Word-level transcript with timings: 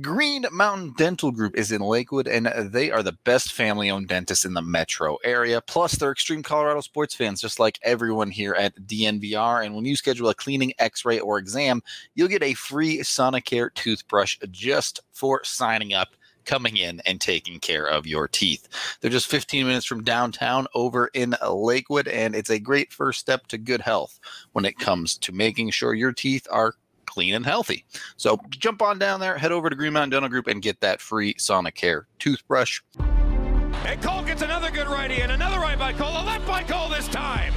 Green 0.00 0.46
Mountain 0.52 0.94
Dental 0.96 1.32
Group 1.32 1.56
is 1.56 1.72
in 1.72 1.80
Lakewood, 1.80 2.28
and 2.28 2.46
uh, 2.46 2.62
they 2.62 2.92
are 2.92 3.02
the 3.02 3.18
best 3.24 3.52
family 3.52 3.90
owned 3.90 4.06
dentist 4.06 4.44
in 4.44 4.54
the 4.54 4.62
metro 4.62 5.16
area. 5.24 5.60
Plus, 5.60 5.96
they're 5.96 6.12
extreme 6.12 6.44
Colorado 6.44 6.80
sports 6.80 7.12
fans, 7.12 7.40
just 7.40 7.58
like 7.58 7.80
everyone 7.82 8.30
here 8.30 8.54
at 8.54 8.76
DNVR. 8.86 9.66
And 9.66 9.74
when 9.74 9.84
you 9.84 9.96
schedule 9.96 10.28
a 10.28 10.34
cleaning, 10.34 10.72
x 10.78 11.04
ray, 11.04 11.18
or 11.18 11.38
exam, 11.38 11.82
you'll 12.14 12.28
get 12.28 12.44
a 12.44 12.54
free 12.54 12.98
Sonicare 12.98 13.74
toothbrush 13.74 14.38
just 14.52 15.00
for 15.10 15.42
signing 15.42 15.92
up 15.92 16.10
coming 16.44 16.76
in 16.76 17.00
and 17.04 17.20
taking 17.20 17.58
care 17.58 17.86
of 17.86 18.06
your 18.06 18.28
teeth. 18.28 18.68
They're 19.00 19.10
just 19.10 19.26
15 19.26 19.66
minutes 19.66 19.86
from 19.86 20.04
downtown 20.04 20.68
over 20.72 21.10
in 21.14 21.34
Lakewood, 21.44 22.06
and 22.06 22.36
it's 22.36 22.50
a 22.50 22.60
great 22.60 22.92
first 22.92 23.18
step 23.18 23.48
to 23.48 23.58
good 23.58 23.80
health 23.80 24.20
when 24.52 24.64
it 24.64 24.78
comes 24.78 25.18
to 25.18 25.32
making 25.32 25.70
sure 25.70 25.94
your 25.94 26.12
teeth 26.12 26.46
are 26.48 26.76
clean 27.10 27.34
and 27.34 27.44
healthy. 27.44 27.84
So 28.16 28.40
jump 28.50 28.80
on 28.80 28.98
down 28.98 29.20
there, 29.20 29.36
head 29.36 29.52
over 29.52 29.68
to 29.68 29.76
Green 29.76 29.92
Mountain 29.92 30.10
Dental 30.10 30.28
Group, 30.28 30.46
and 30.46 30.62
get 30.62 30.80
that 30.80 31.00
free 31.00 31.34
Sonicare 31.34 32.04
toothbrush. 32.18 32.80
And 33.84 34.00
Cole 34.00 34.22
gets 34.22 34.42
another 34.42 34.70
good 34.70 34.86
righty 34.86 35.20
and 35.20 35.32
another 35.32 35.58
right 35.58 35.78
by 35.78 35.92
Cole, 35.92 36.12
a 36.12 36.24
left 36.24 36.46
by 36.46 36.62
Cole 36.62 36.88
this 36.88 37.08
time. 37.08 37.52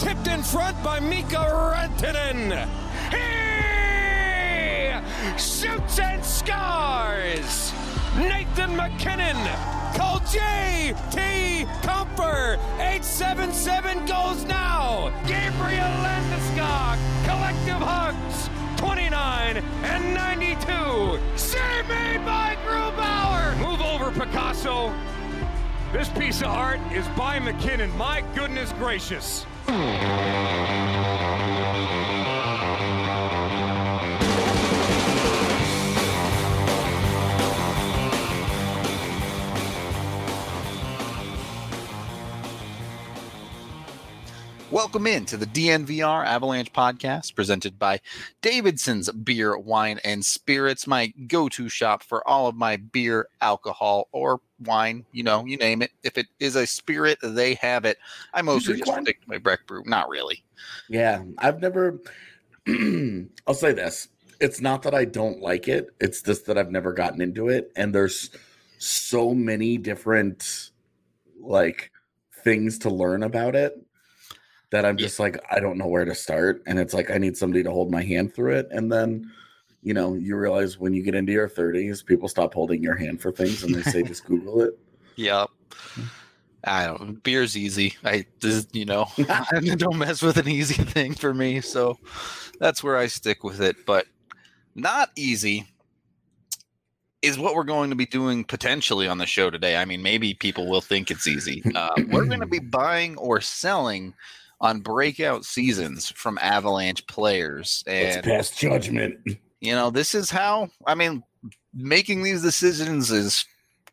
Tipped 0.00 0.26
in 0.26 0.42
front 0.42 0.82
by 0.82 0.98
Mikko 1.00 1.38
Rantanen. 1.72 2.68
He 3.10 3.38
shoots 5.38 5.98
and 5.98 6.24
scores. 6.24 7.72
Nathan 8.16 8.74
MacKinnon. 8.76 9.36
Call 9.96 10.20
J.T. 10.20 11.66
Compher. 11.82 12.58
877 12.78 14.06
goes 14.06 14.44
now. 14.44 15.12
Gabriel 15.26 15.92
Landeskog. 16.02 16.98
Collective 17.24 17.82
hugs. 17.82 18.48
29 18.78 19.56
and 19.82 20.14
92. 20.14 21.18
Save 21.36 21.88
made 21.88 22.24
by 22.24 22.56
Grubauer. 22.64 23.56
Move 23.58 23.80
over, 23.82 24.10
Picasso. 24.12 24.94
This 25.92 26.08
piece 26.10 26.40
of 26.42 26.48
art 26.48 26.80
is 26.92 27.06
by 27.08 27.38
MacKinnon. 27.40 27.94
My 27.96 28.22
goodness 28.34 28.72
gracious. 28.72 29.44
Welcome 44.70 45.06
in 45.06 45.24
to 45.26 45.38
the 45.38 45.46
DNVR 45.46 46.26
Avalanche 46.26 46.70
podcast 46.74 47.34
presented 47.34 47.78
by 47.78 48.00
Davidson's 48.42 49.10
Beer, 49.10 49.56
Wine, 49.56 49.98
and 50.04 50.22
Spirits, 50.22 50.86
my 50.86 51.06
go 51.26 51.48
to 51.48 51.70
shop 51.70 52.02
for 52.02 52.26
all 52.28 52.48
of 52.48 52.54
my 52.54 52.76
beer, 52.76 53.28
alcohol, 53.40 54.08
or 54.12 54.42
wine. 54.60 55.06
You 55.10 55.22
know, 55.22 55.46
you 55.46 55.56
name 55.56 55.80
it. 55.80 55.92
If 56.02 56.18
it 56.18 56.26
is 56.38 56.54
a 56.54 56.66
spirit, 56.66 57.18
they 57.22 57.54
have 57.54 57.86
it. 57.86 57.96
I 58.34 58.42
mostly 58.42 58.76
just 58.76 58.92
wine? 58.92 59.04
stick 59.04 59.22
to 59.22 59.28
my 59.30 59.38
Breck 59.38 59.66
Brew. 59.66 59.84
Not 59.86 60.10
really. 60.10 60.44
Yeah, 60.90 61.22
I've 61.38 61.62
never. 61.62 61.98
I'll 63.46 63.54
say 63.54 63.72
this: 63.72 64.08
it's 64.38 64.60
not 64.60 64.82
that 64.82 64.94
I 64.94 65.06
don't 65.06 65.40
like 65.40 65.66
it; 65.66 65.94
it's 65.98 66.20
just 66.20 66.44
that 66.44 66.58
I've 66.58 66.70
never 66.70 66.92
gotten 66.92 67.22
into 67.22 67.48
it. 67.48 67.72
And 67.74 67.94
there's 67.94 68.28
so 68.76 69.32
many 69.32 69.78
different 69.78 70.72
like 71.40 71.90
things 72.44 72.78
to 72.80 72.90
learn 72.90 73.22
about 73.22 73.56
it 73.56 73.82
that 74.70 74.84
I'm 74.84 74.98
Yeah. 74.98 75.06
just 75.06 75.18
like 75.18 75.38
I 75.50 75.60
don't 75.60 75.78
know 75.78 75.86
where 75.86 76.04
to 76.04 76.14
start. 76.14 76.62
And 76.66 76.78
it's 76.78 76.94
like 76.94 77.10
I 77.10 77.18
need 77.18 77.36
somebody 77.36 77.62
to 77.62 77.70
hold 77.70 77.90
my 77.90 78.02
hand 78.02 78.34
through 78.34 78.56
it. 78.56 78.68
And 78.70 78.90
then, 78.92 79.30
you 79.82 79.94
know, 79.94 80.14
you 80.14 80.36
realize 80.36 80.78
when 80.78 80.92
you 80.92 81.02
get 81.02 81.14
into 81.14 81.32
your 81.32 81.48
30s, 81.48 82.04
people 82.04 82.28
stop 82.28 82.52
holding 82.54 82.82
your 82.82 82.94
hand 82.96 83.20
for 83.20 83.32
things, 83.32 83.62
and 83.62 83.74
they 83.74 83.82
say 83.82 84.02
just 84.02 84.24
Google 84.24 84.60
it. 84.62 84.78
Yep. 85.16 85.48
I 86.64 86.86
don't. 86.86 87.20
Beer's 87.24 87.56
easy. 87.56 87.96
I 88.04 88.24
just, 88.40 88.72
you 88.74 88.84
know, 88.84 89.06
I 89.28 89.46
don't 89.76 89.98
mess 89.98 90.22
with 90.22 90.36
an 90.36 90.46
easy 90.48 90.80
thing 90.82 91.14
for 91.14 91.34
me. 91.34 91.60
So 91.60 91.98
that's 92.60 92.84
where 92.84 92.96
I 92.96 93.08
stick 93.08 93.42
with 93.42 93.60
it. 93.60 93.84
But 93.84 94.06
not 94.76 95.10
easy 95.16 95.66
is 97.22 97.36
what 97.36 97.56
we're 97.56 97.64
going 97.64 97.90
to 97.90 97.96
be 97.96 98.06
doing 98.06 98.44
potentially 98.44 99.08
on 99.08 99.18
the 99.18 99.26
show 99.26 99.50
today. 99.50 99.76
I 99.76 99.84
mean, 99.84 100.02
maybe 100.02 100.34
people 100.34 100.68
will 100.68 100.80
think 100.80 101.10
it's 101.10 101.26
easy. 101.26 101.62
Uh, 101.74 101.90
we're 102.12 102.26
going 102.26 102.38
to 102.40 102.46
be 102.46 102.60
buying 102.60 103.16
or 103.16 103.40
selling 103.40 104.14
on 104.60 104.80
breakout 104.80 105.44
seasons 105.44 106.10
from 106.10 106.38
Avalanche 106.42 107.06
players. 107.06 107.84
And 107.86 108.24
pass 108.24 108.50
judgment. 108.50 109.18
you 109.60 109.72
know 109.72 109.90
this 109.90 110.14
is 110.14 110.30
how 110.30 110.68
i 110.86 110.94
mean 110.94 111.22
making 111.74 112.22
these 112.22 112.42
decisions 112.42 113.10
is 113.10 113.44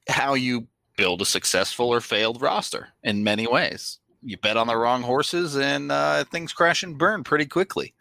how 0.09 0.33
you 0.33 0.67
build 0.97 1.21
a 1.21 1.25
successful 1.25 1.89
or 1.89 2.01
failed 2.01 2.41
roster 2.41 2.87
in 3.03 3.23
many 3.23 3.47
ways 3.47 3.99
you 4.21 4.37
bet 4.37 4.57
on 4.57 4.67
the 4.67 4.77
wrong 4.77 5.01
horses 5.01 5.55
and 5.57 5.91
uh, 5.91 6.23
things 6.25 6.53
crash 6.53 6.83
and 6.83 6.97
burn 6.97 7.23
pretty 7.23 7.45
quickly 7.45 7.93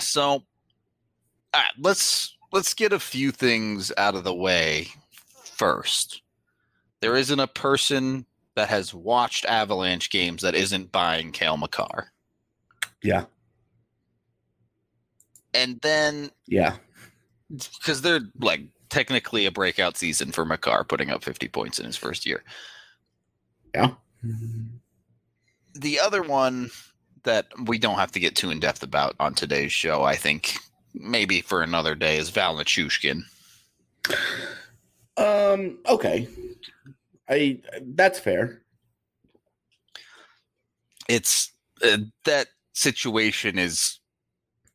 so 0.00 0.42
right, 1.54 1.64
let's 1.78 2.36
let's 2.52 2.74
get 2.74 2.92
a 2.92 3.00
few 3.00 3.30
things 3.30 3.92
out 3.96 4.14
of 4.14 4.24
the 4.24 4.34
way 4.34 4.88
first 5.44 6.22
there 7.00 7.16
isn't 7.16 7.40
a 7.40 7.46
person 7.46 8.26
that 8.58 8.68
has 8.68 8.92
watched 8.92 9.44
avalanche 9.46 10.10
games 10.10 10.42
that 10.42 10.54
isn't 10.54 10.92
buying 10.92 11.32
Cale 11.32 11.56
Makar 11.56 12.12
Yeah, 13.02 13.24
and 15.54 15.80
then 15.80 16.30
yeah. 16.46 16.76
because 17.48 18.02
they're 18.02 18.20
like 18.40 18.62
technically 18.90 19.46
a 19.46 19.50
breakout 19.50 19.96
season 19.96 20.32
for 20.32 20.44
Makar, 20.44 20.84
putting 20.84 21.10
up 21.10 21.22
50 21.22 21.48
points 21.48 21.78
in 21.78 21.86
his 21.86 21.96
first 21.96 22.26
year. 22.26 22.42
Yeah. 23.74 23.90
The 25.74 26.00
other 26.00 26.22
one 26.22 26.70
that 27.24 27.46
we 27.66 27.78
don't 27.78 27.98
have 27.98 28.12
to 28.12 28.20
get 28.20 28.34
too 28.34 28.50
in 28.50 28.60
depth 28.60 28.82
about 28.82 29.14
on 29.20 29.34
today's 29.34 29.72
show, 29.72 30.02
I 30.02 30.16
think 30.16 30.54
maybe 30.94 31.40
for 31.42 31.62
another 31.62 31.94
day, 31.94 32.16
is 32.18 32.30
Val 32.30 32.56
Nichushkin. 32.56 33.22
Um. 35.16 35.78
Okay. 35.88 36.28
I. 37.28 37.60
That's 37.82 38.18
fair. 38.18 38.62
It's 41.08 41.52
uh, 41.84 41.98
that 42.24 42.48
situation 42.74 43.58
is 43.58 43.98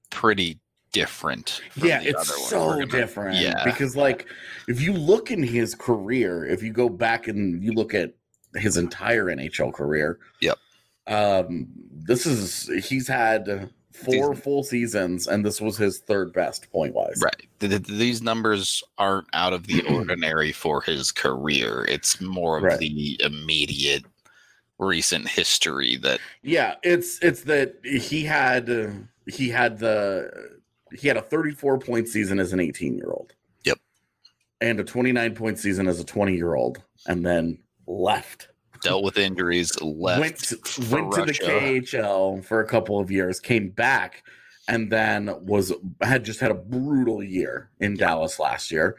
pretty 0.09 0.59
different. 0.92 1.62
from 1.72 1.88
yeah, 1.88 2.02
it's 2.02 2.50
so 2.50 2.69
gonna- 2.72 2.86
different. 2.86 3.38
yeah. 3.38 3.63
Because 3.63 3.96
like, 3.96 4.28
if 4.68 4.81
you 4.81 4.94
look 4.94 5.31
in 5.31 5.44
his 5.44 5.75
career, 5.75 6.46
if 6.46 6.62
you 6.63 6.72
go 6.72 6.90
back 6.90 7.28
and 7.28 7.63
you 7.63 7.74
look 7.74 7.94
at 7.94 8.13
his 8.56 8.78
entire 8.78 9.25
NHL 9.25 9.74
career, 9.74 10.19
Yep. 10.42 10.58
Um. 11.08 11.68
This 12.06 12.25
is 12.25 12.69
he's 12.88 13.08
had 13.08 13.69
four 13.94 14.36
full 14.36 14.64
seasons, 14.64 15.28
and 15.28 15.46
this 15.46 15.62
was 15.62 15.78
his 15.78 16.00
third 16.00 16.34
best 16.34 16.72
point 16.72 16.94
wise. 16.94 17.20
Right. 17.22 17.48
Th- 17.59 17.72
th- 17.72 17.88
These 18.00 18.22
numbers 18.22 18.84
aren't 18.98 19.28
out 19.34 19.54
of 19.54 19.68
the 19.68 19.81
ordinary 19.90 20.52
for 20.52 20.81
his 20.81 21.12
career. 21.12 21.86
It's 21.88 22.20
more 22.20 22.58
of 22.58 22.64
Right. 22.64 22.80
the 22.80 23.20
immediate 23.24 24.04
recent 24.80 25.28
history 25.30 25.96
that 25.98 26.20
Yeah, 26.42 26.76
it's 26.84 27.20
it's 27.22 27.42
that 27.44 27.76
he 27.86 28.24
had 28.24 28.68
he 29.28 29.50
had 29.50 29.78
the 29.80 30.60
he 30.92 31.08
had 31.08 31.16
a 31.18 31.22
34 31.22 31.80
point 31.80 32.08
season 32.08 32.40
as 32.40 32.52
an 32.54 32.60
18 32.60 32.98
year 32.98 33.12
old. 33.12 33.34
Yep. 33.64 33.78
And 34.60 34.80
a 34.80 34.84
29 34.84 35.36
point 35.36 35.60
season 35.60 35.88
as 35.88 36.00
a 36.00 36.04
20 36.04 36.36
year 36.36 36.56
old, 36.56 36.81
and 37.08 37.25
then 37.25 37.60
left. 37.88 38.50
Dealt 38.84 39.04
with 39.04 39.18
injuries, 39.18 39.80
left 39.82 40.20
went 40.20 40.40
for 40.40 41.02
went 41.02 41.14
to 41.14 41.26
the 41.26 41.34
KHL 41.34 42.44
for 42.44 42.60
a 42.60 42.68
couple 42.68 43.00
of 43.00 43.10
years, 43.10 43.40
came 43.40 43.70
back, 43.70 44.24
and 44.68 44.92
then 44.92 45.34
was 45.46 45.74
had 46.02 46.24
just 46.24 46.40
had 46.40 46.52
a 46.52 46.56
brutal 46.56 47.24
year 47.24 47.70
in 47.80 47.96
Dallas 47.96 48.40
last 48.40 48.72
year, 48.72 48.98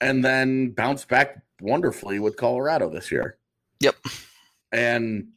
and 0.00 0.24
then 0.24 0.70
bounced 0.70 1.08
back 1.08 1.42
wonderfully 1.60 2.18
with 2.18 2.36
Colorado 2.36 2.90
this 2.90 3.10
year. 3.10 3.36
Yep. 3.80 3.96
And 4.72 5.28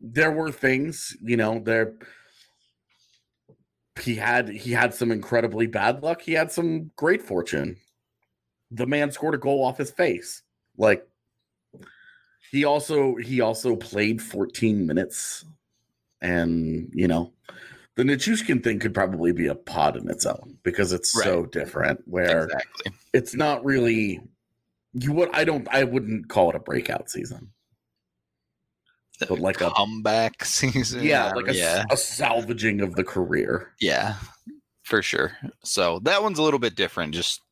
there 0.00 0.32
were 0.32 0.50
things, 0.50 1.16
you 1.22 1.36
know, 1.36 1.60
there 1.60 1.94
he 4.00 4.14
had 4.16 4.48
he 4.48 4.72
had 4.72 4.94
some 4.94 5.10
incredibly 5.12 5.66
bad 5.66 6.02
luck. 6.02 6.22
He 6.22 6.32
had 6.32 6.50
some 6.50 6.90
great 6.96 7.22
fortune. 7.22 7.76
The 8.70 8.86
man 8.86 9.10
scored 9.10 9.34
a 9.34 9.38
goal 9.38 9.64
off 9.64 9.78
his 9.78 9.90
face. 9.90 10.42
Like 10.76 11.06
he 12.50 12.64
also 12.64 13.16
he 13.16 13.40
also 13.40 13.76
played 13.76 14.20
14 14.20 14.86
minutes 14.86 15.44
and 16.20 16.90
you 16.94 17.08
know 17.08 17.32
the 17.96 18.02
Nichushkin 18.04 18.62
thing 18.62 18.78
could 18.78 18.94
probably 18.94 19.32
be 19.32 19.46
a 19.48 19.54
pod 19.54 19.96
in 19.96 20.08
its 20.10 20.24
own 20.26 20.56
because 20.62 20.92
it's 20.92 21.12
so 21.12 21.44
different 21.46 22.00
where 22.06 22.44
Exactly. 22.44 22.92
it's 23.12 23.34
not 23.34 23.64
really 23.64 24.20
you 24.94 25.12
would 25.12 25.30
I 25.32 25.44
don't 25.44 25.66
I 25.70 25.84
wouldn't 25.84 26.28
call 26.28 26.50
it 26.50 26.56
a 26.56 26.60
breakout 26.60 27.10
season. 27.10 27.50
But 29.28 29.38
like 29.38 29.60
a 29.60 29.70
comeback 29.70 30.44
season. 30.46 31.02
yeah, 31.02 31.30
like 31.32 31.48
a, 31.48 31.54
yeah, 31.54 31.84
a 31.90 31.96
salvaging 31.96 32.80
of 32.80 32.94
the 32.94 33.04
career. 33.04 33.72
yeah, 33.78 34.14
for 34.82 35.02
sure. 35.02 35.32
So 35.62 35.98
that 36.04 36.22
one's 36.22 36.38
a 36.38 36.42
little 36.42 36.58
bit 36.58 36.74
different. 36.74 37.12
Just 37.14 37.42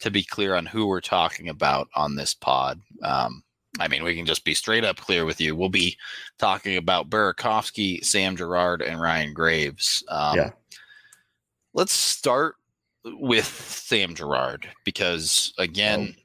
to 0.00 0.10
be 0.10 0.22
clear 0.22 0.54
on 0.54 0.66
who 0.66 0.86
we're 0.86 1.00
talking 1.00 1.48
about 1.48 1.88
on 1.96 2.14
this 2.16 2.34
pod. 2.34 2.80
Um, 3.02 3.42
I 3.78 3.88
mean, 3.88 4.02
we 4.02 4.16
can 4.16 4.26
just 4.26 4.44
be 4.44 4.54
straight 4.54 4.84
up 4.84 4.96
clear 4.96 5.24
with 5.24 5.40
you. 5.40 5.54
We'll 5.54 5.68
be 5.68 5.96
talking 6.38 6.76
about 6.76 7.10
Burakovsky, 7.10 8.04
Sam 8.04 8.36
Girard, 8.36 8.82
and 8.82 9.00
Ryan 9.00 9.32
Graves. 9.32 10.02
Um, 10.08 10.36
Yeah. 10.36 10.50
Let's 11.74 11.92
start 11.92 12.56
with 13.04 13.46
Sam 13.46 14.14
Girard 14.14 14.68
because, 14.84 15.52
again, 15.58 16.16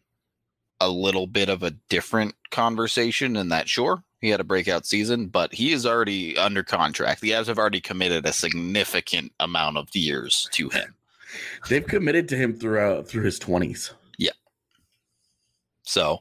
a 0.80 0.90
little 0.90 1.28
bit 1.28 1.50
of 1.50 1.64
a 1.64 1.72
different 1.90 2.34
conversation 2.50 3.36
in 3.36 3.50
that, 3.50 3.70
sure, 3.70 4.04
he 4.20 4.30
had 4.30 4.40
a 4.40 4.46
breakout 4.46 4.86
season, 4.86 5.28
but 5.28 5.54
he 5.54 5.74
is 5.74 5.86
already 5.86 6.38
under 6.38 6.64
contract. 6.64 7.22
The 7.22 7.32
Avs 7.32 7.48
have 7.48 7.60
already 7.60 7.82
committed 7.82 8.26
a 8.26 8.34
significant 8.34 9.34
amount 9.40 9.78
of 9.78 9.94
years 9.94 10.48
to 10.54 10.70
him. 10.70 10.96
They've 11.70 11.86
committed 11.86 12.30
to 12.30 12.38
him 12.38 12.54
throughout 12.58 13.08
through 13.08 13.24
his 13.24 13.38
twenties. 13.38 13.94
Yeah. 14.18 14.32
So 15.84 16.20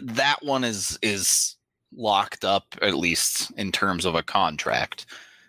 that 0.00 0.42
one 0.42 0.64
is 0.64 0.98
is 1.02 1.56
locked 1.94 2.44
up 2.44 2.66
at 2.80 2.94
least 2.94 3.50
in 3.56 3.70
terms 3.70 4.04
of 4.04 4.14
a 4.14 4.22
contract 4.22 5.06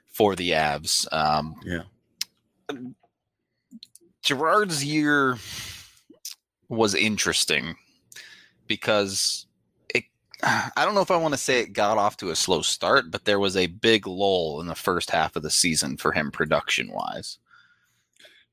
for 0.07 0.35
the 0.35 0.51
Avs. 0.51 1.11
Um, 1.13 1.55
Yeah. 1.65 1.83
Girard's 4.21 4.83
year 4.83 5.37
was 6.69 6.95
interesting 6.95 7.75
because 8.67 9.45
it. 9.89 10.05
I 10.41 10.85
don't 10.85 10.95
know 10.95 11.01
if 11.01 11.11
I 11.11 11.17
want 11.17 11.33
to 11.33 11.39
say 11.39 11.59
it 11.59 11.73
got 11.73 11.97
off 11.97 12.17
to 12.17 12.29
a 12.29 12.35
slow 12.35 12.61
start, 12.61 13.11
but 13.11 13.25
there 13.25 13.39
was 13.39 13.57
a 13.57 13.67
big 13.67 14.07
lull 14.07 14.61
in 14.61 14.67
the 14.67 14.75
first 14.75 15.09
half 15.09 15.35
of 15.35 15.43
the 15.43 15.49
season 15.49 15.97
for 15.97 16.11
him 16.13 16.31
production 16.31 16.91
wise. 16.91 17.37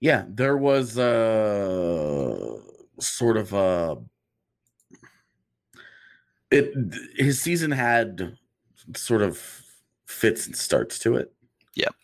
Yeah, 0.00 0.24
there 0.28 0.56
was 0.56 0.98
a 0.98 2.58
sort 2.98 3.36
of 3.36 3.52
a 3.52 3.98
it 6.50 6.74
his 7.16 7.40
season 7.40 7.70
had 7.70 8.36
sort 8.96 9.22
of 9.22 9.62
fits 10.06 10.46
and 10.46 10.56
starts 10.56 10.98
to 11.00 11.16
it. 11.16 11.32
Yep. 11.74 11.94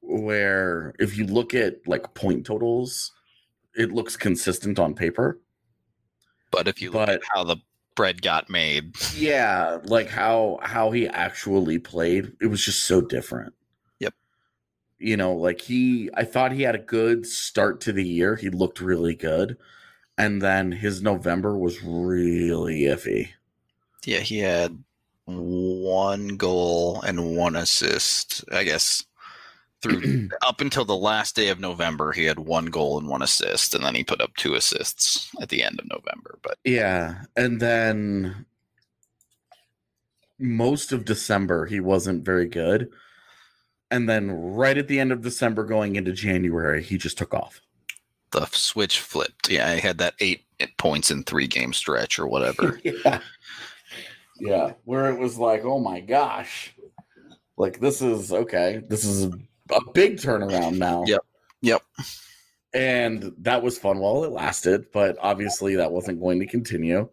Where 0.00 0.94
if 0.98 1.16
you 1.16 1.26
look 1.26 1.54
at 1.54 1.86
like 1.86 2.14
point 2.14 2.44
totals, 2.46 3.12
it 3.74 3.92
looks 3.92 4.16
consistent 4.16 4.78
on 4.78 4.94
paper. 4.94 5.40
But 6.50 6.68
if 6.68 6.80
you 6.82 6.90
look 6.90 7.08
at 7.08 7.20
But- 7.20 7.28
how 7.34 7.44
the 7.44 7.56
bread 7.96 8.22
got 8.22 8.50
made, 8.50 8.92
Yeah, 9.14 9.78
like 9.84 10.08
how 10.08 10.58
how 10.62 10.90
he 10.90 11.06
actually 11.08 11.78
played, 11.78 12.32
it 12.40 12.46
was 12.46 12.64
just 12.64 12.84
so 12.84 13.00
different. 13.00 13.54
Yep. 14.00 14.14
You 14.98 15.16
know, 15.16 15.32
like 15.34 15.60
he 15.60 16.10
I 16.14 16.24
thought 16.24 16.52
he 16.52 16.62
had 16.62 16.74
a 16.74 16.78
good 16.78 17.24
start 17.26 17.80
to 17.82 17.92
the 17.92 18.04
year. 18.06 18.36
He 18.36 18.50
looked 18.50 18.80
really 18.80 19.14
good. 19.14 19.56
And 20.16 20.40
then 20.42 20.70
his 20.72 21.02
November 21.02 21.56
was 21.58 21.82
really 21.82 22.82
iffy. 22.82 23.30
Yeah, 24.06 24.20
he 24.20 24.38
had 24.38 24.76
one 25.26 26.36
goal 26.36 27.02
and 27.02 27.36
one 27.36 27.56
assist. 27.56 28.44
I 28.52 28.64
guess 28.64 29.04
through 29.82 30.28
up 30.46 30.60
until 30.60 30.84
the 30.84 30.96
last 30.96 31.36
day 31.36 31.48
of 31.48 31.60
November, 31.60 32.12
he 32.12 32.24
had 32.24 32.38
one 32.38 32.66
goal 32.66 32.98
and 32.98 33.08
one 33.08 33.22
assist, 33.22 33.74
and 33.74 33.84
then 33.84 33.94
he 33.94 34.04
put 34.04 34.20
up 34.20 34.34
two 34.36 34.54
assists 34.54 35.30
at 35.40 35.48
the 35.48 35.62
end 35.62 35.78
of 35.78 35.88
November. 35.88 36.38
But 36.42 36.58
Yeah, 36.64 37.22
and 37.36 37.60
then 37.60 38.46
most 40.38 40.92
of 40.92 41.04
December 41.04 41.66
he 41.66 41.80
wasn't 41.80 42.24
very 42.24 42.46
good. 42.46 42.90
And 43.90 44.08
then 44.08 44.30
right 44.30 44.76
at 44.76 44.88
the 44.88 44.98
end 44.98 45.12
of 45.12 45.22
December 45.22 45.62
going 45.64 45.94
into 45.94 46.12
January, 46.12 46.82
he 46.82 46.98
just 46.98 47.16
took 47.18 47.32
off. 47.32 47.60
the 48.32 48.46
switch 48.46 48.98
flipped. 48.98 49.48
Yeah, 49.48 49.74
he 49.74 49.80
had 49.80 49.98
that 49.98 50.14
eight 50.18 50.44
points 50.78 51.10
in 51.10 51.22
three 51.22 51.46
game 51.46 51.72
stretch 51.72 52.18
or 52.18 52.26
whatever. 52.26 52.80
yeah. 52.84 53.20
Yeah, 54.38 54.72
where 54.84 55.10
it 55.10 55.18
was 55.18 55.38
like, 55.38 55.64
"Oh 55.64 55.78
my 55.78 56.00
gosh." 56.00 56.74
Like 57.56 57.80
this 57.80 58.02
is 58.02 58.32
okay. 58.32 58.82
This 58.88 59.04
is 59.04 59.24
a 59.70 59.90
big 59.92 60.16
turnaround 60.16 60.78
now. 60.78 61.04
Yep. 61.06 61.20
Yep. 61.62 61.82
And 62.74 63.32
that 63.38 63.62
was 63.62 63.78
fun 63.78 63.98
while 63.98 64.24
it 64.24 64.32
lasted, 64.32 64.86
but 64.92 65.16
obviously 65.20 65.76
that 65.76 65.92
wasn't 65.92 66.20
going 66.20 66.40
to 66.40 66.46
continue. 66.46 67.08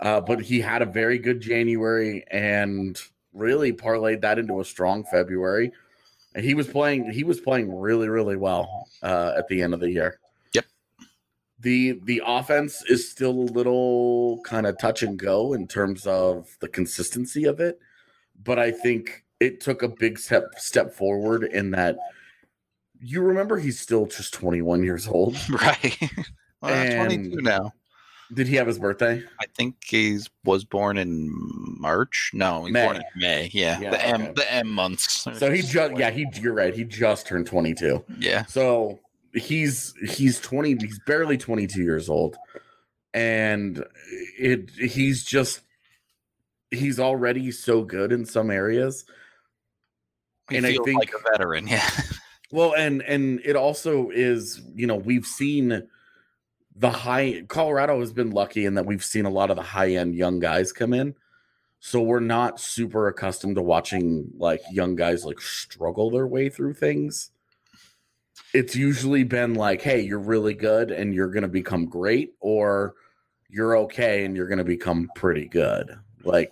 Uh, 0.00 0.20
but 0.20 0.40
he 0.40 0.60
had 0.60 0.82
a 0.82 0.86
very 0.86 1.18
good 1.18 1.40
January 1.40 2.24
and 2.30 3.00
really 3.32 3.72
parlayed 3.72 4.20
that 4.22 4.38
into 4.38 4.60
a 4.60 4.64
strong 4.64 5.04
February. 5.04 5.70
And 6.34 6.44
he 6.44 6.54
was 6.54 6.66
playing 6.66 7.12
he 7.12 7.22
was 7.22 7.40
playing 7.40 7.72
really, 7.72 8.08
really 8.08 8.36
well 8.36 8.88
uh, 9.02 9.34
at 9.36 9.46
the 9.46 9.62
end 9.62 9.72
of 9.72 9.80
the 9.80 9.90
year. 9.90 10.18
The 11.60 12.00
the 12.04 12.22
offense 12.26 12.82
is 12.88 13.08
still 13.10 13.30
a 13.30 13.50
little 13.52 14.40
kind 14.44 14.66
of 14.66 14.76
touch 14.78 15.02
and 15.02 15.18
go 15.18 15.52
in 15.54 15.66
terms 15.68 16.06
of 16.06 16.48
the 16.60 16.68
consistency 16.68 17.44
of 17.44 17.60
it, 17.60 17.78
but 18.42 18.58
I 18.58 18.70
think 18.72 19.24
it 19.40 19.60
took 19.60 19.82
a 19.82 19.88
big 19.88 20.18
step 20.18 20.44
step 20.56 20.92
forward 20.92 21.44
in 21.44 21.70
that 21.72 21.96
you 23.00 23.20
remember 23.22 23.58
he's 23.58 23.78
still 23.78 24.06
just 24.06 24.32
21 24.34 24.82
years 24.82 25.06
old. 25.06 25.36
right. 25.50 25.96
well, 26.60 26.72
And- 26.74 27.08
22 27.22 27.42
now. 27.42 27.72
Did 28.32 28.48
he 28.48 28.56
have 28.56 28.66
his 28.66 28.78
birthday? 28.78 29.22
I 29.38 29.44
think 29.54 29.76
he 29.84 30.18
was 30.44 30.64
born 30.64 30.96
in 30.96 31.28
March. 31.78 32.30
No, 32.32 32.64
he's 32.64 32.74
born 32.74 32.96
in 32.96 33.02
May. 33.16 33.50
Yeah, 33.52 33.78
Yeah, 33.78 33.90
the 33.90 34.06
M 34.06 34.22
okay. 34.22 34.32
the 34.34 34.52
M 34.54 34.68
months. 34.70 35.26
So 35.38 35.52
he 35.52 35.60
just 35.60 35.92
yeah, 35.98 36.10
he 36.10 36.26
you're 36.40 36.54
right. 36.54 36.74
He 36.74 36.84
just 36.84 37.26
turned 37.26 37.46
22. 37.46 38.02
yeah. 38.18 38.46
So 38.46 38.98
he's 39.34 39.94
he's 40.06 40.40
20 40.40 40.76
he's 40.80 40.98
barely 41.00 41.36
22 41.36 41.82
years 41.82 42.08
old. 42.08 42.36
And 43.12 43.84
it 44.38 44.70
he's 44.70 45.24
just 45.24 45.60
he's 46.70 46.98
already 46.98 47.50
so 47.52 47.82
good 47.82 48.12
in 48.12 48.24
some 48.24 48.50
areas. 48.50 49.04
He 50.50 50.56
And 50.56 50.66
I 50.66 50.76
think- 50.84 50.98
like 50.98 51.12
a 51.14 51.30
veteran. 51.30 51.66
Yeah. 51.68 51.88
Well, 52.50 52.74
and 52.76 53.02
and 53.02 53.40
it 53.44 53.56
also 53.56 54.10
is, 54.10 54.62
you 54.76 54.86
know, 54.86 54.94
we've 54.94 55.26
seen 55.26 55.88
the 56.76 56.90
high 56.90 57.42
Colorado 57.48 57.98
has 57.98 58.12
been 58.12 58.30
lucky 58.30 58.64
in 58.64 58.74
that 58.74 58.86
we've 58.86 59.02
seen 59.04 59.24
a 59.24 59.30
lot 59.30 59.50
of 59.50 59.56
the 59.56 59.62
high 59.62 59.94
end 59.96 60.14
young 60.14 60.38
guys 60.38 60.72
come 60.72 60.92
in. 60.92 61.16
So 61.80 62.00
we're 62.00 62.20
not 62.20 62.60
super 62.60 63.08
accustomed 63.08 63.56
to 63.56 63.62
watching 63.62 64.30
like 64.36 64.60
young 64.70 64.94
guys 64.94 65.24
like 65.24 65.40
struggle 65.40 66.10
their 66.10 66.28
way 66.28 66.48
through 66.48 66.74
things. 66.74 67.32
It's 68.54 68.74
usually 68.76 69.24
been 69.24 69.54
like, 69.54 69.82
hey, 69.82 70.00
you're 70.00 70.18
really 70.18 70.54
good 70.54 70.90
and 70.90 71.12
you're 71.12 71.30
going 71.30 71.42
to 71.42 71.48
become 71.48 71.86
great, 71.86 72.34
or 72.40 72.94
you're 73.50 73.76
okay 73.78 74.24
and 74.24 74.36
you're 74.36 74.46
going 74.48 74.58
to 74.58 74.64
become 74.64 75.10
pretty 75.14 75.46
good. 75.46 75.98
Like, 76.22 76.50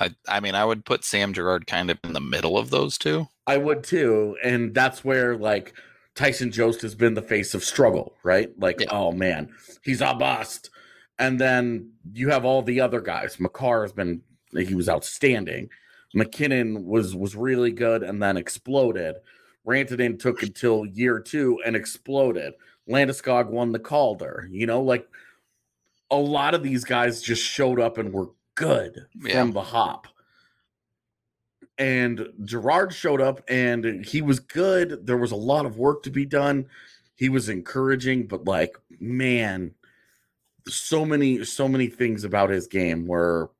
I 0.00 0.14
I 0.28 0.40
mean, 0.40 0.54
I 0.54 0.64
would 0.64 0.84
put 0.84 1.04
Sam 1.04 1.32
Girard 1.32 1.66
kind 1.66 1.90
of 1.90 1.98
in 2.04 2.12
the 2.12 2.20
middle 2.20 2.56
of 2.56 2.70
those 2.70 2.96
two. 2.96 3.26
I 3.46 3.56
would 3.56 3.82
too. 3.82 4.36
And 4.44 4.74
that's 4.74 5.04
where 5.04 5.36
like 5.36 5.74
Tyson 6.14 6.50
Jost 6.52 6.82
has 6.82 6.94
been 6.94 7.14
the 7.14 7.22
face 7.22 7.52
of 7.54 7.64
struggle, 7.64 8.14
right? 8.22 8.50
Like, 8.58 8.80
Yeah. 8.80 8.88
oh 8.90 9.12
man, 9.12 9.50
he's 9.82 10.00
a 10.00 10.14
bust. 10.14 10.70
And 11.18 11.40
then 11.40 11.90
you 12.12 12.28
have 12.30 12.44
all 12.44 12.62
the 12.62 12.80
other 12.80 13.00
guys. 13.00 13.40
Makar 13.40 13.82
has 13.82 13.92
been 13.92 14.22
he 14.56 14.74
was 14.74 14.88
outstanding. 14.88 15.68
MacKinnon 16.14 16.84
was 16.86 17.14
was 17.16 17.34
really 17.36 17.72
good 17.72 18.02
and 18.04 18.22
then 18.22 18.36
exploded. 18.36 19.16
Rantanen 19.68 20.18
took 20.18 20.42
until 20.42 20.86
year 20.86 21.20
two 21.20 21.60
and 21.64 21.76
exploded. 21.76 22.54
Landeskog 22.88 23.48
won 23.48 23.72
the 23.72 23.78
Calder. 23.78 24.48
You 24.50 24.66
know, 24.66 24.80
like 24.80 25.06
a 26.10 26.16
lot 26.16 26.54
of 26.54 26.62
these 26.62 26.84
guys 26.84 27.20
just 27.20 27.42
showed 27.44 27.78
up 27.78 27.98
and 27.98 28.12
were 28.12 28.30
good 28.54 29.06
Yeah. 29.14 29.40
from 29.40 29.52
the 29.52 29.62
hop. 29.62 30.06
And 31.76 32.28
Girard 32.44 32.92
showed 32.92 33.20
up 33.20 33.42
and 33.48 34.04
he 34.04 34.20
was 34.22 34.40
good. 34.40 35.06
There 35.06 35.16
was 35.18 35.30
a 35.32 35.36
lot 35.36 35.66
of 35.66 35.78
work 35.78 36.02
to 36.04 36.10
be 36.10 36.24
done. 36.24 36.66
He 37.14 37.28
was 37.28 37.48
encouraging, 37.48 38.26
but 38.26 38.44
like, 38.46 38.76
man, 38.98 39.74
so 40.66 41.04
many, 41.04 41.44
so 41.44 41.68
many 41.68 41.86
things 41.88 42.24
about 42.24 42.50
his 42.50 42.66
game 42.66 43.06
were 43.06 43.50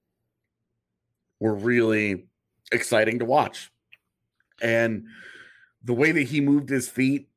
were 1.40 1.54
really 1.54 2.26
exciting 2.72 3.20
to 3.20 3.24
watch. 3.24 3.70
And 4.60 5.06
the 5.82 5.94
way 5.94 6.12
that 6.12 6.22
he 6.28 6.40
moved 6.40 6.68
his 6.68 6.88
feet 6.88 7.28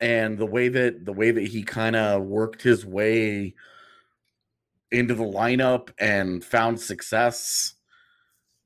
and 0.00 0.38
the 0.38 0.46
way 0.46 0.68
that 0.68 1.04
the 1.04 1.12
way 1.12 1.30
that 1.30 1.46
he 1.46 1.62
kind 1.62 1.96
of 1.96 2.22
worked 2.22 2.62
his 2.62 2.86
way 2.86 3.54
into 4.90 5.14
the 5.14 5.24
lineup 5.24 5.90
and 5.98 6.44
found 6.44 6.80
success 6.80 7.74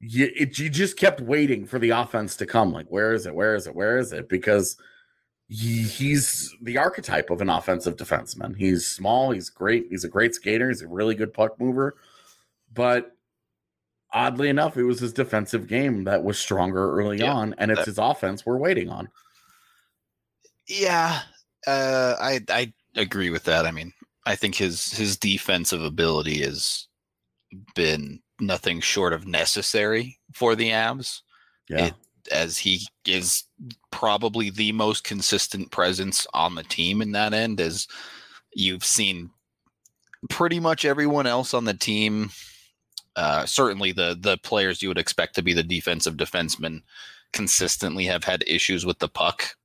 you, 0.05 0.31
it, 0.35 0.59
you 0.59 0.69
just 0.69 0.97
kept 0.97 1.21
waiting 1.21 1.65
for 1.65 1.79
the 1.79 1.91
offense 1.91 2.37
to 2.37 2.47
come 2.47 2.73
like 2.73 2.87
where 2.89 3.13
is 3.13 3.25
it? 3.25 3.35
Where 3.35 3.55
is 3.55 3.67
it? 3.67 3.75
Where 3.75 3.99
is 3.99 4.13
it? 4.13 4.29
Because 4.29 4.77
he, 5.49 5.83
he's 5.83 6.55
the 6.61 6.79
archetype 6.79 7.31
of 7.31 7.41
an 7.41 7.49
offensive 7.49 7.97
defenseman. 7.97 8.57
He's 8.57 8.87
small 8.87 9.31
he's 9.31 9.49
great 9.49 9.87
he's 9.91 10.05
a 10.05 10.09
great 10.09 10.35
skater 10.35 10.69
he's 10.69 10.83
a 10.83 10.89
really 10.89 11.15
good 11.15 11.33
puck 11.33 11.59
mover 11.59 11.97
but 12.75 13.12
oddly 14.13 14.49
enough 14.49 14.77
it 14.77 14.85
was 14.85 15.01
his 15.01 15.13
defensive 15.13 15.67
game 15.67 16.05
that 16.05 16.23
was 16.23 16.39
stronger 16.39 16.93
early 16.99 17.19
Yeah, 17.19 17.33
on 17.33 17.55
and 17.59 17.71
it's 17.71 17.87
his 17.87 17.99
offense 17.99 18.45
we're 18.45 18.59
waiting 18.59 18.89
on 18.89 19.09
Yeah, 20.69 21.21
uh, 21.67 22.15
I 22.21 22.41
I 22.49 22.73
agree 22.97 23.31
with 23.31 23.45
that. 23.45 23.67
I 23.67 23.71
mean, 23.71 23.93
I 24.27 24.37
think 24.37 24.55
his 24.55 24.93
his 24.93 25.17
defensive 25.17 25.83
ability 25.83 26.41
has 26.43 26.87
been 27.75 28.21
nothing 28.41 28.81
short 28.81 29.13
of 29.13 29.27
necessary 29.27 30.19
for 30.35 30.55
the 30.55 30.71
Avs. 30.71 31.21
Yeah. 31.69 31.87
It- 31.87 31.95
as 32.31 32.57
he 32.57 32.87
is 33.05 33.43
probably 33.91 34.49
the 34.49 34.71
most 34.71 35.03
consistent 35.03 35.73
presence 35.73 36.25
on 36.33 36.55
the 36.55 36.63
team 36.63 37.03
in 37.03 37.11
that 37.11 37.35
end 37.35 37.61
as 37.61 37.89
you've 38.55 38.85
seen 38.85 39.29
pretty 40.31 40.61
much 40.61 40.85
everyone 40.85 41.27
else 41.27 41.53
on 41.53 41.65
the 41.65 41.75
team 41.75 42.31
uh, 43.17 43.45
certainly 43.47 43.93
the 43.93 44.17
the 44.21 44.37
players 44.39 44.83
you 44.83 44.89
would 44.89 44.99
expect 44.99 45.35
to 45.35 45.43
be 45.43 45.53
the 45.53 45.63
defensive 45.63 46.17
defensemen 46.17 46.83
consistently 47.33 48.05
have 48.05 48.25
had 48.25 48.45
issues 48.47 48.85
with 48.85 48.99
the 48.99 49.09
puck 49.09 49.57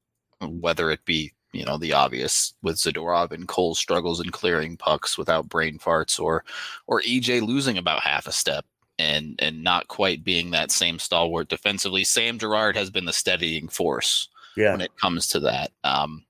whether 0.42 0.90
it 0.92 1.04
be 1.06 1.34
you 1.54 1.66
know 1.66 1.78
the 1.78 1.94
obvious 1.94 2.54
with 2.62 2.76
Zadorov 2.78 3.32
and 3.32 3.48
Cole's 3.48 3.80
struggles 3.80 4.20
in 4.22 4.30
clearing 4.30 4.78
pucks 4.78 5.18
without 5.18 5.50
brain 5.50 5.78
farts 5.80 6.20
or 6.20 6.44
or 6.88 7.02
EJ 7.02 7.42
losing 7.46 7.78
about 7.78 8.02
half 8.04 8.28
a 8.28 8.32
step 8.32 8.66
and 9.00 9.36
and 9.40 9.64
not 9.64 9.88
quite 9.88 10.24
being 10.24 10.52
that 10.52 10.72
same 10.72 11.00
stalwart 11.00 11.50
defensively. 11.50 12.04
Sam 12.04 12.38
Girard 12.38 12.76
has 12.76 12.90
been 12.90 13.06
the 13.06 13.14
steadying 13.14 13.68
force 13.68 14.30
Yeah. 14.56 14.72
when 14.72 14.82
it 14.82 14.96
comes 14.98 15.28
to 15.30 15.40
that. 15.42 15.72
Um, 15.84 16.26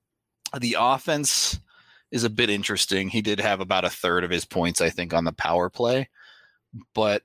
the 0.60 0.76
offense 0.80 1.60
is 2.12 2.24
a 2.24 2.30
bit 2.30 2.50
interesting. 2.50 3.10
He 3.10 3.22
did 3.22 3.40
have 3.40 3.60
about 3.60 3.86
a 3.86 3.90
third 3.90 4.24
of 4.24 4.32
his 4.32 4.46
points, 4.46 4.80
I 4.82 4.90
think, 4.90 5.14
on 5.14 5.26
the 5.26 5.34
power 5.34 5.70
play, 5.70 6.08
but 6.94 7.24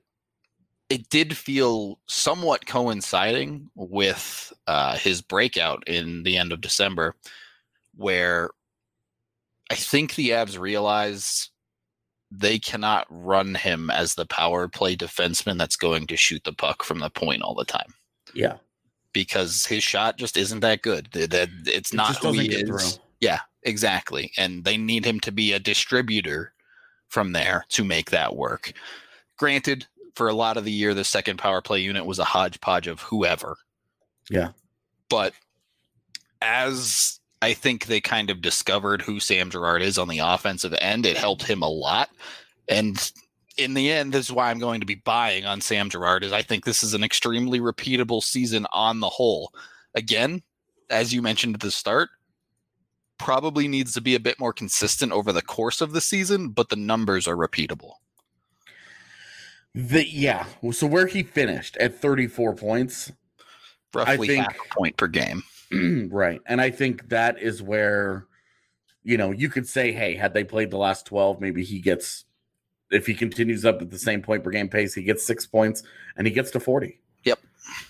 it 0.89 1.09
did 1.09 1.35
feel 1.35 1.99
somewhat 2.07 2.65
coinciding 2.67 3.69
with 3.75 4.53
uh, 4.67 4.95
his 4.97 5.21
breakout 5.21 5.83
in 5.87 6.23
the 6.23 6.37
end 6.37 6.51
of 6.51 6.61
December, 6.61 7.15
where 7.95 8.49
I 9.71 9.75
think 9.75 10.15
the 10.15 10.29
Avs 10.31 10.59
realized 10.59 11.49
they 12.29 12.59
cannot 12.59 13.07
run 13.09 13.55
him 13.55 13.89
as 13.89 14.15
the 14.15 14.25
power 14.25 14.67
play 14.67 14.95
defenseman 14.95 15.57
that's 15.57 15.75
going 15.75 16.07
to 16.07 16.17
shoot 16.17 16.43
the 16.43 16.53
puck 16.53 16.83
from 16.83 16.99
the 16.99 17.09
point 17.09 17.41
all 17.43 17.53
the 17.55 17.63
time 17.65 17.93
Yeah. 18.33 18.57
because 19.13 19.65
his 19.65 19.83
shot 19.83 20.17
just 20.17 20.35
isn't 20.37 20.61
that 20.61 20.81
good. 20.81 21.09
That 21.13 21.49
it's 21.65 21.93
It 21.93 21.97
not 21.97 22.17
who 22.17 22.31
he 22.33 22.47
is. 22.53 22.67
through. 22.67 23.01
Yeah, 23.19 23.39
exactly. 23.63 24.31
And 24.37 24.63
they 24.63 24.77
need 24.77 25.05
him 25.05 25.19
to 25.21 25.31
be 25.31 25.53
a 25.53 25.59
distributor 25.59 26.53
from 27.07 27.31
there 27.33 27.65
to 27.69 27.83
make 27.83 28.09
that 28.09 28.35
work. 28.35 28.73
Granted, 29.43 29.87
for 30.15 30.29
a 30.29 30.33
lot 30.33 30.55
of 30.55 30.63
the 30.63 30.71
year, 30.71 30.93
the 30.93 31.03
second 31.03 31.35
power 31.35 31.61
play 31.61 31.81
unit 31.81 32.05
was 32.05 32.17
a 32.17 32.23
hodgepodge 32.23 32.87
of 32.87 33.01
whoever. 33.01 33.57
Yeah. 34.29 34.51
But 35.09 35.33
as 36.41 37.19
I 37.41 37.53
think 37.53 37.87
they 37.87 37.99
kind 37.99 38.29
of 38.29 38.41
discovered 38.41 39.01
who 39.01 39.19
Sam 39.19 39.49
Girard 39.49 39.81
is 39.81 39.97
on 39.97 40.07
the 40.07 40.19
offensive 40.19 40.73
end, 40.79 41.05
it 41.05 41.17
helped 41.17 41.43
him 41.43 41.61
a 41.61 41.67
lot. 41.67 42.09
And 42.69 43.11
in 43.57 43.73
the 43.73 43.91
end, 43.91 44.13
this 44.13 44.27
is 44.27 44.31
why 44.31 44.49
I'm 44.49 44.59
going 44.59 44.79
to 44.79 44.85
be 44.85 44.95
buying 44.95 45.43
on 45.43 45.59
Sam 45.59 45.89
Girard. 45.89 46.23
Is 46.23 46.31
I 46.31 46.41
think 46.41 46.63
this 46.63 46.81
is 46.81 46.93
an 46.93 47.03
extremely 47.03 47.59
repeatable 47.59 48.23
season 48.23 48.65
on 48.71 49.01
the 49.01 49.09
whole. 49.09 49.51
Again, 49.93 50.41
as 50.89 51.13
you 51.13 51.21
mentioned 51.21 51.55
at 51.55 51.59
the 51.59 51.69
start, 51.69 52.11
probably 53.17 53.67
needs 53.67 53.91
to 53.95 53.99
be 53.99 54.15
a 54.15 54.21
bit 54.21 54.39
more 54.39 54.53
consistent 54.53 55.11
over 55.11 55.33
the 55.33 55.41
course 55.41 55.81
of 55.81 55.91
the 55.91 55.99
season, 55.99 56.47
but 56.47 56.69
the 56.69 56.77
numbers 56.77 57.27
are 57.27 57.35
repeatable. 57.35 57.95
The, 59.75 60.07
yeah. 60.07 60.45
So 60.71 60.87
where 60.87 61.07
he 61.07 61.23
finished 61.23 61.77
at 61.77 61.99
34 61.99 62.55
points. 62.55 63.11
Roughly 63.93 64.27
think- 64.27 64.43
half 64.43 64.55
a 64.55 64.75
point 64.75 64.97
per 64.97 65.07
game. 65.07 65.43
right. 66.11 66.41
And 66.45 66.61
I 66.61 66.69
think 66.69 67.09
that 67.09 67.39
is 67.39 67.61
where, 67.61 68.27
you 69.03 69.17
know, 69.17 69.31
you 69.31 69.49
could 69.49 69.67
say, 69.67 69.91
hey, 69.91 70.15
had 70.15 70.33
they 70.33 70.43
played 70.43 70.71
the 70.71 70.77
last 70.77 71.05
12, 71.07 71.41
maybe 71.41 71.63
he 71.63 71.79
gets, 71.79 72.25
if 72.91 73.07
he 73.07 73.13
continues 73.13 73.65
up 73.65 73.81
at 73.81 73.89
the 73.89 73.99
same 73.99 74.21
point 74.21 74.43
per 74.43 74.51
game 74.51 74.69
pace, 74.69 74.93
he 74.93 75.03
gets 75.03 75.25
six 75.25 75.45
points 75.45 75.83
and 76.15 76.27
he 76.27 76.33
gets 76.33 76.51
to 76.51 76.59
40. 76.59 76.99
Yep. 77.23 77.39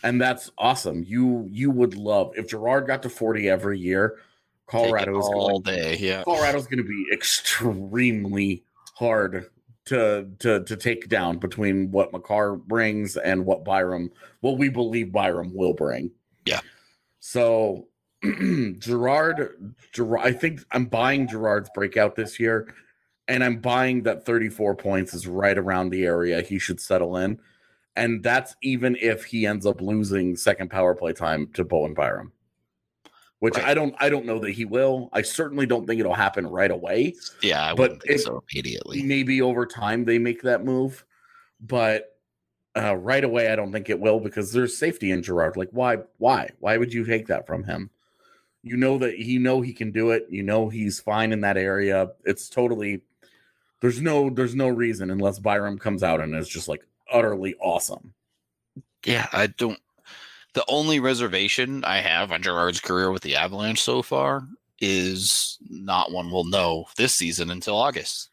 And 0.04 0.22
that's 0.22 0.52
awesome. 0.58 1.04
You 1.04 1.48
you 1.52 1.72
would 1.72 1.96
love 1.96 2.34
if 2.38 2.48
Girard 2.48 2.88
got 2.88 3.04
to 3.04 3.10
40 3.10 3.50
every 3.50 3.80
year, 3.80 4.18
Colorado 4.68 5.20
is 5.20 5.26
all 5.26 5.60
going 5.60 5.78
day. 5.78 5.98
Yeah. 5.98 6.24
Colorado's 6.24 6.68
going 6.68 6.78
to 6.78 6.88
be 6.88 7.08
extremely 7.12 8.64
hard 8.96 9.50
to 9.86 10.28
to 10.40 10.64
to 10.64 10.78
take 10.78 11.10
down 11.10 11.38
between 11.38 11.92
what 11.92 12.14
Makar 12.14 12.56
brings 12.56 13.18
and 13.18 13.46
what 13.46 13.66
Byram, 13.66 14.12
what 14.42 14.58
we 14.58 14.70
believe 14.70 15.12
Byram 15.12 15.54
will 15.54 15.74
bring. 15.74 16.12
Yeah. 16.46 16.62
So 17.20 17.88
Girard, 18.24 19.76
Girard, 19.92 20.26
I 20.26 20.32
think 20.32 20.62
I'm 20.72 20.86
buying 20.86 21.28
Girard's 21.28 21.70
breakout 21.74 22.16
this 22.16 22.40
year, 22.40 22.74
and 23.28 23.44
I'm 23.44 23.60
buying 23.60 24.04
that 24.04 24.26
34 24.26 24.76
points 24.76 25.14
is 25.14 25.28
right 25.28 25.58
around 25.58 25.90
the 25.90 26.06
area 26.06 26.42
he 26.42 26.60
should 26.60 26.80
settle 26.80 27.18
in, 27.18 27.40
and 27.96 28.24
that's 28.24 28.56
even 28.62 28.96
if 29.02 29.26
he 29.26 29.46
ends 29.46 29.66
up 29.66 29.82
losing 29.82 30.36
second 30.36 30.70
power 30.70 30.96
play 30.96 31.14
time 31.14 31.48
to 31.54 31.66
Bowen 31.66 31.94
Byram 31.94 32.32
which 33.44 33.56
Right. 33.58 33.66
I 33.66 33.74
don't 33.74 33.94
I 34.00 34.08
don't 34.08 34.26
know 34.26 34.40
that 34.40 34.52
he 34.52 34.64
will. 34.64 35.10
I 35.12 35.22
certainly 35.22 35.66
don't 35.66 35.86
think 35.86 36.00
it'll 36.00 36.14
happen 36.14 36.48
right 36.48 36.72
away. 36.72 37.14
Yeah, 37.42 37.62
I 37.62 37.74
But 37.74 37.78
wouldn't 37.80 38.04
think 38.04 38.16
it- 38.20 38.24
so 38.24 38.42
immediately. 38.54 39.04
Maybe 39.04 39.42
over 39.42 39.66
time 39.66 40.06
they 40.06 40.18
make 40.18 40.44
that 40.44 40.64
move, 40.64 41.04
but 41.60 42.18
uh, 42.78 42.96
right 42.96 43.24
away 43.26 43.52
I 43.52 43.58
don't 43.58 43.74
think 43.74 43.90
it 43.90 44.00
will 44.00 44.22
because 44.22 44.54
there's 44.54 44.78
safety 44.78 45.12
in 45.12 45.22
Girard. 45.24 45.58
Like 45.58 45.68
why 45.74 45.98
why 46.20 46.52
why 46.60 46.78
would 46.78 46.94
you 46.94 47.04
take 47.04 47.28
that 47.28 47.46
from 47.46 47.66
him? 47.66 47.90
You 48.64 48.78
know 48.78 48.98
that 49.00 49.18
you 49.18 49.40
know 49.40 49.60
he 49.60 49.74
can 49.74 49.92
do 49.92 50.12
it. 50.12 50.26
You 50.30 50.44
know 50.44 50.70
he's 50.70 51.02
fine 51.02 51.34
in 51.34 51.42
that 51.42 51.58
area. 51.58 52.12
It's 52.24 52.48
totally 52.48 53.02
there's 53.82 54.00
no 54.00 54.30
there's 54.30 54.56
no 54.56 54.70
reason 54.70 55.12
unless 55.12 55.40
Byram 55.40 55.78
comes 55.80 56.02
out 56.02 56.22
and 56.22 56.34
is 56.34 56.48
just 56.48 56.70
like 56.70 56.86
utterly 57.12 57.56
awesome. 57.60 58.14
Yeah, 59.06 59.28
I 59.34 59.48
don't. 59.48 59.78
The 60.54 60.64
only 60.68 61.00
reservation 61.00 61.84
I 61.84 61.98
have 61.98 62.32
on 62.32 62.44
Girard's 62.44 62.80
career 62.80 63.12
with 63.12 63.24
the 63.24 63.36
Avalanche 63.36 63.82
so 63.82 64.02
far 64.02 64.48
is 64.80 65.58
not 65.70 66.12
one 66.12 66.30
we'll 66.30 66.44
know 66.46 66.86
this 66.96 67.14
season 67.14 67.50
until 67.50 67.76
August. 67.76 68.30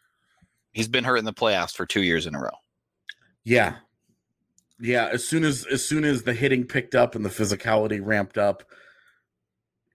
He's 0.73 0.89
been 0.89 1.05
hurt 1.05 1.17
in 1.17 1.25
the 1.25 1.33
playoffs 1.33 1.75
for 1.75 1.87
two 1.87 2.03
years 2.03 2.27
in 2.27 2.35
a 2.35 2.41
row. 2.41 2.51
Yeah. 3.45 3.77
Yeah, 4.79 5.09
as 5.13 5.27
soon 5.27 5.45
as 5.45 5.67
as 5.67 5.85
soon 5.85 6.05
as 6.05 6.23
the 6.23 6.33
hitting 6.33 6.65
picked 6.65 6.95
up 6.95 7.15
and 7.15 7.25
the 7.25 7.29
physicality 7.31 8.01
ramped 8.03 8.39
up, 8.39 8.65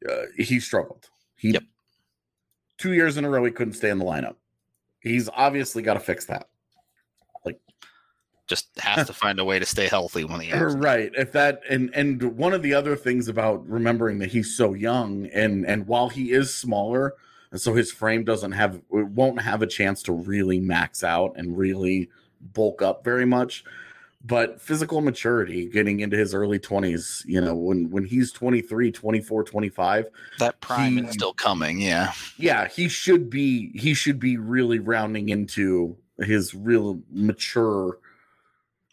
uh, 0.07 0.25
he 0.37 0.59
struggled. 0.59 1.09
He 1.35 1.51
Yep. 1.51 1.63
two 2.77 2.93
years 2.93 3.17
in 3.17 3.25
a 3.25 3.29
row 3.29 3.43
he 3.43 3.51
couldn't 3.51 3.73
stay 3.73 3.89
in 3.89 3.97
the 3.97 4.05
lineup. 4.05 4.35
He's 4.99 5.27
obviously 5.29 5.81
got 5.81 5.95
to 5.95 5.99
fix 5.99 6.25
that. 6.25 6.49
Just 8.47 8.67
has 8.79 9.07
to 9.07 9.13
find 9.13 9.39
a 9.39 9.45
way 9.45 9.57
to 9.57 9.65
stay 9.65 9.87
healthy 9.87 10.23
when 10.23 10.39
the 10.39 10.49
Avs. 10.51 10.79
Right. 10.81 11.11
If 11.15 11.31
that 11.31 11.61
and 11.69 11.89
and 11.95 12.21
one 12.37 12.53
of 12.53 12.61
the 12.61 12.73
other 12.75 12.95
things 12.95 13.27
about 13.27 13.67
remembering 13.67 14.19
that 14.19 14.29
he's 14.31 14.55
so 14.55 14.73
young 14.73 15.25
and 15.33 15.65
and 15.65 15.87
while 15.87 16.09
he 16.09 16.31
is 16.31 16.53
smaller, 16.53 17.15
and 17.51 17.59
so 17.59 17.73
his 17.73 17.91
frame 17.91 18.23
doesn't 18.23 18.51
have 18.51 18.81
won't 18.89 19.41
have 19.41 19.61
a 19.63 19.67
chance 19.67 20.03
to 20.03 20.11
really 20.13 20.59
max 20.59 21.03
out 21.03 21.33
and 21.37 21.57
really 21.57 22.09
bulk 22.53 22.81
up 22.83 23.03
very 23.03 23.25
much. 23.25 23.63
But 24.23 24.59
physical 24.59 25.01
maturity 25.01 25.67
getting 25.69 25.99
into 25.99 26.17
his 26.17 26.33
early 26.33 26.57
20s, 26.59 27.23
you 27.25 27.39
know, 27.41 27.55
when 27.55 27.89
when 27.89 28.05
he's 28.05 28.31
23, 28.31 28.91
24, 28.91 29.43
25, 29.43 30.05
That 30.39 30.59
prime 30.61 30.97
He- 30.97 31.03
is 31.03 31.13
still 31.13 31.33
coming. 31.33 31.79
Yeah. 31.79 32.11
yeah, 32.37 32.67
he 32.67 32.89
should 32.89 33.29
be 33.29 33.71
he 33.75 33.93
should 33.95 34.19
be 34.19 34.37
really 34.37 34.79
rounding 34.79 35.29
into 35.29 35.95
his 36.19 36.53
real 36.55 36.99
mature 37.11 37.97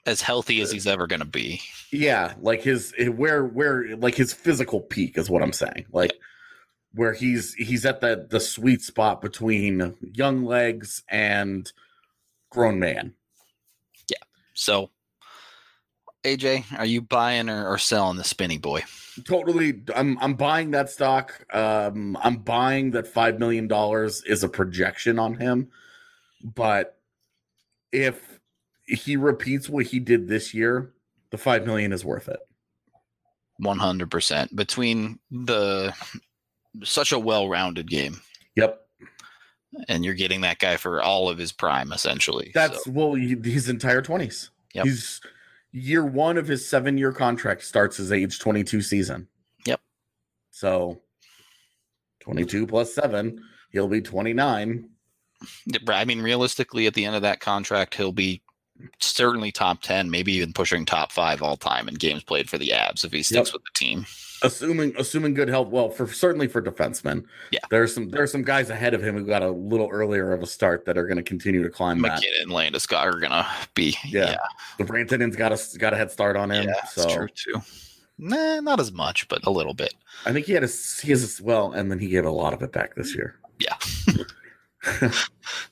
As 0.05 0.21
healthy 0.21 0.61
as 0.61 0.73
he's 0.73 0.87
ever 0.87 1.07
going 1.07 1.21
to 1.21 1.27
be. 1.27 1.61
yeah 1.93 2.35
like 2.41 2.63
his 2.63 2.93
where 3.15 3.45
where 3.45 3.97
like 3.97 4.15
his 4.17 4.33
physical 4.33 4.81
peak 4.81 5.17
is 5.17 5.31
what 5.31 5.43
i'm 5.43 5.53
saying 5.53 5.87
like 5.93 6.13
where 6.95 7.13
he's 7.13 7.55
he's 7.55 7.87
at 7.87 8.01
the 8.01 8.27
the 8.31 8.41
sweet 8.41 8.83
spot 8.83 9.21
between 9.23 9.95
young 10.01 10.45
legs 10.45 11.03
and 11.09 11.73
grown 12.51 12.79
man 12.81 13.15
Yeah. 14.11 14.17
So, 14.55 14.91
AJ, 16.25 16.65
are 16.79 16.85
you 16.87 17.01
buying 17.01 17.49
or, 17.49 17.67
or 17.69 17.79
selling 17.79 18.17
the 18.19 18.25
spinny 18.25 18.59
boy? 18.59 18.83
totally 19.27 19.83
i'm 19.95 20.17
i'm 20.21 20.33
buying 20.35 20.71
that 20.71 20.89
stock 20.89 21.45
um 21.55 22.17
i'm 22.23 22.37
buying 22.37 22.91
that 22.93 23.07
five 23.07 23.39
million 23.39 23.69
dollars 23.69 24.23
is 24.25 24.43
a 24.43 24.49
projection 24.49 25.19
on 25.19 25.35
him 25.35 25.69
but 26.43 26.97
if 27.93 28.32
he 28.93 29.17
repeats 29.17 29.69
what 29.69 29.87
he 29.87 29.99
did 29.99 30.29
this 30.29 30.55
year 30.55 30.93
the 31.31 31.39
five 31.39 31.67
million 31.67 31.93
is 31.93 32.05
worth 32.05 32.29
it 32.29 32.41
100% 33.63 34.57
between 34.57 35.19
the 35.31 35.95
such 36.83 37.13
a 37.13 37.19
well-rounded 37.19 37.89
game 37.89 38.21
yep 38.57 38.83
and 39.89 40.05
you're 40.05 40.15
getting 40.15 40.41
that 40.43 40.59
guy 40.59 40.77
for 40.77 41.03
all 41.03 41.29
of 41.29 41.39
his 41.39 41.53
prime 41.53 41.93
essentially 41.93 42.51
That's 42.55 42.85
So, 42.85 42.91
well, 42.91 43.15
his 43.15 43.69
entire 43.69 44.03
twenties. 44.03 44.51
Yep. 44.75 44.85
He's 44.85 45.21
year 45.73 46.05
one 46.05 46.37
of 46.37 46.47
his 46.47 46.69
seven 46.69 46.99
year 46.99 47.13
contract 47.13 47.65
starts 47.65 47.97
his 47.97 48.13
age 48.13 48.39
twenty 48.39 48.65
two 48.65 48.83
season. 48.83 49.29
Yep. 49.67 49.81
So 50.51 51.01
twenty 52.21 52.45
two 52.45 52.67
plus 52.67 52.95
seven, 52.95 53.43
he'll 53.71 53.89
be 53.89 54.01
twenty 54.01 54.33
nine. 54.33 54.89
I 55.89 56.05
mean, 56.05 56.23
realistically, 56.23 56.87
at 56.87 56.95
the 56.95 57.05
end 57.05 57.17
of 57.17 57.23
that 57.23 57.41
contract, 57.41 57.97
he'll 57.97 58.13
be 58.13 58.43
certainly 59.01 59.53
top 59.53 59.83
10, 59.83 60.11
maybe 60.11 60.33
even 60.33 60.53
pushing 60.53 60.85
top 60.85 61.13
five 61.13 61.43
all 61.43 61.57
time 61.57 61.89
in 61.89 61.95
games 61.95 62.23
played 62.23 62.49
for 62.49 62.59
the 62.59 62.69
Avs 62.71 63.05
if 63.05 63.13
he 63.13 63.23
sticks 63.23 63.49
Yep. 63.49 63.55
with 63.55 63.63
the 63.65 63.71
team. 63.75 64.07
assuming 64.43 64.93
assuming 64.99 65.35
good 65.35 65.49
health. 65.49 65.69
Well, 65.69 65.89
for 65.91 66.07
certainly 66.13 66.49
for 66.49 66.61
defensemen, 66.61 67.25
Yeah. 67.53 67.61
There's 67.71 67.95
some 67.95 68.09
there's 68.11 68.33
some 68.33 68.43
guys 68.43 68.71
ahead 68.71 68.93
of 68.95 69.03
him 69.03 69.17
who 69.17 69.25
got 69.25 69.43
a 69.43 69.51
little 69.51 69.89
earlier 69.91 70.33
of 70.33 70.43
a 70.43 70.47
start 70.47 70.85
that 70.87 70.99
are 70.99 71.07
going 71.07 71.17
to 71.19 71.23
continue 71.23 71.63
to 71.63 71.71
climb 71.71 72.03
that. 72.03 72.15
MacKinnon 72.21 72.43
and 72.43 72.51
Landeskog 72.51 73.05
are 73.05 73.21
going 73.21 73.31
to 73.33 73.47
be. 73.75 73.97
Yeah. 74.05 74.31
Yeah, 74.31 74.37
The 74.79 74.85
Rantanen's 74.85 75.37
got 75.37 75.53
a 75.53 75.79
got 75.79 75.93
a 75.93 75.97
head 75.97 76.11
start 76.11 76.37
on 76.37 76.51
him. 76.51 76.65
yeah 76.65 76.73
that's 76.75 76.95
so 76.95 77.09
true 77.09 77.29
too. 77.35 77.63
Nah, 78.19 78.61
not 78.61 78.79
as 78.79 78.93
much, 78.93 79.27
but 79.29 79.45
a 79.47 79.51
little 79.51 79.75
bit. 79.75 79.95
I 80.27 80.33
think 80.33 80.47
he 80.47 80.53
had 80.53 80.63
a 80.65 80.69
he 81.03 81.11
has 81.11 81.41
a, 81.41 81.43
well, 81.45 81.73
and 81.73 81.91
then 81.91 81.99
he 81.99 82.09
gave 82.09 82.25
a 82.25 82.31
lot 82.31 82.53
of 82.53 82.63
it 82.63 82.71
back 82.73 82.95
this 82.95 83.15
year. 83.15 83.37
Yeah. 83.59 83.77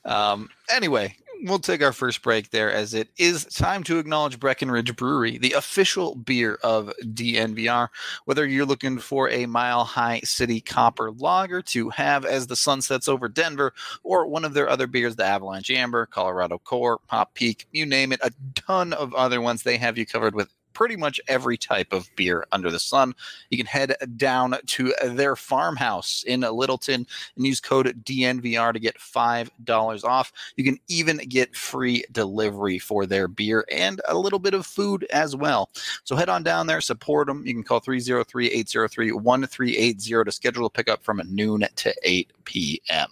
um, 0.05 0.49
anyway, 0.69 1.15
we'll 1.43 1.59
take 1.59 1.81
our 1.81 1.93
first 1.93 2.21
break 2.21 2.51
there 2.51 2.71
as 2.71 2.93
it 2.93 3.09
is 3.17 3.45
time 3.45 3.83
to 3.83 3.97
acknowledge 3.97 4.39
Breckenridge 4.39 4.95
Brewery, 4.95 5.37
the 5.37 5.53
official 5.53 6.15
beer 6.15 6.59
of 6.63 6.91
DNVR. 7.03 7.87
Whether 8.25 8.45
you're 8.45 8.65
looking 8.65 8.99
for 8.99 9.29
a 9.29 9.45
mile 9.45 9.83
high 9.83 10.21
city 10.23 10.61
copper 10.61 11.11
lager 11.11 11.61
to 11.63 11.89
have 11.89 12.25
as 12.25 12.47
the 12.47 12.55
sun 12.55 12.81
sets 12.81 13.07
over 13.07 13.27
Denver, 13.27 13.73
or 14.03 14.27
one 14.27 14.45
of 14.45 14.53
their 14.53 14.69
other 14.69 14.87
beers, 14.87 15.15
the 15.15 15.25
Avalanche 15.25 15.71
Amber, 15.71 16.05
Colorado 16.05 16.57
Core, 16.59 16.99
Pop 17.07 17.33
Peak, 17.33 17.67
you 17.71 17.85
name 17.85 18.11
it, 18.11 18.19
a 18.23 18.31
ton 18.55 18.93
of 18.93 19.13
other 19.13 19.41
ones. 19.41 19.63
They 19.63 19.77
have 19.77 19.97
you 19.97 20.05
covered 20.05 20.35
with 20.35 20.49
pretty 20.73 20.95
much 20.95 21.19
every 21.27 21.57
type 21.57 21.93
of 21.93 22.09
beer 22.15 22.45
under 22.51 22.71
the 22.71 22.79
sun. 22.79 23.13
You 23.49 23.57
can 23.57 23.65
head 23.65 23.95
down 24.17 24.55
to 24.65 24.93
their 25.03 25.35
farmhouse 25.35 26.23
in 26.27 26.41
Littleton 26.41 27.05
and 27.35 27.45
use 27.45 27.59
code 27.59 28.03
DNVR 28.03 28.73
to 28.73 28.79
get 28.79 28.97
$5 28.97 30.03
off. 30.03 30.31
You 30.55 30.63
can 30.63 30.79
even 30.87 31.17
get 31.17 31.55
free 31.55 32.03
delivery 32.11 32.79
for 32.79 33.05
their 33.05 33.27
beer 33.27 33.65
and 33.71 34.01
a 34.07 34.17
little 34.17 34.39
bit 34.39 34.53
of 34.53 34.65
food 34.65 35.05
as 35.11 35.35
well. 35.35 35.69
So 36.03 36.15
head 36.15 36.29
on 36.29 36.43
down 36.43 36.67
there, 36.67 36.81
support 36.81 37.27
them. 37.27 37.45
You 37.45 37.53
can 37.53 37.63
call 37.63 37.79
303 37.79 38.47
803 38.47 39.11
1380 39.11 40.23
to 40.23 40.31
schedule 40.31 40.65
a 40.65 40.69
pickup 40.69 41.03
from 41.03 41.21
noon 41.29 41.65
to 41.75 41.93
8 42.03 42.31
p.m. 42.45 43.09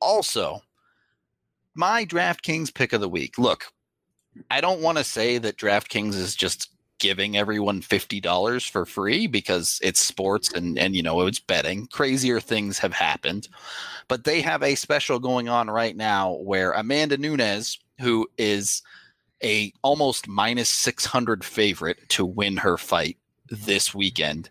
Also, 0.00 0.62
my 1.74 2.04
DraftKings 2.04 2.74
pick 2.74 2.92
of 2.92 3.00
the 3.00 3.08
week. 3.08 3.38
Look, 3.38 3.72
I 4.50 4.60
don't 4.60 4.80
want 4.80 4.98
to 4.98 5.04
say 5.04 5.38
that 5.38 5.56
DraftKings 5.56 6.14
is 6.14 6.34
just 6.34 6.70
giving 6.98 7.36
everyone 7.36 7.80
$50 7.80 8.70
for 8.70 8.84
free 8.84 9.26
because 9.26 9.80
it's 9.82 10.00
sports 10.00 10.52
and 10.52 10.78
and 10.78 10.94
you 10.94 11.02
know 11.02 11.26
it's 11.26 11.40
betting. 11.40 11.86
Crazier 11.86 12.40
things 12.40 12.78
have 12.78 12.92
happened. 12.92 13.48
But 14.08 14.24
they 14.24 14.40
have 14.42 14.62
a 14.62 14.74
special 14.74 15.18
going 15.18 15.48
on 15.48 15.70
right 15.70 15.96
now 15.96 16.34
where 16.34 16.72
Amanda 16.72 17.16
Nunes 17.16 17.78
who 18.00 18.28
is 18.38 18.82
a 19.42 19.72
almost 19.82 20.28
minus 20.28 20.68
600 20.68 21.44
favorite 21.44 22.08
to 22.10 22.24
win 22.24 22.56
her 22.58 22.76
fight 22.76 23.16
this 23.48 23.94
weekend 23.94 24.50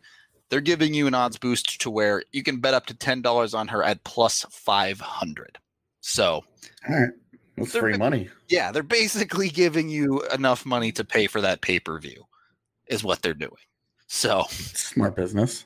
they're 0.49 0.61
giving 0.61 0.93
you 0.93 1.07
an 1.07 1.13
odds 1.13 1.37
boost 1.37 1.79
to 1.81 1.89
where 1.89 2.23
you 2.31 2.43
can 2.43 2.59
bet 2.59 2.73
up 2.73 2.87
to 2.87 2.93
$10 2.93 3.57
on 3.57 3.67
her 3.67 3.83
at 3.83 4.03
plus 4.03 4.45
500 4.49 5.57
so 6.01 6.43
They're 7.65 7.81
free 7.81 7.97
money. 7.97 8.29
yeah, 8.47 8.71
they're 8.71 8.83
basically 8.83 9.49
giving 9.49 9.89
you 9.89 10.21
enough 10.33 10.65
money 10.65 10.91
to 10.93 11.03
pay 11.03 11.27
for 11.27 11.41
that 11.41 11.61
pay 11.61 11.79
per 11.79 11.99
view, 11.99 12.25
is 12.87 13.03
what 13.03 13.21
they're 13.21 13.33
doing. 13.33 13.51
So 14.07 14.45
Smart 14.49 15.15
business. 15.15 15.65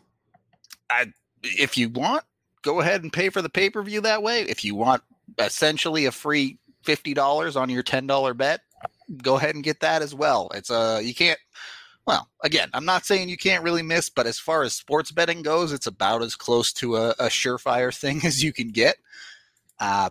if 1.43 1.77
you 1.77 1.89
want, 1.89 2.23
go 2.61 2.81
ahead 2.81 3.03
and 3.03 3.11
pay 3.11 3.29
for 3.29 3.41
the 3.41 3.49
pay 3.49 3.69
per 3.69 3.81
view 3.83 4.01
that 4.01 4.23
way. 4.23 4.41
If 4.41 4.63
you 4.63 4.75
want 4.75 5.01
essentially 5.39 6.05
a 6.05 6.11
free 6.11 6.57
fifty 6.83 7.13
dollars 7.13 7.55
on 7.55 7.69
your 7.69 7.83
ten 7.83 8.07
dollar 8.07 8.33
bet, 8.33 8.61
go 9.21 9.35
ahead 9.37 9.55
and 9.55 9.63
get 9.63 9.79
that 9.81 10.01
as 10.01 10.13
well. 10.13 10.49
It's 10.53 10.69
uh 10.71 10.99
you 11.03 11.13
can't. 11.13 11.39
Well, 12.05 12.27
again, 12.43 12.67
I'm 12.73 12.83
not 12.83 13.05
saying 13.05 13.29
you 13.29 13.37
can't 13.37 13.63
really 13.63 13.81
miss, 13.81 14.09
but 14.09 14.27
as 14.27 14.37
far 14.37 14.63
as 14.63 14.73
sports 14.73 15.09
betting 15.09 15.41
goes, 15.41 15.71
it's 15.71 15.87
about 15.87 16.21
as 16.21 16.35
close 16.35 16.73
to 16.73 16.97
a, 16.97 17.09
a 17.11 17.27
surefire 17.27 17.97
thing 17.97 18.19
as 18.25 18.43
you 18.43 18.51
can 18.51 18.71
get. 18.71 18.97
Uh, 19.79 20.09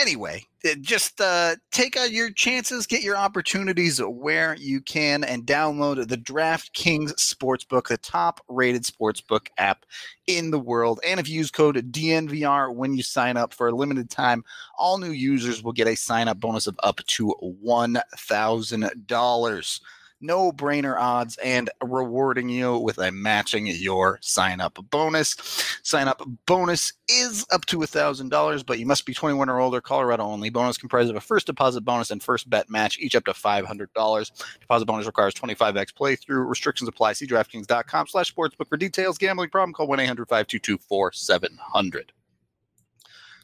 anyway, 0.00 0.44
just 0.80 1.20
uh, 1.20 1.56
take 1.70 1.96
out 1.96 2.10
your 2.10 2.30
chances, 2.30 2.86
get 2.86 3.02
your 3.02 3.16
opportunities 3.16 4.00
where 4.02 4.56
you 4.56 4.80
can, 4.80 5.22
and 5.24 5.46
download 5.46 6.08
the 6.08 6.16
DraftKings 6.16 7.12
Sportsbook, 7.14 7.88
the 7.88 7.98
top 7.98 8.40
rated 8.48 8.84
sportsbook 8.84 9.48
app 9.58 9.84
in 10.26 10.50
the 10.50 10.58
world. 10.58 11.00
And 11.06 11.20
if 11.20 11.28
you 11.28 11.36
use 11.36 11.50
code 11.50 11.76
DNVR 11.92 12.74
when 12.74 12.96
you 12.96 13.02
sign 13.02 13.36
up 13.36 13.52
for 13.52 13.68
a 13.68 13.74
limited 13.74 14.08
time, 14.10 14.42
all 14.78 14.96
new 14.98 15.12
users 15.12 15.62
will 15.62 15.72
get 15.72 15.88
a 15.88 15.96
sign 15.96 16.28
up 16.28 16.40
bonus 16.40 16.66
of 16.66 16.78
up 16.82 17.00
to 17.06 17.34
$1,000 17.42 19.80
no 20.20 20.52
brainer 20.52 20.98
odds 20.98 21.36
and 21.38 21.70
rewarding 21.82 22.48
you 22.48 22.78
with 22.78 22.98
a 22.98 23.10
matching 23.10 23.66
your 23.66 24.18
sign 24.20 24.60
up 24.60 24.78
bonus. 24.90 25.36
Sign 25.82 26.08
up 26.08 26.22
bonus 26.46 26.92
is 27.08 27.46
up 27.50 27.66
to 27.66 27.78
$1,000, 27.78 28.66
but 28.66 28.78
you 28.78 28.86
must 28.86 29.06
be 29.06 29.14
21 29.14 29.48
or 29.48 29.60
older, 29.60 29.80
Colorado 29.80 30.24
only. 30.24 30.50
Bonus 30.50 30.78
comprised 30.78 31.10
of 31.10 31.16
a 31.16 31.20
first 31.20 31.46
deposit 31.46 31.82
bonus 31.82 32.10
and 32.10 32.22
first 32.22 32.48
bet 32.50 32.68
match, 32.68 32.98
each 32.98 33.14
up 33.14 33.24
to 33.24 33.32
$500. 33.32 34.30
Deposit 34.60 34.86
bonus 34.86 35.06
requires 35.06 35.34
25x 35.34 35.92
playthrough. 35.94 36.48
Restrictions 36.48 36.88
apply. 36.88 37.12
See 37.14 37.26
DraftKings.com 37.26 38.06
slash 38.08 38.34
sportsbook 38.34 38.68
for 38.68 38.76
details. 38.76 39.18
Gambling 39.18 39.50
problem, 39.50 39.72
call 39.72 39.86
1 39.86 40.00
800 40.00 40.28
522 40.28 40.78
4700. 40.78 42.12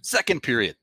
Second 0.02 0.42
period 0.42 0.76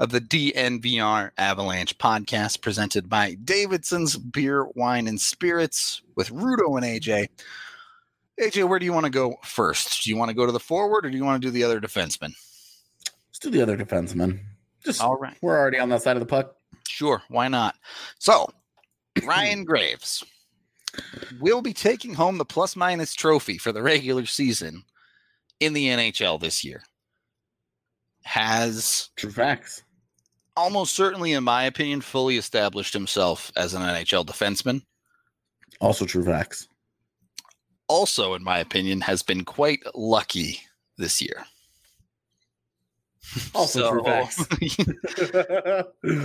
of 0.00 0.10
the 0.10 0.20
DNVR 0.20 1.30
Avalanche 1.36 1.96
podcast 1.98 2.62
presented 2.62 3.08
by 3.08 3.36
Davidson's 3.44 4.16
Beer, 4.16 4.66
Wine, 4.74 5.06
and 5.06 5.20
Spirits 5.20 6.00
with 6.16 6.30
Rudo 6.30 6.78
and 6.78 6.86
AJ. 6.86 7.28
AJ, 8.40 8.66
where 8.66 8.78
do 8.78 8.86
you 8.86 8.94
want 8.94 9.04
to 9.04 9.10
go 9.10 9.36
first? 9.44 10.02
Do 10.02 10.10
you 10.10 10.16
want 10.16 10.30
to 10.30 10.34
go 10.34 10.46
to 10.46 10.52
the 10.52 10.58
forward 10.58 11.04
or 11.04 11.10
do 11.10 11.16
you 11.18 11.24
want 11.24 11.42
to 11.42 11.46
do 11.46 11.52
the 11.52 11.62
other 11.62 11.78
defenseman? 11.78 12.34
Let's 13.28 13.38
do 13.40 13.50
the 13.50 13.60
other 13.60 13.76
defenseman. 13.76 14.40
Just 14.82 15.02
All 15.02 15.16
right. 15.16 15.36
we're 15.42 15.58
already 15.58 15.78
on 15.78 15.90
that 15.90 16.00
side 16.00 16.16
of 16.16 16.20
the 16.20 16.26
puck. 16.26 16.56
Sure, 16.88 17.22
why 17.28 17.48
not? 17.48 17.76
So, 18.18 18.48
Ryan 19.24 19.64
Graves 19.64 20.24
will 21.40 21.60
be 21.60 21.74
taking 21.74 22.14
home 22.14 22.38
the 22.38 22.46
plus 22.46 22.74
minus 22.74 23.14
trophy 23.14 23.58
for 23.58 23.70
the 23.70 23.82
regular 23.82 24.24
season 24.24 24.82
in 25.60 25.74
the 25.74 25.88
NHL 25.88 26.40
this 26.40 26.64
year. 26.64 26.82
Has 28.22 29.10
True 29.16 29.30
facts. 29.30 29.82
Almost 30.56 30.94
certainly, 30.94 31.32
in 31.32 31.44
my 31.44 31.64
opinion, 31.64 32.00
fully 32.00 32.36
established 32.36 32.92
himself 32.92 33.52
as 33.56 33.74
an 33.74 33.82
NHL 33.82 34.26
defenseman. 34.26 34.82
Also 35.80 36.04
true 36.04 36.24
facts. 36.24 36.68
Also, 37.88 38.34
in 38.34 38.44
my 38.44 38.58
opinion, 38.58 39.00
has 39.00 39.22
been 39.22 39.44
quite 39.44 39.80
lucky 39.94 40.60
this 40.96 41.20
year. 41.20 41.44
Also 43.54 43.90
true 43.90 44.02
facts. 44.02 44.44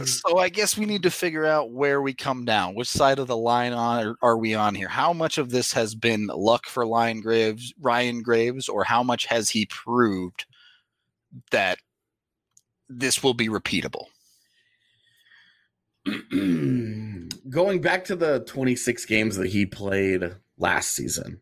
so 0.24 0.38
I 0.40 0.50
guess 0.50 0.78
we 0.78 0.86
need 0.86 1.04
to 1.04 1.12
figure 1.12 1.46
out 1.46 1.72
where 1.72 2.02
we 2.02 2.14
come 2.14 2.46
down. 2.46 2.74
Which 2.74 2.88
side 2.88 3.20
of 3.20 3.28
the 3.28 3.38
line 3.38 3.74
on 3.74 4.08
are, 4.08 4.16
are 4.22 4.38
we 4.38 4.56
on 4.56 4.74
here? 4.74 4.88
How 4.88 5.14
much 5.14 5.38
of 5.38 5.52
this 5.52 5.72
has 5.74 5.94
been 5.94 6.28
luck 6.28 6.66
for 6.68 6.88
Ryan 6.88 7.22
Graves, 7.22 7.74
Ryan 7.80 8.24
Graves, 8.24 8.68
or 8.68 8.84
how 8.84 9.04
much 9.04 9.26
has 9.26 9.50
he 9.50 9.68
proved 9.68 10.46
that 11.52 11.78
this 12.90 13.22
will 13.22 13.36
be 13.36 13.50
repeatable? 13.50 14.06
Going 17.50 17.82
back 17.82 18.06
to 18.06 18.16
the 18.16 18.42
26 18.48 19.06
games 19.06 19.36
that 19.38 19.48
he 19.48 19.66
played 19.66 20.36
last 20.58 20.92
season, 20.92 21.40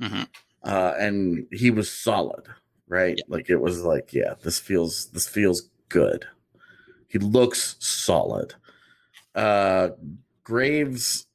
Mhm. 0.00 0.26
uh, 0.62 0.94
and 0.98 1.46
he 1.52 1.70
was 1.70 1.90
solid, 1.90 2.46
right? 2.88 3.18
Like 3.28 3.50
it 3.50 3.56
was 3.60 3.82
like, 3.82 4.12
yeah, 4.12 4.34
this 4.42 4.58
feels 4.58 5.06
this 5.10 5.28
feels 5.28 5.70
good. 5.88 6.26
He 7.08 7.18
looks 7.18 7.76
solid. 7.80 8.54
Uh, 9.34 9.90
Graves. 10.44 11.26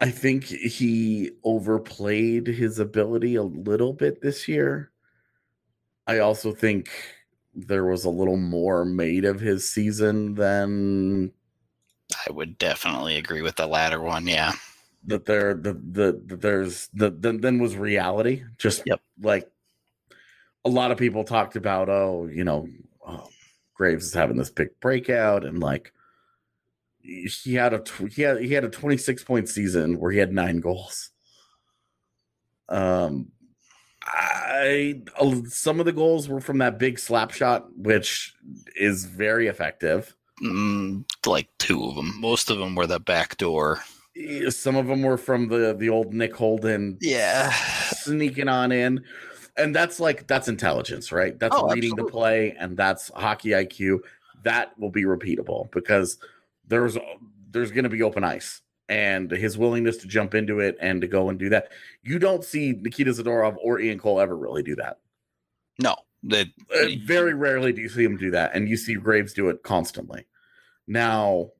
I 0.00 0.10
think 0.10 0.44
he 0.44 1.32
overplayed 1.44 2.46
his 2.46 2.78
ability 2.78 3.36
a 3.36 3.42
little 3.42 3.92
bit 3.94 4.20
this 4.20 4.48
year. 4.48 4.91
I 6.06 6.18
also 6.18 6.52
think 6.52 6.90
there 7.54 7.84
was 7.84 8.04
a 8.04 8.10
little 8.10 8.36
more 8.36 8.84
made 8.84 9.24
of 9.24 9.40
his 9.40 9.68
season 9.68 10.34
than 10.34 11.32
I 12.28 12.32
would 12.32 12.58
definitely 12.58 13.16
agree 13.16 13.42
with 13.42 13.56
the 13.56 13.66
latter 13.66 14.00
one. 14.00 14.26
Yeah. 14.26 14.52
that 15.04 15.26
there 15.26 15.54
the 15.54 15.72
the, 15.74 16.22
the 16.26 16.36
there's 16.36 16.88
the 16.94 17.10
then 17.10 17.40
then 17.40 17.58
was 17.58 17.76
reality. 17.76 18.44
Just 18.58 18.82
Yep. 18.86 19.00
like 19.20 19.50
a 20.64 20.68
lot 20.70 20.90
of 20.92 20.98
people 20.98 21.24
talked 21.24 21.56
about, 21.56 21.88
oh, 21.88 22.28
you 22.32 22.44
know, 22.44 22.68
oh, 23.06 23.28
Graves 23.74 24.06
is 24.06 24.14
having 24.14 24.36
this 24.36 24.50
big 24.50 24.68
breakout, 24.80 25.44
and 25.44 25.58
like 25.60 25.92
he 27.02 27.54
had 27.54 27.72
a 27.74 27.80
tw- 27.80 28.12
he 28.12 28.22
had 28.22 28.40
he 28.40 28.52
had 28.52 28.64
a 28.64 28.70
26 28.70 29.24
point 29.24 29.48
season 29.48 29.98
where 29.98 30.12
he 30.12 30.18
had 30.18 30.32
nine 30.32 30.60
goals. 30.60 31.10
Um, 32.68 33.32
I 34.06 35.00
some 35.48 35.80
of 35.80 35.86
the 35.86 35.92
goals 35.92 36.28
were 36.28 36.40
from 36.40 36.58
that 36.58 36.78
big 36.78 36.98
slap 36.98 37.32
shot, 37.32 37.66
which 37.76 38.34
is 38.76 39.04
very 39.04 39.46
effective. 39.46 40.14
Mm, 40.42 41.04
like 41.26 41.48
two 41.58 41.84
of 41.84 41.94
them. 41.94 42.20
Most 42.20 42.50
of 42.50 42.58
them 42.58 42.74
were 42.74 42.86
the 42.86 43.00
back 43.00 43.36
door. 43.36 43.80
Some 44.50 44.76
of 44.76 44.86
them 44.88 45.02
were 45.02 45.16
from 45.16 45.48
the 45.48 45.74
the 45.74 45.88
old 45.88 46.12
Nick 46.12 46.34
Holden 46.34 46.98
Yeah. 47.00 47.50
sneaking 47.52 48.48
on 48.48 48.72
in. 48.72 49.04
And 49.56 49.74
that's 49.74 50.00
like 50.00 50.26
that's 50.26 50.48
intelligence, 50.48 51.12
right? 51.12 51.38
That's 51.38 51.54
Oh, 51.56 51.68
reading 51.68 51.94
the 51.96 52.04
play 52.04 52.56
and 52.58 52.76
that's 52.76 53.10
hockey 53.14 53.50
IQ. 53.50 54.00
That 54.44 54.76
will 54.78 54.90
be 54.90 55.04
repeatable 55.04 55.70
because 55.72 56.18
there's 56.66 56.96
there's 57.50 57.70
going 57.70 57.84
to 57.84 57.90
be 57.90 58.02
open 58.02 58.24
ice 58.24 58.60
and 58.88 59.30
his 59.30 59.56
willingness 59.56 59.96
to 59.98 60.06
jump 60.06 60.34
into 60.34 60.60
it 60.60 60.76
and 60.80 61.00
to 61.00 61.06
go 61.06 61.28
and 61.28 61.38
do 61.38 61.48
that. 61.48 61.72
You 62.02 62.18
don't 62.18 62.44
see 62.44 62.72
Nikita 62.72 63.12
Zadorov 63.12 63.56
or 63.62 63.80
Ian 63.80 63.98
Cole 63.98 64.20
ever 64.20 64.36
really 64.36 64.62
do 64.62 64.76
that. 64.76 64.98
No. 65.78 65.96
That 66.24 66.48
Uh, 66.74 66.88
very 67.04 67.34
rarely 67.34 67.72
do 67.72 67.80
you 67.80 67.88
see 67.88 68.04
him 68.04 68.16
do 68.16 68.30
that, 68.30 68.54
and 68.54 68.68
you 68.68 68.76
see 68.76 68.94
Graves 68.94 69.32
do 69.32 69.48
it 69.48 69.62
constantly. 69.62 70.24
Now, 70.86 71.50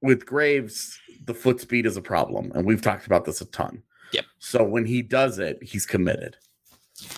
with 0.00 0.24
Graves, 0.24 0.98
the 1.24 1.34
foot 1.34 1.60
speed 1.60 1.86
is 1.86 1.96
a 1.96 2.02
problem, 2.02 2.52
and 2.54 2.64
we've 2.64 2.82
talked 2.82 3.06
about 3.06 3.24
this 3.24 3.40
a 3.40 3.46
ton. 3.46 3.82
Yep. 4.12 4.24
So 4.38 4.64
when 4.64 4.84
he 4.84 5.02
does 5.02 5.38
it, 5.38 5.62
he's 5.62 5.84
committed 5.84 6.36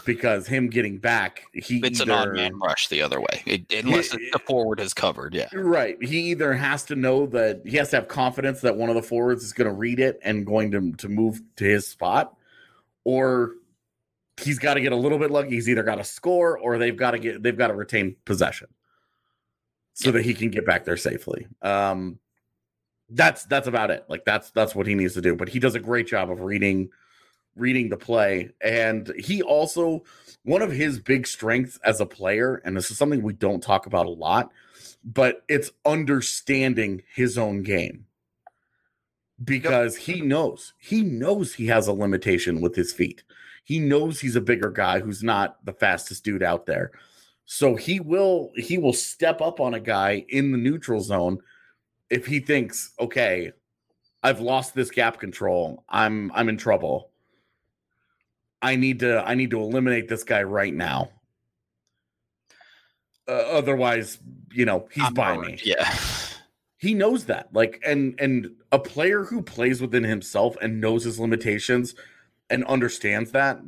because 0.05 0.47
him 0.47 0.69
getting 0.69 0.99
back, 0.99 1.45
he 1.53 1.79
it's 1.85 2.01
an 2.01 2.11
odd 2.11 2.33
man 2.35 2.59
rush 2.59 2.89
the 2.89 3.03
other 3.03 3.21
way. 3.21 3.43
It, 3.47 3.73
unless 3.85 4.13
He- 4.13 4.31
the 4.33 4.39
forward 4.41 4.81
is 4.81 4.93
covered. 4.93 5.35
Yeah. 5.35 5.49
Right. 5.53 5.97
He 6.03 6.31
either 6.31 6.53
has 6.55 6.85
to 6.87 6.97
know 6.97 7.27
that 7.27 7.63
he 7.65 7.77
has 7.77 7.91
to 7.91 7.97
have 7.97 8.09
confidence 8.09 8.61
that 8.63 8.77
one 8.77 8.89
of 8.89 8.97
the 8.97 9.03
forwards 9.03 9.45
is 9.45 9.53
going 9.53 9.69
to 9.69 9.75
read 9.75 10.01
it 10.01 10.19
and 10.23 10.45
going 10.47 10.71
to, 10.73 10.93
to 10.93 11.09
move 11.09 11.41
to 11.57 11.65
his 11.65 11.87
spot, 11.87 12.37
or 13.05 13.53
he's 14.41 14.59
got 14.59 14.75
to 14.75 14.81
get 14.81 14.93
a 14.93 14.97
little 14.97 15.19
bit 15.19 15.31
lucky. 15.31 15.51
He's 15.51 15.69
either 15.69 15.83
got 15.83 15.97
to 15.97 16.05
score 16.05 16.59
or 16.59 16.79
they've 16.79 16.97
got 16.97 17.13
to 17.13 17.19
get 17.19 17.43
they've 17.43 17.57
got 17.57 17.69
to 17.69 17.75
retain 17.75 18.17
possession 18.25 18.69
so 19.95 20.13
that 20.13 20.25
he 20.25 20.35
can 20.35 20.51
get 20.51 20.65
back 20.65 20.85
there 20.85 20.97
safely. 20.97 21.47
Um 21.63 22.19
that's 23.11 23.45
that's 23.45 23.67
about 23.67 23.91
it. 23.91 24.05
Like 24.09 24.25
that's 24.25 24.51
that's 24.51 24.75
what 24.75 24.87
he 24.87 24.95
needs 24.95 25.15
to 25.15 25.21
do. 25.21 25.35
But 25.35 25.49
he 25.49 25.59
does 25.59 25.75
a 25.75 25.81
great 25.81 26.07
job 26.07 26.31
of 26.31 26.41
reading 26.41 26.91
reading 27.59 27.89
the 27.89 27.97
play. 27.97 28.51
And 28.61 29.13
he 29.19 29.43
also 29.43 30.05
one 30.45 30.63
of 30.63 30.73
his 30.73 30.99
big 30.99 31.27
strengths 31.27 31.79
as 31.85 32.01
a 32.01 32.07
player, 32.07 32.63
and 32.65 32.77
this 32.77 32.91
is 32.91 32.97
something 32.97 33.23
we 33.23 33.35
don't 33.35 33.63
talk 33.63 33.87
about 33.87 34.07
a 34.07 34.11
lot, 34.11 34.51
but 35.05 35.43
it's 35.49 35.71
understanding 35.85 37.03
his 37.15 37.37
own 37.37 37.63
game. 37.63 38.07
Because 39.45 39.95
he 39.95 40.21
knows, 40.21 40.73
he 40.79 41.03
knows 41.03 41.55
he 41.55 41.67
has 41.67 41.87
a 41.87 41.93
limitation 41.93 42.61
with 42.61 42.75
his 42.75 42.93
feet. 42.93 43.23
He 43.65 43.79
knows 43.79 44.19
he's 44.19 44.37
a 44.37 44.41
bigger 44.41 44.71
guy 44.71 45.01
who's 45.01 45.23
not 45.23 45.65
the 45.65 45.75
fastest 45.75 46.25
dude 46.25 46.43
out 46.43 46.65
there. 46.65 46.91
So 47.45 47.77
he 47.77 48.01
will 48.01 48.51
he 48.57 48.79
will 48.79 48.93
step 48.93 49.41
up 49.41 49.61
on 49.61 49.75
a 49.75 49.81
guy 49.81 50.25
in 50.29 50.51
the 50.51 50.59
neutral 50.59 51.01
zone 51.01 51.39
if 52.11 52.27
he 52.27 52.41
thinks, 52.41 52.93
okay, 52.99 53.53
I've 54.23 54.41
lost 54.41 54.75
this 54.75 54.91
gap 54.91 55.21
control. 55.21 55.85
I'm 55.89 56.33
I'm 56.35 56.49
in 56.49 56.57
trouble. 56.57 57.11
I 58.63 58.77
need 58.77 59.01
to 59.01 59.23
I 59.27 59.35
need 59.35 59.51
to 59.51 59.61
eliminate 59.61 60.09
this 60.09 60.25
guy 60.25 60.43
right 60.43 60.75
now. 60.75 61.11
Uh, 63.29 63.33
otherwise, 63.33 64.19
you 64.53 64.65
know, 64.65 64.89
he's 64.91 65.05
I'm 65.05 65.15
by 65.15 65.37
burned. 65.37 65.47
me. 65.47 65.61
Yeah. 65.65 65.95
He 66.79 66.95
knows 66.95 67.25
that. 67.27 67.53
Like 67.53 67.83
and 67.85 68.19
and 68.19 68.51
a 68.73 68.79
player 68.79 69.25
who 69.25 69.43
plays 69.43 69.81
within 69.81 70.05
himself 70.05 70.57
and 70.63 70.81
knows 70.81 71.05
his 71.05 71.19
limitations 71.19 71.95
and 72.51 72.65
understands 72.65 73.33
that 73.33 73.61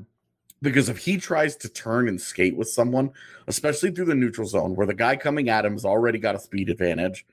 because 0.62 0.88
if 0.88 0.98
he 0.98 1.16
tries 1.16 1.56
to 1.56 1.68
turn 1.68 2.08
and 2.08 2.20
skate 2.20 2.56
with 2.56 2.68
someone, 2.68 3.10
especially 3.46 3.90
through 3.90 4.06
the 4.06 4.14
neutral 4.14 4.46
zone 4.46 4.74
where 4.74 4.86
the 4.86 4.94
guy 4.94 5.16
coming 5.16 5.48
at 5.48 5.64
him 5.64 5.72
has 5.72 5.84
already 5.84 6.18
got 6.18 6.34
a 6.34 6.38
speed 6.40 6.68
advantage, 6.68 7.26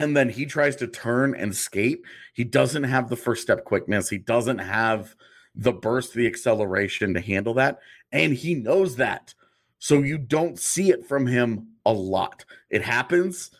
and 0.00 0.16
then 0.16 0.28
he 0.28 0.46
tries 0.46 0.76
to 0.76 0.86
turn 0.86 1.34
and 1.34 1.54
skate, 1.54 2.02
he 2.32 2.44
doesn't 2.44 2.84
have 2.84 3.08
the 3.08 3.16
first 3.16 3.42
step 3.42 3.64
quickness. 3.64 4.08
He 4.08 4.18
doesn't 4.18 4.58
have 4.58 5.14
the 5.54 5.72
burst, 5.72 6.14
the 6.14 6.26
acceleration 6.26 7.14
to 7.14 7.20
handle 7.20 7.54
that. 7.54 7.78
And 8.12 8.32
he 8.34 8.54
knows 8.54 8.96
that. 8.96 9.34
So 9.78 9.98
you 9.98 10.18
don't 10.18 10.58
see 10.58 10.90
it 10.90 11.06
from 11.06 11.26
him 11.26 11.68
a 11.84 11.92
lot. 11.92 12.44
It 12.70 12.82
happens 12.82 13.50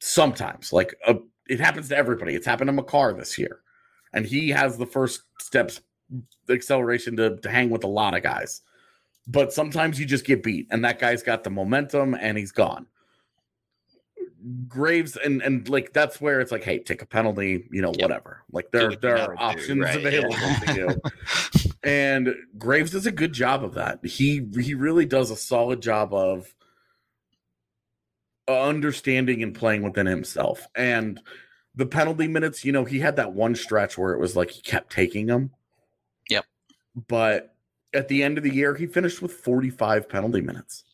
sometimes. 0.00 0.72
Like 0.72 0.94
uh, 1.06 1.14
it 1.48 1.60
happens 1.60 1.88
to 1.88 1.96
everybody. 1.96 2.34
It's 2.34 2.46
happened 2.46 2.68
to 2.68 2.72
Makar 2.72 3.14
this 3.14 3.38
year. 3.38 3.60
And 4.12 4.24
he 4.24 4.50
has 4.50 4.76
the 4.76 4.86
first 4.86 5.22
steps, 5.40 5.80
the 6.46 6.54
acceleration 6.54 7.16
to, 7.16 7.36
to 7.38 7.50
hang 7.50 7.70
with 7.70 7.84
a 7.84 7.88
lot 7.88 8.16
of 8.16 8.22
guys. 8.22 8.62
But 9.26 9.52
sometimes 9.52 9.98
you 9.98 10.06
just 10.06 10.26
get 10.26 10.42
beat, 10.42 10.68
and 10.70 10.84
that 10.84 10.98
guy's 10.98 11.22
got 11.22 11.44
the 11.44 11.50
momentum 11.50 12.14
and 12.14 12.36
he's 12.36 12.52
gone. 12.52 12.86
Graves 14.68 15.16
and 15.16 15.40
and 15.42 15.68
like 15.68 15.92
that's 15.92 16.20
where 16.20 16.40
it's 16.40 16.52
like, 16.52 16.64
hey, 16.64 16.78
take 16.78 17.02
a 17.02 17.06
penalty, 17.06 17.66
you 17.70 17.80
know, 17.80 17.92
Yep. 17.96 18.02
whatever. 18.02 18.42
Like 18.52 18.70
there 18.72 18.94
there 18.96 19.16
are 19.16 19.34
options 19.38 19.80
right, 19.80 19.96
available 19.96 20.36
yeah. 20.36 20.58
to 20.60 20.74
you. 20.74 21.00
And 21.84 22.34
Graves 22.56 22.92
does 22.92 23.04
a 23.04 23.12
good 23.12 23.34
job 23.34 23.62
of 23.62 23.74
that. 23.74 24.04
He 24.06 24.48
he 24.58 24.72
really 24.72 25.04
does 25.04 25.30
a 25.30 25.36
solid 25.36 25.82
job 25.82 26.14
of 26.14 26.54
understanding 28.48 29.42
and 29.42 29.54
playing 29.54 29.82
within 29.82 30.06
himself. 30.06 30.66
And 30.74 31.20
the 31.74 31.86
penalty 31.86 32.26
minutes, 32.26 32.64
you 32.64 32.72
know, 32.72 32.84
he 32.84 33.00
had 33.00 33.16
that 33.16 33.32
one 33.32 33.54
stretch 33.54 33.98
where 33.98 34.14
it 34.14 34.18
was 34.20 34.34
like 34.34 34.50
he 34.50 34.62
kept 34.62 34.92
taking 34.92 35.26
them. 35.26 35.50
Yep. 36.30 36.46
But 37.08 37.54
at 37.92 38.08
the 38.08 38.22
end 38.22 38.38
of 38.38 38.44
the 38.44 38.54
year, 38.54 38.74
he 38.74 38.86
finished 38.86 39.20
with 39.20 39.32
45 39.32 40.08
penalty 40.08 40.40
minutes. 40.40 40.84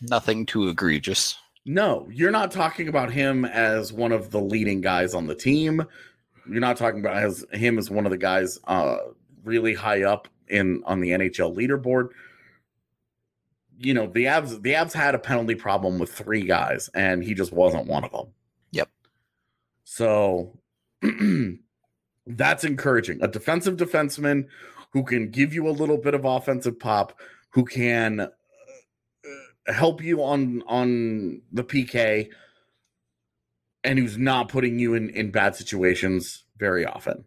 Nothing 0.00 0.46
too 0.46 0.68
egregious. 0.68 1.36
No, 1.68 2.08
you're 2.12 2.30
not 2.30 2.52
talking 2.52 2.86
about 2.86 3.12
him 3.12 3.44
as 3.44 3.92
one 3.92 4.12
of 4.12 4.30
the 4.30 4.40
leading 4.40 4.80
guys 4.80 5.14
on 5.14 5.26
the 5.26 5.34
team. 5.34 5.84
You're 6.48 6.60
not 6.60 6.76
talking 6.76 7.00
about 7.00 7.16
as 7.16 7.44
him 7.52 7.76
as 7.76 7.90
one 7.90 8.06
of 8.06 8.12
the 8.12 8.18
guys 8.18 8.60
uh 8.68 8.98
really 9.42 9.74
high 9.74 10.04
up 10.04 10.28
in 10.46 10.80
on 10.86 11.00
the 11.00 11.10
NHL 11.10 11.56
leaderboard. 11.56 12.10
You 13.78 13.94
know, 13.94 14.06
the 14.06 14.26
Avs 14.26 14.62
the 14.62 14.74
Avs 14.74 14.92
had 14.92 15.16
a 15.16 15.18
penalty 15.18 15.56
problem 15.56 15.98
with 15.98 16.12
three 16.12 16.42
guys 16.42 16.88
and 16.94 17.24
he 17.24 17.34
just 17.34 17.52
wasn't 17.52 17.88
one 17.88 18.04
of 18.04 18.12
them. 18.12 18.28
Yep. 18.70 18.88
So 19.82 20.56
that's 22.28 22.62
encouraging. 22.62 23.18
A 23.22 23.28
defensive 23.28 23.76
defenseman 23.76 24.46
who 24.92 25.02
can 25.02 25.30
give 25.30 25.52
you 25.52 25.68
a 25.68 25.70
little 25.70 25.98
bit 25.98 26.14
of 26.14 26.24
offensive 26.24 26.78
pop, 26.78 27.18
who 27.50 27.64
can 27.64 28.28
help 29.66 30.02
you 30.02 30.22
on 30.22 30.62
on 30.66 31.42
the 31.52 31.64
PK 31.64 32.28
and 33.84 33.98
who's 33.98 34.18
not 34.18 34.48
putting 34.48 34.78
you 34.78 34.94
in 34.94 35.10
in 35.10 35.30
bad 35.30 35.56
situations 35.56 36.44
very 36.58 36.84
often. 36.84 37.24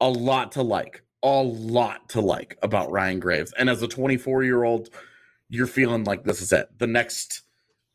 A 0.00 0.08
lot 0.08 0.52
to 0.52 0.62
like. 0.62 1.02
A 1.22 1.42
lot 1.42 2.08
to 2.10 2.20
like 2.20 2.56
about 2.62 2.90
Ryan 2.90 3.20
Graves. 3.20 3.52
And 3.58 3.68
as 3.68 3.82
a 3.82 3.88
24-year-old, 3.88 4.88
you're 5.50 5.66
feeling 5.66 6.04
like 6.04 6.24
this 6.24 6.40
is 6.40 6.50
it. 6.52 6.70
The 6.78 6.86
next 6.86 7.42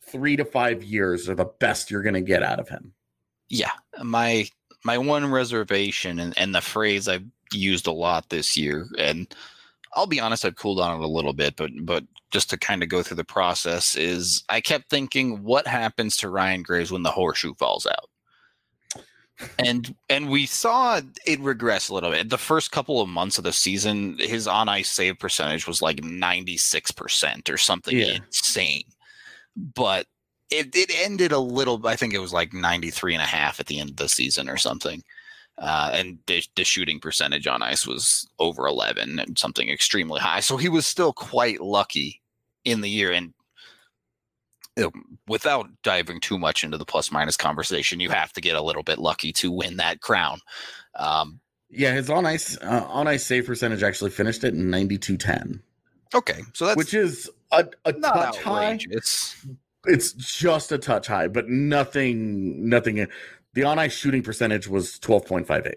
3 0.08 0.36
to 0.36 0.46
5 0.46 0.84
years 0.84 1.28
are 1.28 1.34
the 1.34 1.46
best 1.46 1.90
you're 1.90 2.04
going 2.04 2.14
to 2.14 2.22
get 2.22 2.44
out 2.44 2.60
of 2.60 2.70
him. 2.70 2.94
Yeah. 3.50 3.72
My 4.04 4.48
my 4.84 5.00
one 5.00 5.32
reservation 5.32 6.20
and, 6.20 6.38
and 6.38 6.54
the 6.54 6.62
phrase 6.62 7.08
I've 7.08 7.26
used 7.52 7.88
a 7.88 7.92
lot 7.92 8.30
this 8.30 8.56
year, 8.56 8.88
and 9.00 9.28
I'll 9.94 10.08
be 10.08 10.20
honest, 10.20 10.46
I've 10.46 10.56
cooled 10.56 10.80
on 10.80 11.02
it 11.02 11.04
a 11.04 11.08
little 11.08 11.34
bit, 11.34 11.56
but 11.56 11.72
but 11.82 12.04
just 12.32 12.50
to 12.50 12.58
kind 12.58 12.84
of 12.84 12.90
go 12.90 13.02
through 13.04 13.18
the 13.18 13.24
process 13.24 13.96
is 13.96 14.44
I 14.50 14.62
kept 14.62 14.90
thinking, 14.90 15.44
what 15.44 15.68
happens 15.68 16.18
to 16.18 16.30
Ryan 16.30 16.64
Graves 16.64 16.92
when 16.92 17.04
the 17.04 17.12
horseshoe 17.12 17.54
falls 17.56 17.86
out? 17.86 18.10
And 19.60 19.94
and 20.10 20.30
we 20.30 20.46
saw 20.46 21.02
it 21.26 21.40
regress 21.42 21.90
a 21.90 21.94
little 21.94 22.12
bit. 22.12 22.30
The 22.30 22.38
first 22.38 22.72
couple 22.72 23.02
of 23.02 23.10
months 23.10 23.38
of 23.38 23.44
the 23.44 23.52
season, 23.52 24.18
his 24.18 24.48
on 24.48 24.70
ice 24.70 24.90
save 24.90 25.20
percentage 25.20 25.68
was 25.68 25.82
like 25.82 25.98
96% 25.98 27.54
or 27.54 27.58
something 27.58 27.98
Yeah. 27.98 28.16
insane. 28.26 28.84
But 29.58 30.08
it, 30.52 30.76
it 30.76 30.92
ended 31.04 31.32
a 31.32 31.40
little 31.40 31.86
i 31.88 31.96
think 31.96 32.14
it 32.14 32.20
was 32.20 32.32
like 32.32 32.54
93 32.54 33.16
and 33.16 33.24
a 33.24 33.26
half 33.26 33.60
at 33.60 33.66
the 33.66 33.80
end 33.80 33.90
of 33.90 33.96
the 33.96 34.08
season 34.08 34.48
or 34.48 34.58
something 34.58 35.04
uh, 35.58 35.92
and 35.94 36.20
the, 36.28 36.44
the 36.56 36.64
shooting 36.64 37.00
percentage 37.00 37.48
on 37.48 37.62
ice 37.62 37.88
was 37.88 38.28
over 38.40 38.68
11 38.68 39.20
and 39.20 39.38
something 39.38 39.70
extremely 39.70 40.20
high. 40.20 40.42
So 40.42 40.58
he 40.58 40.70
was 40.70 40.86
still 40.86 41.14
quite 41.14 41.62
lucky 41.62 42.22
in 42.66 42.82
the 42.82 42.90
year. 42.90 43.12
And 43.12 43.34
you 44.76 44.84
know, 44.84 44.92
without 45.28 45.70
diving 45.84 46.20
too 46.20 46.38
much 46.38 46.64
into 46.64 46.78
the 46.78 46.86
plus 46.86 47.12
minus 47.12 47.38
conversation 47.38 48.00
you 48.00 48.10
have 48.10 48.34
to 48.34 48.42
get 48.42 48.56
a 48.56 48.62
little 48.62 48.84
bit 48.84 49.00
lucky 49.00 49.32
to 49.34 49.52
win 49.52 49.78
that 49.78 50.02
crown. 50.02 50.40
Um, 50.96 51.40
Yeah, 51.70 51.94
his 51.94 52.10
on 52.10 52.26
ice 52.26 52.58
uh, 52.62 52.86
on 52.88 53.08
ice 53.08 53.26
save 53.26 53.46
percentage 53.46 53.84
actually 53.84 54.12
finished 54.12 54.44
at 54.44 54.54
92-10, 54.54 55.62
okay 56.14 56.42
so 56.54 56.66
that's 56.66 56.78
which 56.78 56.94
is 56.94 57.30
a, 57.52 57.66
a 57.86 57.94
touch 57.94 58.38
high. 58.38 58.74
outrageous. 58.74 59.46
It's 59.88 60.14
just 60.14 60.72
a 60.72 60.78
touch 60.80 61.08
high, 61.08 61.28
but 61.28 61.48
nothing 61.48 62.68
nothing 62.68 63.08
the 63.56 63.64
on 63.64 63.80
ice 63.80 63.94
shooting 63.94 64.22
percentage 64.22 64.68
was 64.68 65.00
12.58. 65.00 65.74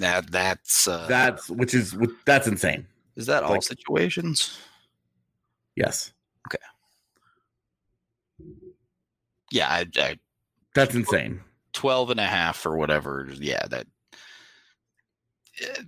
that 0.00 0.30
that's 0.32 0.88
uh, 0.88 1.06
That's 1.08 1.48
which 1.48 1.72
is 1.74 1.96
that's 2.24 2.48
insane. 2.48 2.86
Is 3.14 3.26
that 3.26 3.44
all 3.44 3.52
Like- 3.52 3.62
situations? 3.62 4.58
Yes. 5.76 6.12
Okay. 6.48 6.64
Yeah, 9.52 9.68
I, 9.68 9.86
I 9.96 10.18
That's 10.74 10.94
insane. 10.94 11.40
12 11.74 12.10
and 12.10 12.20
a 12.20 12.24
half 12.26 12.64
or 12.66 12.76
whatever. 12.76 13.28
Yeah, 13.34 13.66
that 13.68 13.86
eh, 15.60 15.82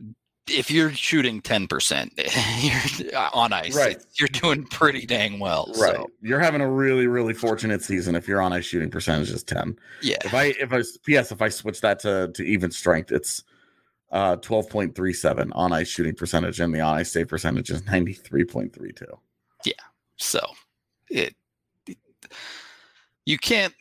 if 0.51 0.71
you're 0.71 0.93
shooting 0.93 1.41
10% 1.43 2.11
you're 3.13 3.17
on 3.35 3.53
ice, 3.53 3.75
Right. 3.77 4.03
you're 4.19 4.29
doing 4.29 4.65
pretty 4.67 5.07
dang 5.07 5.39
well. 5.39 5.67
Right. 5.79 5.95
So, 5.97 6.07
You're 6.23 6.41
having 6.41 6.61
a 6.61 6.71
really, 6.71 7.07
really 7.07 7.35
fortunate 7.35 7.83
season 7.83 8.15
if 8.15 8.27
your 8.29 8.41
on 8.43 8.53
ice 8.53 8.65
shooting 8.65 8.91
percentage 8.91 9.31
is 9.31 9.43
10. 9.45 9.77
yeah. 10.03 10.17
If 10.25 10.35
I 10.35 10.45
if 10.61 10.73
I 10.73 10.83
yes, 11.07 11.33
if 11.33 11.41
I 11.43 11.49
switch 11.49 11.81
that 11.83 11.99
to 12.01 12.31
to 12.35 12.43
even 12.43 12.71
strength, 12.71 13.13
it's 13.13 13.43
uh 14.11 14.37
12.37 14.37 15.51
on 15.55 15.73
ice 15.73 15.89
shooting 15.89 16.15
percentage 16.15 16.61
and 16.61 16.75
the 16.75 16.81
on 16.81 16.97
ice 16.99 17.13
save 17.13 17.29
percentage 17.29 17.71
is 17.71 17.83
93.32. 17.83 19.05
yeah 19.65 19.73
So 20.17 20.41
it, 21.11 21.35
you 23.27 23.39
can't 23.39 23.75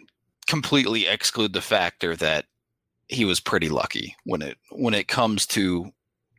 completely 0.48 1.08
exclude 1.08 1.54
the 1.54 1.62
factor 1.62 2.16
that 2.16 2.46
he 3.08 3.24
was 3.26 3.40
pretty 3.40 3.70
lucky 3.70 4.16
when 4.26 4.42
it 4.42 4.58
when 4.72 4.94
it 4.94 5.08
comes 5.08 5.46
to 5.46 5.92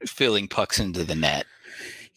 filling 0.06 0.48
pucks 0.48 0.78
into 0.78 1.04
the 1.04 1.14
net. 1.14 1.46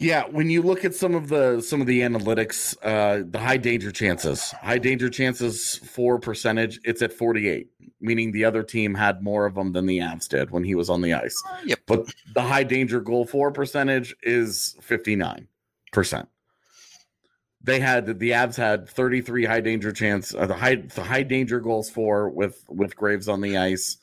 Yeah, 0.01 0.23
when 0.23 0.49
you 0.49 0.63
look 0.63 0.83
at 0.83 0.95
some 0.95 1.13
of 1.13 1.29
the 1.29 1.61
some 1.61 1.79
of 1.79 1.85
the 1.85 2.01
analytics, 2.01 2.75
uh 2.81 3.23
the 3.29 3.37
high 3.37 3.57
danger 3.57 3.91
chances, 3.91 4.49
high 4.53 4.79
danger 4.79 5.09
chances 5.09 5.77
for 5.77 6.17
percentage, 6.17 6.79
it's 6.83 7.03
at 7.03 7.13
48, 7.13 7.67
meaning 7.99 8.31
the 8.31 8.43
other 8.43 8.63
team 8.63 8.95
had 8.95 9.21
more 9.21 9.45
of 9.45 9.53
them 9.53 9.73
than 9.73 9.85
the 9.85 9.99
Avs 9.99 10.27
did 10.27 10.49
when 10.49 10.63
he 10.63 10.73
was 10.73 10.89
on 10.89 11.01
the 11.01 11.13
ice. 11.13 11.39
Yep. 11.65 11.79
But 11.85 12.11
the 12.33 12.41
high 12.41 12.63
danger 12.63 12.99
goal 12.99 13.27
for 13.27 13.51
percentage 13.51 14.15
is 14.23 14.75
59%. 14.81 15.45
They 17.63 17.79
had 17.79 18.07
the 18.07 18.31
Avs 18.31 18.55
had 18.55 18.89
33 18.89 19.45
high 19.45 19.61
danger 19.61 19.91
chance, 19.91 20.33
uh, 20.33 20.47
the 20.47 20.55
high 20.55 20.77
the 20.77 21.03
high 21.03 21.21
danger 21.21 21.59
goals 21.59 21.91
for 21.91 22.27
with 22.27 22.65
with 22.67 22.95
Graves 22.95 23.29
on 23.29 23.41
the 23.41 23.55
ice. 23.55 23.97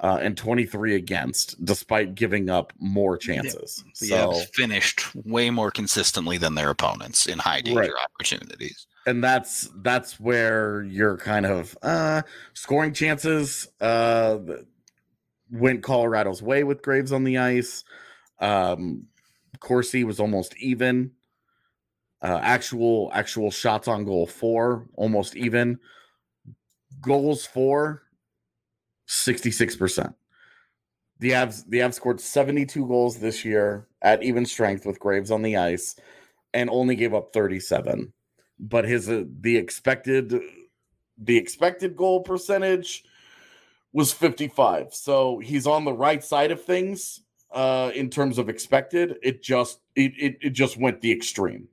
Uh, 0.00 0.18
and 0.20 0.36
23 0.36 0.96
against, 0.96 1.64
despite 1.64 2.16
giving 2.16 2.50
up 2.50 2.72
more 2.80 3.16
chances. 3.16 3.84
The 4.00 4.06
So, 4.08 4.16
Avs 4.16 4.54
finished 4.54 5.14
way 5.14 5.48
more 5.50 5.70
consistently 5.70 6.38
than 6.38 6.56
their 6.56 6.70
opponents 6.70 7.26
in 7.26 7.38
high 7.38 7.60
danger 7.60 7.80
Right. 7.80 7.90
opportunities. 8.04 8.86
and 9.06 9.22
that's 9.22 9.68
that's 9.82 10.18
where 10.18 10.82
you're 10.84 11.16
kind 11.16 11.44
of 11.46 11.76
uh 11.82 12.22
scoring 12.54 12.92
chances 12.92 13.68
uh 13.80 14.38
went 15.50 15.82
Colorado's 15.82 16.42
way 16.42 16.64
with 16.64 16.82
Graves 16.82 17.12
on 17.12 17.22
the 17.24 17.38
ice. 17.38 17.84
Um 18.40 19.06
Corsi 19.60 20.02
was 20.02 20.18
almost 20.18 20.56
even. 20.56 21.12
Uh 22.22 22.40
actual 22.42 23.10
actual 23.14 23.50
shots 23.52 23.86
on 23.86 24.04
goal 24.04 24.26
for, 24.26 24.88
almost 24.94 25.36
even. 25.36 25.78
Goals 27.00 27.44
for 27.46 28.01
66%. 29.08 30.14
The 31.18 31.30
Avs 31.30 31.64
the 31.68 31.78
Avs 31.78 31.94
scored 31.94 32.20
72 32.20 32.86
goals 32.86 33.18
this 33.18 33.44
year 33.44 33.86
at 34.02 34.22
even 34.22 34.44
strength 34.44 34.84
with 34.84 34.98
Graves 34.98 35.30
on 35.30 35.42
the 35.42 35.56
ice 35.56 35.94
and 36.52 36.68
only 36.68 36.96
gave 36.96 37.14
up 37.14 37.32
37 37.32 38.12
but 38.58 38.84
his 38.84 39.08
uh, 39.08 39.24
the 39.40 39.56
expected 39.56 40.40
the 41.18 41.36
expected 41.36 41.96
goal 41.96 42.20
percentage 42.20 43.04
was 43.92 44.12
55 44.12 44.92
so 44.92 45.38
he's 45.38 45.66
on 45.66 45.84
the 45.84 45.92
right 45.92 46.24
side 46.24 46.50
of 46.50 46.62
things 46.62 47.20
uh 47.52 47.92
in 47.94 48.10
terms 48.10 48.36
of 48.36 48.48
expected 48.48 49.16
it 49.22 49.42
just 49.42 49.78
it 49.94 50.12
it, 50.18 50.36
it 50.42 50.50
just 50.50 50.76
went 50.76 51.00
the 51.00 51.12
extreme 51.12 51.68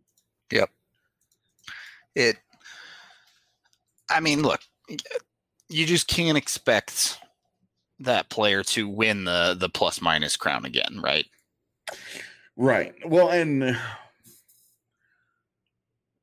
Yep. 0.52 0.70
It, 2.16 2.38
I 4.10 4.20
mean, 4.20 4.42
look, 4.42 4.62
you 5.70 5.86
just 5.86 6.08
can't 6.08 6.38
expect 6.38 7.20
that 8.00 8.30
player 8.30 8.64
to 8.64 8.88
win 8.88 9.26
the 9.26 9.56
the 9.60 9.70
plus 9.70 10.02
minus 10.02 10.36
crown 10.38 10.66
again, 10.66 11.00
right? 11.02 11.26
right 12.60 12.94
well 13.06 13.30
and 13.30 13.76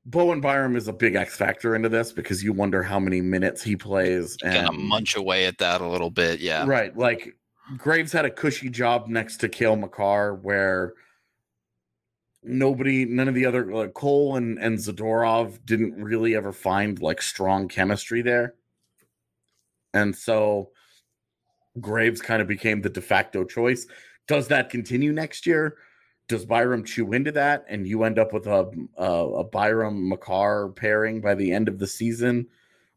Bowen 0.05 0.41
Byram 0.41 0.77
is 0.77 0.87
a 0.87 0.93
big 0.93 1.17
X 1.17 1.37
factor 1.37 1.75
into 1.75 1.89
this 1.89 2.13
because 2.13 2.45
you 2.45 2.53
wonder 2.53 2.83
how 2.83 3.01
many 3.01 3.21
minutes 3.21 3.63
he 3.63 3.75
plays 3.75 4.37
Kind 4.37 4.69
of 4.69 4.75
and 4.75 4.85
munch 4.85 5.17
away 5.17 5.47
at 5.47 5.59
that 5.59 5.81
a 5.81 5.89
little 5.89 6.11
bit, 6.11 6.39
yeah. 6.39 6.65
Right. 6.65 6.97
Like 6.97 7.35
Graves 7.77 8.13
had 8.13 8.25
a 8.25 8.31
cushy 8.31 8.71
job 8.71 9.09
next 9.09 9.39
to 9.39 9.49
Cale 9.49 9.75
Makar 9.75 10.37
where 10.37 10.93
nobody, 12.45 13.05
none 13.05 13.27
of 13.27 13.35
the 13.35 13.47
other 13.47 13.65
like 13.75 13.95
Cole 13.95 14.37
and, 14.37 14.59
and 14.61 14.79
Zadorov 14.79 15.59
didn't 15.65 15.95
really 15.95 16.37
ever 16.37 16.53
find 16.53 17.03
like 17.03 17.21
strong 17.21 17.67
chemistry 17.67 18.23
there. 18.23 18.55
And 19.97 20.15
so 20.15 20.71
Graves 21.81 22.21
kind 22.21 22.43
of 22.43 22.49
became 22.49 22.83
the 22.83 22.91
de 22.91 23.01
facto 23.01 23.45
choice. 23.45 23.87
Does 24.29 24.49
that 24.49 24.71
continue 24.71 25.13
next 25.13 25.47
year? 25.47 25.77
Does 26.29 26.45
Byram 26.45 26.85
chew 26.85 27.13
into 27.13 27.33
that 27.33 27.65
and 27.69 27.87
you 27.87 28.03
end 28.03 28.19
up 28.19 28.33
with 28.33 28.47
a 28.47 28.71
a, 28.97 29.05
a 29.05 29.45
Byram 29.45 30.09
Makar 30.09 30.69
pairing 30.71 31.21
by 31.21 31.35
the 31.35 31.53
end 31.53 31.69
of 31.69 31.79
the 31.79 31.87
season, 31.87 32.49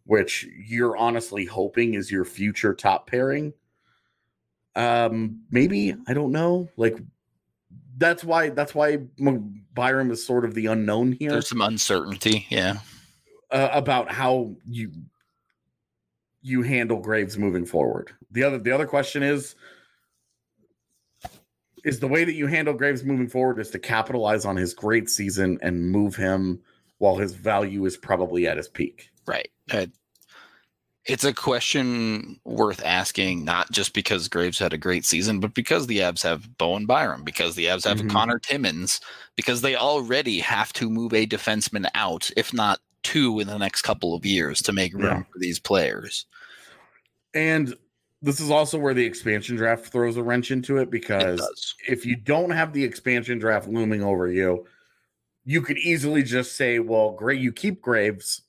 which 0.06 0.48
you're 0.68 0.98
honestly 0.98 1.46
hoping 1.46 1.94
is 1.94 2.12
your 2.12 2.26
future 2.26 2.74
top 2.74 3.08
pairing? 3.08 3.54
Um, 4.76 5.42
maybe 5.52 5.96
I 6.08 6.14
don't 6.14 6.32
know. 6.32 6.70
Like 6.76 6.98
that's 7.98 8.24
why 8.24 8.50
that's 8.50 8.74
why 8.74 8.98
Byram 9.74 10.10
is 10.10 10.26
sort 10.26 10.46
of 10.46 10.56
the 10.56 10.66
unknown 10.68 11.12
here 11.12 11.32
There's 11.32 11.50
some 11.50 11.62
uncertainty, 11.62 12.48
yeah. 12.50 12.78
uh, 13.52 13.70
about 13.72 14.12
how 14.12 14.56
you 14.66 14.92
you 16.42 16.62
handle 16.62 17.00
Graves 17.00 17.38
moving 17.38 17.66
forward. 17.66 18.12
The 18.32 18.44
other 18.44 18.60
the 18.60 18.72
other 18.72 18.86
question 18.88 19.24
is 19.24 19.56
is 21.86 22.00
the 22.00 22.08
way 22.08 22.26
that 22.26 22.34
you 22.34 22.48
handle 22.48 22.74
Graves 22.74 23.04
moving 23.04 23.28
forward 23.30 23.60
is 23.60 23.70
to 23.72 23.80
capitalize 23.80 24.46
on 24.46 24.58
his 24.58 24.74
great 24.74 25.10
season 25.10 25.58
and 25.62 25.90
move 25.92 26.16
him 26.16 26.62
while 26.98 27.16
his 27.16 27.34
value 27.34 27.86
is 27.86 27.96
probably 27.96 28.48
at 28.48 28.58
his 28.58 28.68
peak. 28.68 29.10
Right. 29.26 29.50
Uh, 29.72 29.86
it's 31.06 31.24
a 31.24 31.34
question 31.34 32.40
worth 32.44 32.84
asking, 32.84 33.46
not 33.46 33.72
just 33.72 33.94
because 33.94 34.28
Graves 34.28 34.60
had 34.60 34.74
a 34.74 34.78
great 34.78 35.06
season, 35.06 35.40
but 35.40 35.54
because 35.54 35.88
the 35.88 36.00
Avs 36.00 36.22
have 36.24 36.58
Bowen 36.58 36.86
Byram, 36.86 37.24
because 37.24 37.56
the 37.56 37.66
Avs 37.66 37.86
have 37.86 38.00
Mhm. 38.00 38.10
Conor 38.12 38.40
Timmins, 38.40 39.00
because 39.38 39.62
they 39.62 39.76
already 39.76 40.40
have 40.40 40.74
to 40.74 40.90
move 40.90 41.14
a 41.14 41.26
defenseman 41.26 41.90
out, 41.96 42.30
if 42.36 42.54
not 42.54 42.82
two 43.04 43.40
in 43.40 43.48
the 43.48 43.58
next 43.58 43.82
couple 43.84 44.14
of 44.14 44.26
years 44.26 44.62
to 44.64 44.74
make 44.74 44.94
room 44.94 45.04
Yeah. 45.04 45.24
for 45.32 45.40
these 45.40 45.60
players. 45.60 46.26
And 47.34 47.76
this 48.22 48.40
is 48.40 48.50
also 48.52 48.78
where 48.78 48.94
the 48.94 49.06
expansion 49.06 49.56
draft 49.56 49.88
throws 49.88 50.18
a 50.18 50.24
wrench 50.24 50.52
into 50.52 50.78
it 50.78 50.84
It 50.84 50.90
because 50.92 51.40
does. 51.40 51.76
if 51.88 52.06
you 52.06 52.16
don't 52.16 52.50
have 52.50 52.74
the 52.74 52.84
expansion 52.84 53.40
draft 53.40 53.68
looming 53.68 54.04
over 54.04 54.28
you, 54.30 54.66
you 55.46 55.62
could 55.62 55.78
easily 55.78 56.22
just 56.24 56.56
say, 56.56 56.80
well, 56.80 57.12
great, 57.12 57.40
you 57.40 57.52
keep 57.52 57.82
Graves 57.82 58.42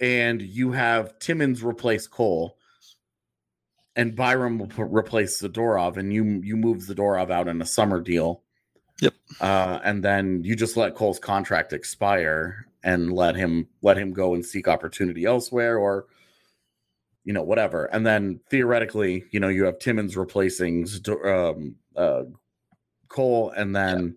and 0.00 0.40
you 0.40 0.72
have 0.72 1.18
Timmins 1.18 1.62
replace 1.62 2.06
Cole 2.06 2.56
and 3.96 4.14
Byram 4.16 4.58
will 4.58 4.70
replace 4.86 5.42
Zadorov 5.42 5.96
and 5.96 6.12
you 6.12 6.24
you 6.44 6.56
move 6.56 6.78
Zadorov 6.78 7.30
out 7.30 7.48
in 7.48 7.60
a 7.60 7.66
summer 7.66 8.00
deal. 8.00 8.42
Yep. 9.00 9.14
Uh, 9.40 9.80
and 9.84 10.02
then 10.04 10.42
you 10.44 10.56
just 10.56 10.76
let 10.76 10.94
Cole's 10.94 11.18
contract 11.18 11.72
expire 11.72 12.66
and 12.88 13.12
let 13.12 13.36
him 13.36 13.68
let 13.82 13.98
him 13.98 14.14
go 14.14 14.34
and 14.34 14.44
seek 14.44 14.66
opportunity 14.66 15.26
elsewhere 15.26 15.76
or 15.76 16.06
you 17.24 17.34
know 17.34 17.42
whatever. 17.42 17.84
And 17.86 18.06
then 18.06 18.40
theoretically 18.50 19.24
you 19.30 19.40
know 19.40 19.48
you 19.48 19.64
have 19.64 19.78
Timmins 19.78 20.16
replacing 20.16 20.86
um, 21.24 21.76
uh, 21.94 22.22
cole 23.08 23.50
and 23.50 23.76
then 23.76 24.16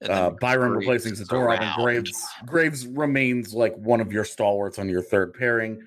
And 0.00 0.10
uh, 0.10 0.30
then 0.30 0.38
Byram 0.40 0.72
Graves 0.72 0.86
replacing 0.86 1.12
zadorov 1.14 1.60
and 1.60 1.74
graves 1.74 2.24
graves 2.46 2.86
remains 2.86 3.52
like 3.52 3.76
one 3.76 4.00
of 4.00 4.10
your 4.10 4.24
stalwarts 4.24 4.78
on 4.78 4.88
your 4.88 5.02
third 5.02 5.34
pairing. 5.34 5.82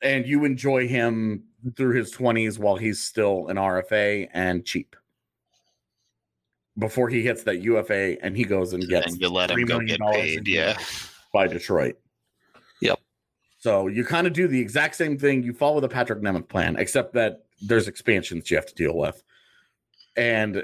And 0.00 0.26
you 0.26 0.44
enjoy 0.44 0.86
him 0.86 1.42
through 1.76 1.94
his 1.96 2.14
20s 2.14 2.56
while 2.56 2.76
he's 2.76 3.02
still 3.02 3.48
an 3.48 3.56
rfa 3.56 4.28
and 4.32 4.64
cheap 4.64 4.94
before 6.78 7.08
he 7.08 7.22
hits 7.22 7.42
that 7.44 7.60
ufa 7.60 8.16
and 8.24 8.36
he 8.36 8.44
goes 8.44 8.72
and 8.72 8.86
gets 8.88 9.12
and 9.12 9.20
you 9.20 9.28
let 9.28 9.50
him 9.50 9.58
$3 9.58 9.66
go 9.68 9.80
get 9.80 10.00
paid. 10.12 10.46
Yeah. 10.48 10.78
by 11.32 11.46
detroit 11.46 11.96
Yep. 12.80 13.00
so 13.58 13.88
you 13.88 14.04
kind 14.04 14.26
of 14.26 14.32
do 14.32 14.46
the 14.48 14.60
exact 14.60 14.94
same 14.96 15.18
thing. 15.18 15.42
You 15.42 15.52
follow 15.52 15.80
the 15.80 15.88
Patrik 15.88 16.20
Nemeth 16.20 16.48
plan, 16.48 16.76
except 16.76 17.12
that 17.14 17.44
there's 17.60 17.88
expansions 17.88 18.50
you 18.50 18.56
have 18.56 18.66
to 18.66 18.74
deal 18.74 18.96
with. 18.96 19.22
And 20.16 20.56
uh, 20.58 20.62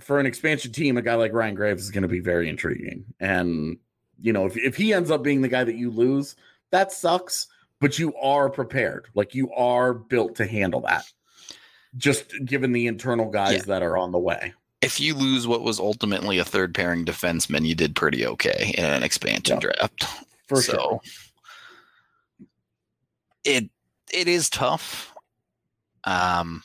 for 0.00 0.18
an 0.18 0.26
expansion 0.26 0.72
team, 0.72 0.96
a 0.96 1.02
guy 1.02 1.14
like 1.14 1.32
Ryan 1.32 1.54
Graves 1.54 1.82
is 1.84 1.90
going 1.90 2.02
to 2.02 2.08
be 2.08 2.20
very 2.20 2.48
intriguing. 2.48 3.04
And 3.20 3.76
you 4.20 4.32
know, 4.32 4.46
if 4.46 4.56
if 4.56 4.76
he 4.76 4.92
ends 4.92 5.10
up 5.10 5.22
being 5.22 5.40
the 5.42 5.48
guy 5.48 5.64
that 5.64 5.76
you 5.76 5.90
lose, 5.90 6.36
that 6.70 6.92
sucks. 6.92 7.46
But 7.80 7.98
you 7.98 8.14
are 8.16 8.50
prepared, 8.50 9.08
like 9.14 9.34
you 9.34 9.50
are 9.52 9.94
built 9.94 10.34
to 10.36 10.46
handle 10.46 10.80
that. 10.82 11.04
Just 11.96 12.32
given 12.44 12.72
the 12.72 12.86
internal 12.86 13.30
guys 13.30 13.52
Yeah. 13.54 13.62
that 13.68 13.82
are 13.82 13.96
on 13.96 14.12
the 14.12 14.18
way. 14.18 14.52
If 14.82 14.98
you 15.00 15.14
lose 15.14 15.46
what 15.46 15.62
was 15.62 15.78
ultimately 15.78 16.38
a 16.38 16.44
third 16.44 16.74
pairing 16.74 17.04
defenseman, 17.04 17.66
you 17.66 17.74
did 17.74 17.94
pretty 17.96 18.26
okay 18.26 18.74
in 18.76 18.84
an 18.84 19.02
expansion 19.02 19.56
Yeah. 19.56 19.72
draft. 19.72 20.06
For 20.48 20.62
so 20.62 20.72
sure. 20.72 21.00
it 23.44 23.70
it 24.12 24.26
is 24.28 24.48
tough. 24.50 25.12
Um 26.04 26.62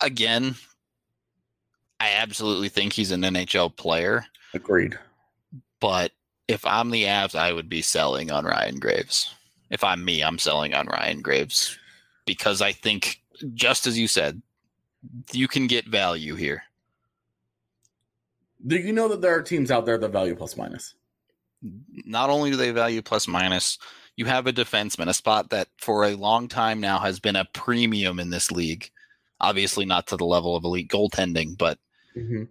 again, 0.00 0.54
I 2.00 2.12
absolutely 2.12 2.68
think 2.68 2.92
he's 2.92 3.10
an 3.10 3.22
NHL 3.22 3.76
player, 3.76 4.24
Agreed. 4.54 4.98
but 5.80 6.12
if 6.48 6.64
I'm 6.66 6.90
the 6.90 7.04
Avs, 7.04 7.34
I 7.34 7.52
would 7.52 7.68
be 7.68 7.82
selling 7.82 8.30
on 8.30 8.44
Ryan 8.44 8.78
Graves. 8.78 9.32
If 9.70 9.84
I'm 9.84 10.04
me, 10.04 10.22
I'm 10.22 10.38
selling 10.38 10.74
on 10.74 10.86
Ryan 10.86 11.20
Graves 11.20 11.78
because 12.26 12.60
I 12.60 12.72
think 12.72 13.22
just 13.54 13.86
as 13.86 13.98
you 13.98 14.08
said, 14.08 14.42
you 15.32 15.48
can 15.48 15.66
get 15.66 15.86
value 15.86 16.34
here. 16.34 16.62
Do 18.66 18.76
you 18.76 18.92
know 18.92 19.08
that 19.08 19.22
there 19.22 19.34
are 19.34 19.42
teams 19.42 19.70
out 19.70 19.86
there 19.86 19.98
that 19.98 20.12
value 20.12 20.34
plus 20.34 20.56
minus? 20.56 20.94
not 21.62 22.30
only 22.30 22.50
do 22.50 22.56
they 22.56 22.70
value 22.70 23.02
plus 23.02 23.28
minus, 23.28 23.78
you 24.16 24.24
have 24.26 24.46
a 24.46 24.52
defenseman, 24.52 25.08
a 25.08 25.14
spot 25.14 25.50
that 25.50 25.68
for 25.78 26.04
a 26.04 26.14
long 26.14 26.48
time 26.48 26.80
now 26.80 26.98
has 26.98 27.20
been 27.20 27.36
a 27.36 27.48
premium 27.52 28.18
in 28.18 28.30
this 28.30 28.50
league. 28.50 28.90
Obviously, 29.40 29.86
not 29.86 30.06
to 30.08 30.16
the 30.16 30.26
level 30.26 30.56
of 30.56 30.64
elite 30.64 30.88
goaltending, 30.88 31.56
but 31.56 31.78
mm-hmm. 32.16 32.44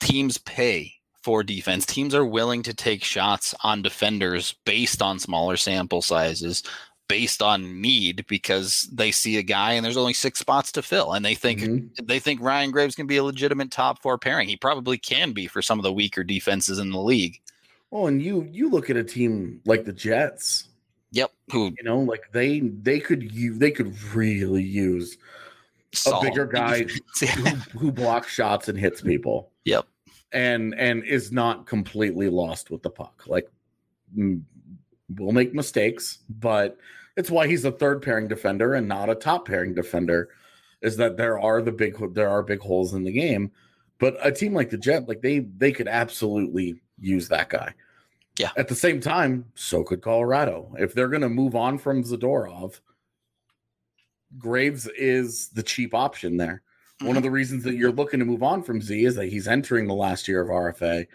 teams 0.00 0.38
pay 0.38 0.92
for 1.22 1.42
defense. 1.42 1.86
Teams 1.86 2.14
are 2.14 2.26
willing 2.26 2.62
to 2.62 2.74
take 2.74 3.02
shots 3.02 3.54
on 3.62 3.82
defenders 3.82 4.54
based 4.64 5.00
on 5.00 5.18
smaller 5.18 5.56
sample 5.56 6.02
sizes, 6.02 6.62
based 7.08 7.42
on 7.42 7.80
need, 7.80 8.24
because 8.28 8.88
they 8.92 9.10
see 9.10 9.36
a 9.36 9.42
guy 9.42 9.72
and 9.72 9.84
there's 9.84 9.96
only 9.96 10.12
six 10.12 10.38
spots 10.38 10.72
to 10.72 10.82
fill, 10.82 11.12
and 11.12 11.24
they 11.24 11.34
think 11.34 11.60
Mhm. 11.60 12.06
they 12.06 12.18
think 12.18 12.40
Ryan 12.40 12.70
Graves 12.70 12.94
can 12.94 13.06
be 13.06 13.16
a 13.16 13.24
legitimate 13.24 13.70
top 13.70 14.02
four 14.02 14.18
pairing. 14.18 14.48
He 14.48 14.56
probably 14.56 14.98
can 14.98 15.32
be 15.32 15.46
for 15.46 15.62
some 15.62 15.78
of 15.78 15.82
the 15.82 15.92
weaker 15.92 16.24
defenses 16.24 16.78
in 16.78 16.90
the 16.90 17.00
league. 17.00 17.40
Well, 17.90 18.08
and 18.08 18.20
you 18.22 18.48
you 18.50 18.68
look 18.70 18.90
at 18.90 18.96
a 18.96 19.04
team 19.04 19.60
like 19.64 19.84
the 19.84 19.92
Jets. 19.92 20.68
Yep, 21.12 21.32
who 21.52 21.72
You 21.78 21.84
know, 21.84 22.00
like 22.00 22.24
they 22.32 22.60
they 22.60 22.98
could 23.00 23.32
use 23.32 23.58
they 23.58 23.70
could 23.70 23.96
really 24.12 24.62
use 24.64 25.16
a 26.06 26.20
bigger 26.20 26.44
guy 26.52 26.82
who, 26.82 27.44
who 27.78 27.92
blocks 27.92 28.28
shots 28.32 28.68
and 28.68 28.78
hits 28.78 29.00
people. 29.00 29.50
Yep. 29.64 29.86
And 30.32 30.74
and 30.74 31.04
is 31.04 31.30
not 31.30 31.66
completely 31.66 32.28
lost 32.28 32.70
with 32.70 32.82
the 32.82 32.90
puck. 32.90 33.22
Like 33.28 33.48
mm, 34.18 34.42
will 35.14 35.32
make 35.32 35.54
mistakes, 35.54 36.18
but 36.28 36.78
it's 37.16 37.30
why 37.30 37.46
he's 37.46 37.64
a 37.64 37.72
third 37.72 38.02
pairing 38.02 38.28
defender 38.28 38.74
and 38.74 38.88
not 38.88 39.10
a 39.10 39.14
top 39.14 39.46
pairing 39.46 39.74
defender. 39.74 40.30
Is 40.82 40.96
that 40.98 41.16
there 41.16 41.38
are 41.40 41.62
the 41.62 41.72
big 41.72 41.96
there 42.14 42.28
are 42.28 42.42
big 42.42 42.60
holes 42.60 42.94
in 42.94 43.02
the 43.02 43.12
game, 43.12 43.50
but 43.98 44.16
a 44.22 44.30
team 44.30 44.52
like 44.52 44.70
the 44.70 44.76
Jet, 44.76 45.08
like 45.08 45.22
they 45.22 45.40
they 45.40 45.72
could 45.72 45.88
absolutely 45.88 46.80
use 47.00 47.28
that 47.28 47.48
guy. 47.48 47.74
Yeah. 48.38 48.50
At 48.56 48.68
the 48.68 48.74
same 48.74 49.00
time, 49.00 49.46
so 49.54 49.82
could 49.82 50.02
Colorado. 50.02 50.74
If 50.78 50.92
they're 50.92 51.08
going 51.08 51.22
to 51.22 51.28
move 51.30 51.56
on 51.56 51.78
from 51.78 52.04
Zadorov, 52.04 52.80
Graves 54.36 54.86
is 54.88 55.48
the 55.48 55.62
cheap 55.62 55.94
option 55.94 56.36
there. 56.36 56.62
One 57.00 57.10
of 57.10 57.16
mm-hmm. 57.16 57.24
the 57.24 57.30
reasons 57.30 57.64
that 57.64 57.76
you're 57.76 57.92
looking 57.92 58.20
to 58.20 58.26
move 58.26 58.42
on 58.42 58.62
from 58.62 58.82
Z 58.82 59.04
is 59.04 59.14
that 59.16 59.28
he's 59.28 59.48
entering 59.48 59.86
the 59.86 59.94
last 59.94 60.28
year 60.28 60.42
of 60.42 60.48
RFA. 60.48 61.06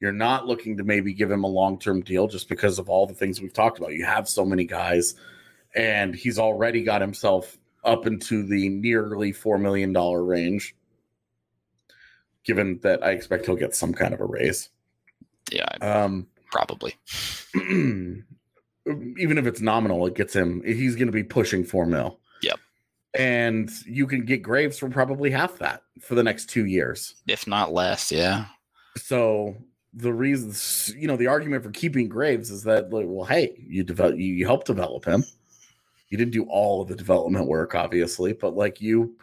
You're 0.00 0.12
not 0.12 0.46
looking 0.46 0.78
to 0.78 0.84
maybe 0.84 1.12
give 1.12 1.30
him 1.30 1.44
a 1.44 1.48
long 1.48 1.78
term 1.78 2.00
deal 2.00 2.26
just 2.26 2.48
because 2.48 2.78
of 2.78 2.88
all 2.88 3.06
the 3.06 3.14
things 3.14 3.40
we've 3.40 3.52
talked 3.52 3.78
about. 3.78 3.92
You 3.92 4.04
have 4.06 4.28
so 4.28 4.44
many 4.44 4.64
guys, 4.64 5.14
and 5.74 6.14
he's 6.14 6.38
already 6.38 6.82
got 6.82 7.00
himself 7.02 7.58
up 7.84 8.06
into 8.06 8.46
the 8.46 8.68
nearly 8.68 9.32
$4 9.32 9.60
million 9.60 9.92
range. 9.92 10.74
Given 12.44 12.80
that 12.82 13.04
I 13.04 13.10
expect 13.10 13.44
he'll 13.46 13.56
get 13.56 13.74
some 13.74 13.92
kind 13.92 14.14
of 14.14 14.20
a 14.20 14.24
raise. 14.24 14.70
Yeah, 15.52 15.68
Um, 15.82 16.26
probably. 16.50 16.94
even 17.54 18.24
if 18.86 19.46
it's 19.46 19.60
nominal, 19.60 20.06
it 20.06 20.14
gets 20.14 20.34
him. 20.34 20.62
He's 20.64 20.96
going 20.96 21.08
to 21.08 21.12
be 21.12 21.22
pushing 21.24 21.64
four 21.64 21.84
mil. 21.84 22.18
Yep. 22.42 22.58
And 23.14 23.70
you 23.84 24.06
can 24.06 24.24
get 24.24 24.42
Graves 24.42 24.78
for 24.78 24.88
probably 24.88 25.30
half 25.30 25.58
that 25.58 25.82
for 26.00 26.14
the 26.14 26.22
next 26.22 26.46
two 26.48 26.64
years. 26.64 27.14
If 27.26 27.46
not 27.46 27.72
less, 27.72 28.10
yeah. 28.10 28.46
So 28.96 29.56
the 29.92 30.12
reasons, 30.12 30.92
you 30.96 31.08
know, 31.08 31.16
the 31.16 31.26
argument 31.26 31.64
for 31.64 31.70
keeping 31.70 32.08
Graves 32.08 32.50
is 32.50 32.62
that, 32.64 32.92
like, 32.92 33.06
well, 33.08 33.24
hey, 33.24 33.54
you 33.66 33.82
develop, 33.82 34.16
you, 34.16 34.34
you 34.34 34.46
helped 34.46 34.66
develop 34.66 35.04
him. 35.04 35.24
You 36.08 36.18
didn't 36.18 36.32
do 36.32 36.44
all 36.44 36.82
of 36.82 36.88
the 36.88 36.96
development 36.96 37.46
work, 37.46 37.74
obviously, 37.74 38.32
but 38.32 38.54
like 38.54 38.80
you, 38.80 39.16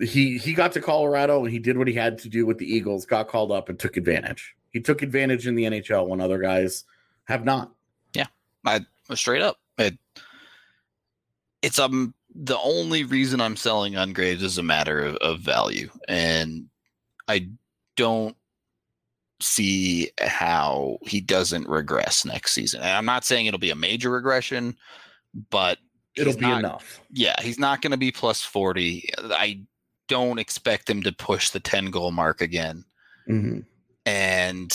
he 0.00 0.38
he 0.38 0.54
got 0.54 0.72
to 0.72 0.80
Colorado 0.80 1.44
and 1.44 1.52
he 1.52 1.58
did 1.58 1.76
what 1.76 1.88
he 1.88 1.94
had 1.94 2.18
to 2.18 2.28
do 2.28 2.46
with 2.46 2.58
the 2.58 2.72
Eagles. 2.72 3.04
Got 3.04 3.28
called 3.28 3.52
up 3.52 3.68
and 3.68 3.78
took 3.78 3.96
advantage. 3.96 4.54
He 4.70 4.80
took 4.80 5.02
advantage 5.02 5.46
in 5.46 5.54
the 5.54 5.64
NHL 5.64 6.08
when 6.08 6.20
other 6.20 6.38
guys 6.38 6.84
have 7.24 7.44
not. 7.44 7.72
Yeah. 8.14 8.26
I 8.64 8.80
straight 9.14 9.42
up. 9.42 9.58
It, 9.76 9.98
it's 11.62 11.78
um 11.78 12.14
the 12.34 12.58
only 12.58 13.04
reason 13.04 13.40
I'm 13.40 13.56
selling 13.56 13.96
on 13.96 14.12
Graves 14.12 14.42
is 14.42 14.58
a 14.58 14.62
matter 14.62 15.00
of, 15.00 15.16
of 15.16 15.40
value, 15.40 15.90
and 16.06 16.68
I 17.26 17.48
don't 17.96 18.36
see 19.40 20.10
how 20.20 20.98
he 21.02 21.20
doesn't 21.20 21.68
regress 21.68 22.24
next 22.24 22.52
season. 22.52 22.80
And 22.80 22.90
I'm 22.90 23.04
not 23.04 23.24
saying 23.24 23.46
it'll 23.46 23.58
be 23.58 23.70
a 23.70 23.74
major 23.76 24.10
regression, 24.10 24.76
but 25.50 25.78
It'll 26.16 26.34
be 26.34 26.40
not- 26.40 26.58
enough. 26.60 27.00
Yeah, 27.12 27.36
he's 27.40 27.58
not 27.58 27.80
going 27.80 27.92
to 27.92 27.96
be 27.96 28.10
plus 28.10 28.42
40. 28.42 29.08
I 29.18 29.60
don't 30.08 30.38
expect 30.38 30.90
him 30.90 31.02
to 31.04 31.12
push 31.12 31.50
the 31.50 31.60
10 31.60 31.90
goal 31.90 32.10
mark 32.10 32.40
again. 32.40 32.84
Mhm. 33.28 33.64
and 34.06 34.72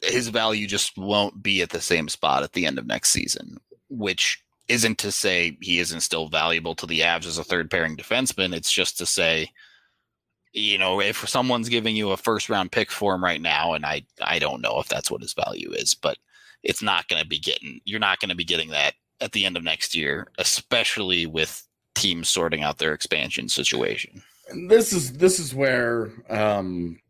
his 0.00 0.28
value 0.28 0.66
just 0.66 0.96
won't 0.96 1.42
be 1.42 1.60
at 1.62 1.68
the 1.70 1.80
same 1.80 2.08
spot 2.08 2.42
at 2.42 2.52
the 2.54 2.64
end 2.66 2.78
of 2.78 2.86
next 2.86 3.10
season, 3.10 3.58
which 3.90 4.42
isn't 4.68 4.96
to 4.98 5.12
say 5.12 5.56
he 5.60 5.78
isn't 5.78 6.00
still 6.00 6.28
valuable 6.28 6.74
to 6.74 6.86
the 6.86 7.00
Avs 7.00 7.26
as 7.26 7.36
a 7.36 7.44
third 7.44 7.70
pairing 7.70 7.96
defenseman. 7.98 8.54
It's 8.54 8.72
just 8.72 8.96
to 8.98 9.04
say, 9.06 9.50
you 10.54 10.78
know, 10.78 11.00
if 11.00 11.28
someone's 11.28 11.68
giving 11.68 11.96
you 11.96 12.12
a 12.12 12.16
first 12.16 12.48
round 12.48 12.72
pick 12.72 12.90
for 12.90 13.14
him 13.14 13.24
right 13.24 13.40
now, 13.42 13.74
and 13.74 13.84
I 13.84 14.04
I 14.22 14.38
don't 14.38 14.62
know 14.62 14.78
if 14.78 14.88
that's 14.88 15.10
what 15.10 15.20
his 15.20 15.34
value 15.34 15.70
is, 15.72 15.94
but 15.94 16.16
it's 16.62 16.82
not 16.82 17.08
going 17.08 17.20
to 17.20 17.28
be 17.28 17.38
getting 17.38 17.80
you're 17.84 18.00
not 18.00 18.20
going 18.20 18.30
to 18.30 18.36
be 18.36 18.44
getting 18.44 18.70
that 18.70 18.94
at 19.20 19.32
the 19.32 19.44
end 19.44 19.56
of 19.56 19.64
next 19.64 19.94
year, 19.94 20.28
especially 20.38 21.26
with 21.26 21.66
teams 21.94 22.28
sorting 22.28 22.62
out 22.62 22.78
their 22.78 22.94
expansion 22.94 23.48
situation. 23.48 24.22
And 24.48 24.70
this 24.70 24.92
is 24.92 25.14
this 25.14 25.38
is 25.40 25.54
where 25.54 26.10
um 26.30 27.00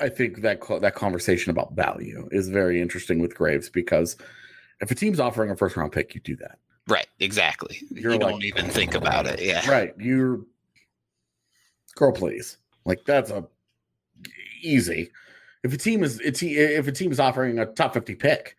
I 0.00 0.08
think 0.08 0.42
that 0.42 0.60
that 0.80 0.94
conversation 0.94 1.50
about 1.50 1.72
value 1.74 2.28
is 2.32 2.48
very 2.48 2.82
interesting 2.82 3.20
with 3.20 3.34
Graves 3.34 3.70
because 3.70 4.16
if 4.80 4.90
a 4.90 4.94
team's 4.94 5.20
offering 5.20 5.50
a 5.50 5.56
first 5.56 5.76
round 5.76 5.92
pick, 5.92 6.14
you 6.14 6.20
do 6.20 6.36
that. 6.36 6.58
Right, 6.88 7.06
exactly. 7.18 7.80
You're 7.90 8.12
you 8.12 8.18
like- 8.18 8.30
don't 8.32 8.44
even 8.44 8.66
think 8.66 8.94
about 8.94 9.26
it. 9.26 9.40
Yeah. 9.40 9.68
Right. 9.70 9.94
You're 9.98 10.40
girl, 11.96 12.12
please. 12.12 12.58
Like 12.84 13.04
that's 13.04 13.30
a 13.30 13.44
easy. 14.62 15.10
If 15.64 15.74
a 15.74 15.76
team 15.76 16.04
is 16.04 16.20
if 16.20 16.86
a 16.86 16.92
team 16.92 17.10
is 17.10 17.18
offering 17.18 17.58
a 17.58 17.66
top 17.66 17.94
50 17.94 18.14
pick, 18.14 18.56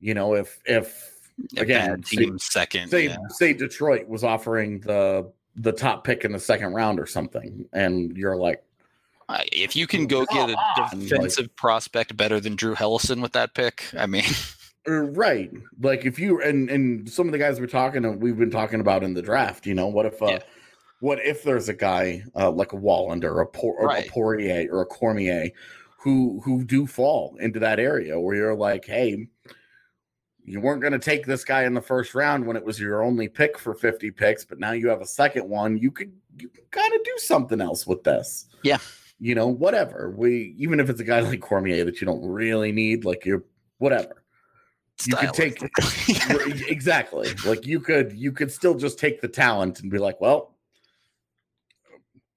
you 0.00 0.14
know, 0.14 0.34
if 0.34 0.60
if 0.64 1.10
Again, 1.56 2.00
team 2.02 2.38
second. 2.38 2.90
say 2.90 3.06
yeah. 3.06 3.16
say 3.28 3.52
Detroit 3.52 4.06
was 4.06 4.22
offering 4.22 4.78
the 4.80 5.32
the 5.56 5.72
top 5.72 6.04
pick 6.04 6.24
in 6.24 6.30
the 6.30 6.38
second 6.38 6.74
round 6.74 7.00
or 7.00 7.06
something, 7.06 7.66
and 7.72 8.16
you're 8.16 8.36
like, 8.36 8.62
if 9.50 9.74
you 9.74 9.88
can 9.88 10.06
go 10.06 10.24
get 10.26 10.50
a 10.50 10.56
defensive 10.88 11.54
prospect 11.56 12.16
better 12.16 12.38
than 12.38 12.54
Drew 12.54 12.76
Helleson 12.76 13.20
with 13.20 13.32
that 13.32 13.54
pick, 13.54 13.84
I 13.98 14.06
mean, 14.06 14.22
Uh, 14.86 14.92
right 14.92 15.50
like 15.80 16.04
if 16.04 16.18
you 16.18 16.42
and 16.42 16.68
and 16.68 17.08
some 17.08 17.26
of 17.26 17.32
the 17.32 17.38
guys 17.38 17.58
we're 17.58 17.66
talking 17.66 18.20
we've 18.20 18.36
been 18.36 18.50
talking 18.50 18.80
about 18.80 19.02
in 19.02 19.14
the 19.14 19.22
draft 19.22 19.64
you 19.64 19.72
know 19.72 19.86
what 19.86 20.04
if 20.04 20.20
uh 20.20 20.26
Yeah. 20.26 20.38
What 21.00 21.18
if 21.24 21.42
there's 21.42 21.68
a 21.68 21.74
guy 21.74 22.22
uh, 22.34 22.50
like 22.50 22.72
a 22.72 22.76
Wallinder 22.76 23.24
or 23.24 23.40
a, 23.42 23.46
Por- 23.46 23.76
or 23.76 23.86
Right. 23.88 24.06
a 24.08 24.10
Poirier 24.10 24.68
or 24.72 24.82
a 24.82 24.86
Cormier 24.86 25.50
who 25.98 26.40
who 26.44 26.64
do 26.64 26.86
fall 26.86 27.36
into 27.40 27.58
that 27.60 27.78
area 27.80 28.18
where 28.20 28.36
you're 28.36 28.54
like 28.54 28.84
hey 28.84 29.26
you 30.46 30.60
weren't 30.60 30.82
going 30.82 30.92
to 30.92 30.98
take 30.98 31.24
this 31.24 31.42
guy 31.42 31.64
in 31.64 31.72
the 31.72 31.80
first 31.80 32.14
round 32.14 32.46
when 32.46 32.54
it 32.56 32.62
was 32.64 32.78
your 32.78 33.02
only 33.02 33.28
pick 33.28 33.58
for 33.58 33.74
50 33.74 34.10
picks 34.10 34.44
but 34.44 34.58
now 34.58 34.72
you 34.72 34.88
have 34.88 35.00
a 35.00 35.06
second 35.06 35.48
one. 35.48 35.78
You 35.78 35.90
could 35.90 36.12
you 36.38 36.48
could 36.50 36.70
kind 36.70 36.92
of 36.94 37.02
do 37.04 37.14
something 37.16 37.60
else 37.62 37.86
with 37.86 38.04
this. 38.04 38.46
Yeah. 38.62 38.76
you 39.18 39.34
know 39.34 39.46
whatever. 39.48 40.12
We 40.16 40.54
even 40.58 40.80
if 40.80 40.90
it's 40.90 41.00
a 41.00 41.04
guy 41.04 41.20
like 41.20 41.40
Cormier 41.40 41.84
that 41.84 42.00
you 42.00 42.06
don't 42.06 42.24
really 42.26 42.72
need 42.72 43.04
like 43.06 43.24
you're 43.24 43.44
whatever. 43.78 44.22
You 45.06 45.16
could 45.16 45.32
take 45.32 45.62
exactly. 46.70 47.28
Like 47.46 47.66
you 47.66 47.80
could 47.80 48.12
you 48.12 48.30
could 48.30 48.52
still 48.52 48.74
just 48.74 48.98
take 48.98 49.20
the 49.22 49.28
talent 49.28 49.80
and 49.80 49.90
be 49.90 49.98
like 49.98 50.20
well 50.20 50.53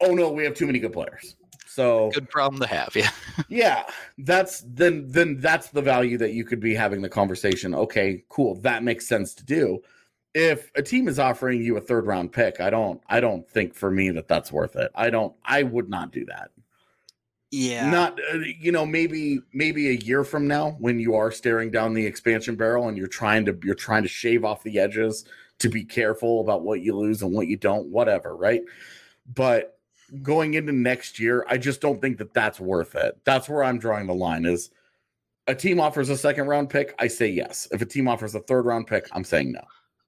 oh 0.02 0.14
no 0.14 0.32
we 0.32 0.44
have 0.44 0.54
too 0.54 0.66
many 0.66 0.80
good 0.80 0.94
players 0.94 1.36
so 1.66 2.10
good 2.12 2.30
problem 2.30 2.60
to 2.60 2.68
have. 2.68 2.90
Yeah. 2.96 3.12
yeah 3.50 3.84
that's 4.20 4.62
then 4.62 5.06
then 5.08 5.40
that's 5.40 5.70
the 5.70 5.82
value 5.82 6.18
that 6.18 6.34
you 6.34 6.44
could 6.44 6.60
be 6.60 6.74
having 6.74 7.02
the 7.02 7.10
conversation 7.10 7.76
okay 7.76 8.24
cool 8.30 8.56
that 8.62 8.84
makes 8.84 9.08
sense 9.08 9.34
to 9.36 9.46
do 9.46 9.82
if 10.38 10.72
a 10.76 10.84
team 10.84 11.08
is 11.08 11.18
offering 11.18 11.64
you 11.64 11.78
a 11.78 11.82
third 11.82 12.06
round 12.06 12.32
pick, 12.32 12.62
I 12.62 12.70
don't 12.70 13.02
I 13.08 13.20
don't 13.20 13.50
think 13.50 13.74
for 13.74 13.90
me 13.90 14.12
that 14.12 14.28
that's 14.28 14.52
worth 14.52 14.76
it. 14.76 14.92
I 14.94 15.10
don't 15.10 15.34
I 15.44 15.64
would 15.64 15.90
not 15.90 16.12
do 16.12 16.26
that. 16.26 16.52
Yeah. 17.50 17.90
Not 17.90 18.20
uh, 18.32 18.38
you 18.60 18.72
know 18.72 18.86
maybe 18.86 19.40
maybe 19.52 19.90
a 19.90 19.94
year 19.94 20.24
from 20.24 20.48
now 20.48 20.76
when 20.80 21.00
you 21.00 21.16
are 21.16 21.32
staring 21.32 21.72
down 21.72 21.96
the 21.96 22.06
expansion 22.06 22.56
barrel 22.56 22.88
and 22.88 22.98
you're 22.98 23.08
trying 23.08 23.46
to 23.46 23.58
you're 23.64 23.74
trying 23.74 24.04
to 24.04 24.10
shave 24.10 24.46
off 24.46 24.62
the 24.62 24.78
edges 24.78 25.26
to 25.58 25.70
be 25.70 25.84
careful 25.84 26.42
about 26.42 26.62
what 26.62 26.82
you 26.82 26.96
lose 26.96 27.24
and 27.24 27.34
what 27.34 27.48
you 27.48 27.58
don't 27.58 27.88
whatever, 27.88 28.36
right? 28.36 28.62
But 29.34 29.77
going 30.22 30.54
into 30.54 30.72
next 30.72 31.20
year, 31.20 31.46
I 31.50 31.58
just 31.58 31.82
don't 31.82 32.02
think 32.02 32.18
that 32.18 32.34
that's 32.34 32.60
worth 32.60 32.96
it. 32.96 33.18
That's 33.24 33.50
where 33.50 33.64
I'm 33.64 33.80
drawing 33.80 34.08
the 34.08 34.14
line 34.14 34.46
is 34.46 34.70
a 35.48 35.56
team 35.56 35.80
offers 35.80 36.10
a 36.10 36.18
second 36.18 36.48
round 36.48 36.70
pick, 36.70 36.94
I 37.00 37.08
say 37.08 37.28
yes. 37.28 37.68
If 37.72 37.82
a 37.82 37.86
team 37.86 38.08
offers 38.08 38.36
a 38.36 38.42
third 38.42 38.66
round 38.66 38.88
pick, 38.88 39.08
I'm 39.14 39.24
saying 39.24 39.54
no. 39.54 39.62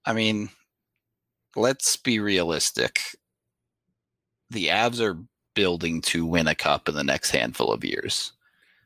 I 0.05 0.13
mean, 0.13 0.49
let's 1.55 1.95
be 1.95 2.19
realistic. 2.19 2.99
The 4.49 4.67
Avs 4.67 4.99
are 5.01 5.17
building 5.55 6.01
to 6.01 6.25
win 6.25 6.47
a 6.47 6.55
cup 6.55 6.89
in 6.89 6.95
the 6.95 7.03
next 7.03 7.31
handful 7.31 7.71
of 7.71 7.83
years. 7.83 8.33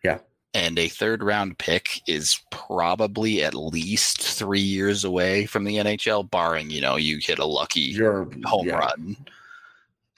Yeah. 0.03 0.19
And 0.53 0.77
a 0.77 0.87
third 0.87 1.23
round 1.23 1.57
pick 1.57 2.01
is 2.07 2.39
probably 2.51 3.43
at 3.43 3.55
least 3.55 4.21
three 4.21 4.59
years 4.59 5.03
away 5.03 5.47
from 5.47 5.63
the 5.63 5.77
NHL, 5.77 6.29
barring, 6.29 6.69
you 6.69 6.81
know, 6.81 6.95
you 6.95 7.17
hit 7.17 7.39
a 7.39 7.45
lucky 7.45 7.81
You're 7.81 8.29
home 8.43 8.67
yeah. 8.67 8.77
run. 8.77 9.17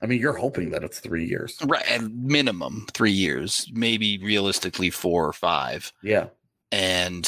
I 0.01 0.07
mean, 0.07 0.19
you're 0.19 0.37
hoping 0.37 0.71
that 0.71 0.83
it's 0.83 0.99
three 0.99 1.25
years. 1.25 1.57
Right. 1.65 1.89
At 1.89 2.03
minimum 2.11 2.85
three 2.93 3.11
years, 3.11 3.69
maybe 3.73 4.17
realistically 4.19 4.89
four 4.89 5.25
or 5.27 5.33
five. 5.33 5.91
Yeah. 6.03 6.27
And 6.71 7.23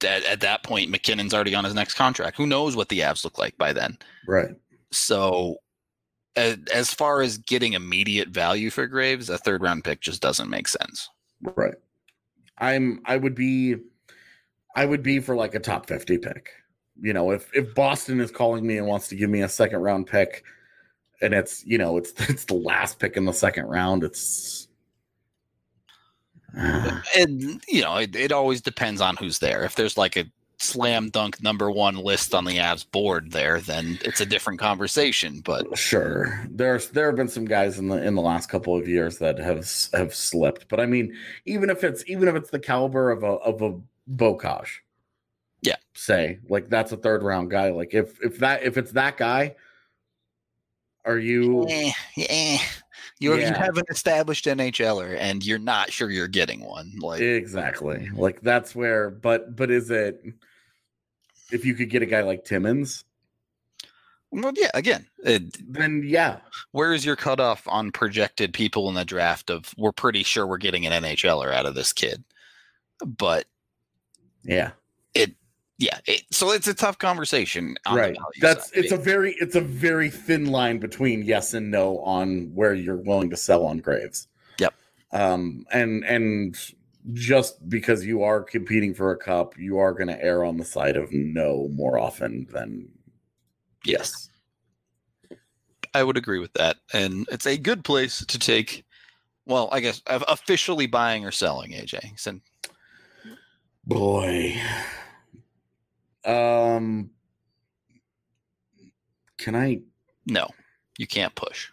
that, 0.00 0.24
at 0.24 0.40
that 0.40 0.64
point, 0.64 0.90
MacKinnon's 0.90 1.32
already 1.32 1.54
on 1.54 1.64
his 1.64 1.74
next 1.74 1.94
contract. 1.94 2.36
Who 2.36 2.46
knows 2.46 2.74
what 2.74 2.88
the 2.88 3.00
Avs 3.00 3.24
look 3.24 3.38
like 3.38 3.56
by 3.56 3.72
then? 3.72 3.96
Right. 4.26 4.50
So, 4.90 5.58
a- 6.36 6.58
as 6.74 6.92
far 6.92 7.22
as 7.22 7.38
getting 7.38 7.74
immediate 7.74 8.28
value 8.28 8.70
for 8.70 8.86
Graves, 8.86 9.30
a 9.30 9.38
third 9.38 9.62
round 9.62 9.84
pick 9.84 10.00
just 10.00 10.20
doesn't 10.20 10.50
make 10.50 10.66
sense. 10.68 11.08
Right. 11.40 11.74
I'm 12.58 13.00
I 13.04 13.16
would 13.16 13.34
be 13.34 13.76
I 14.76 14.86
would 14.86 15.02
be 15.02 15.20
for 15.20 15.34
like 15.34 15.54
a 15.54 15.60
top 15.60 15.86
50 15.86 16.18
pick. 16.18 16.50
You 17.00 17.12
know, 17.12 17.30
if 17.30 17.48
if 17.54 17.74
Boston 17.74 18.20
is 18.20 18.30
calling 18.30 18.66
me 18.66 18.78
and 18.78 18.86
wants 18.86 19.08
to 19.08 19.16
give 19.16 19.30
me 19.30 19.42
a 19.42 19.48
second 19.48 19.80
round 19.80 20.06
pick 20.06 20.44
and 21.22 21.34
it's, 21.34 21.64
you 21.64 21.78
know, 21.78 21.96
it's 21.96 22.12
it's 22.28 22.44
the 22.44 22.54
last 22.54 22.98
pick 22.98 23.16
in 23.16 23.24
the 23.24 23.32
second 23.32 23.66
round, 23.66 24.04
it's 24.04 24.68
ah. 26.56 27.02
And, 27.16 27.62
you 27.68 27.82
know, 27.82 27.96
it, 27.96 28.14
it 28.14 28.32
always 28.32 28.60
depends 28.60 29.00
on 29.00 29.16
who's 29.16 29.38
there. 29.38 29.64
If 29.64 29.76
there's 29.76 29.96
like 29.96 30.16
a 30.16 30.24
slam 30.58 31.10
dunk 31.10 31.42
number 31.42 31.70
one 31.70 31.96
list 31.96 32.34
on 32.34 32.44
the 32.44 32.58
Avs 32.58 32.88
board 32.88 33.32
there, 33.32 33.60
then 33.60 33.98
it's 34.04 34.20
a 34.20 34.26
different 34.26 34.60
conversation. 34.60 35.40
But 35.44 35.76
sure. 35.76 36.46
There's 36.50 36.90
there 36.90 37.06
have 37.06 37.16
been 37.16 37.28
some 37.28 37.46
guys 37.46 37.78
in 37.78 37.88
the 37.88 38.02
in 38.02 38.14
the 38.14 38.22
last 38.22 38.48
couple 38.48 38.76
of 38.76 38.88
years 38.88 39.18
that 39.18 39.38
have 39.38 39.66
have 39.92 40.14
slipped. 40.14 40.68
But 40.68 40.80
I 40.80 40.86
mean, 40.86 41.16
even 41.46 41.70
if 41.70 41.84
it's 41.84 42.04
even 42.06 42.28
if 42.28 42.34
it's 42.36 42.50
the 42.50 42.60
caliber 42.60 43.10
of 43.10 43.22
a 43.22 43.26
of 43.26 43.62
a 43.62 43.80
Beaucage. 44.10 44.78
Yeah. 45.62 45.76
Say, 45.94 46.40
like 46.48 46.68
that's 46.68 46.92
a 46.92 46.96
third 46.96 47.22
round 47.22 47.50
guy. 47.50 47.70
Like 47.70 47.94
if 47.94 48.20
if 48.22 48.38
that 48.38 48.62
if 48.62 48.76
it's 48.76 48.92
that 48.92 49.16
guy, 49.16 49.54
are 51.04 51.18
you 51.18 51.66
eh, 51.68 51.92
eh, 52.16 52.58
You're, 53.18 53.38
Yeah. 53.38 53.56
have 53.56 53.76
an 53.76 53.84
established 53.90 54.46
NHLer 54.46 55.16
and 55.18 55.44
you're 55.44 55.58
not 55.58 55.92
sure 55.92 56.10
you're 56.10 56.28
getting 56.28 56.60
one. 56.64 56.92
Like, 56.98 57.20
Exactly. 57.20 58.08
Like 58.14 58.40
that's 58.40 58.74
where 58.74 59.10
but 59.10 59.54
but 59.56 59.70
is 59.70 59.90
it 59.90 60.24
if 61.50 61.64
you 61.64 61.74
could 61.74 61.90
get 61.90 62.02
a 62.02 62.06
guy 62.06 62.22
like 62.22 62.44
Timmins, 62.44 63.04
well, 64.32 64.52
yeah, 64.56 64.70
again, 64.72 65.06
it, 65.24 65.58
then 65.70 66.02
yeah. 66.06 66.38
where 66.70 66.94
is 66.94 67.04
your 67.04 67.16
cutoff 67.16 67.68
on 67.68 67.92
projected 67.92 68.54
people 68.54 68.88
in 68.88 68.94
the 68.94 69.04
draft 69.04 69.50
of 69.50 69.74
we're 69.76 69.92
pretty 69.92 70.22
sure 70.22 70.46
we're 70.46 70.56
getting 70.56 70.86
an 70.86 71.02
NHLer 71.02 71.52
out 71.52 71.66
of 71.66 71.74
this 71.74 71.92
kid? 71.92 72.24
But 73.04 73.44
Yeah. 74.42 74.70
Yeah, 75.82 75.98
it, 76.06 76.22
so 76.30 76.52
it's 76.52 76.68
a 76.68 76.74
tough 76.74 76.98
conversation. 76.98 77.76
Right. 77.90 78.16
That's 78.40 78.70
side. 78.70 78.84
it's 78.84 78.92
a 78.92 78.96
very 78.96 79.34
it's 79.40 79.56
a 79.56 79.60
very 79.60 80.10
thin 80.10 80.46
line 80.46 80.78
between 80.78 81.24
yes 81.24 81.54
and 81.54 81.72
no 81.72 81.98
on 81.98 82.54
where 82.54 82.72
you're 82.72 82.96
willing 82.96 83.30
to 83.30 83.36
sell 83.36 83.66
on 83.66 83.78
Graves. 83.78 84.28
Yep. 84.58 84.74
Um 85.10 85.66
and 85.72 86.04
and 86.04 86.56
just 87.12 87.68
because 87.68 88.06
you 88.06 88.22
are 88.22 88.44
competing 88.44 88.94
for 88.94 89.10
a 89.10 89.16
cup, 89.16 89.58
you 89.58 89.78
are 89.78 89.92
going 89.92 90.06
to 90.06 90.22
err 90.22 90.44
on 90.44 90.56
the 90.56 90.64
side 90.64 90.96
of 90.96 91.12
no 91.12 91.68
more 91.72 91.98
often 91.98 92.46
than 92.52 92.88
yes. 93.84 94.28
I 95.94 96.04
would 96.04 96.16
agree 96.16 96.38
with 96.38 96.52
that, 96.52 96.76
and 96.92 97.26
it's 97.30 97.44
a 97.44 97.58
good 97.58 97.82
place 97.84 98.24
to 98.24 98.38
take. 98.38 98.84
Well, 99.46 99.68
I 99.72 99.80
guess 99.80 100.00
officially 100.06 100.86
buying 100.86 101.26
or 101.26 101.32
selling 101.32 101.72
AJ. 101.72 102.20
So 102.20 102.38
Boy. 103.84 104.62
Um 106.24 107.10
can 109.38 109.56
I 109.56 109.80
no, 110.26 110.48
you 110.98 111.06
can't 111.06 111.34
push. 111.34 111.68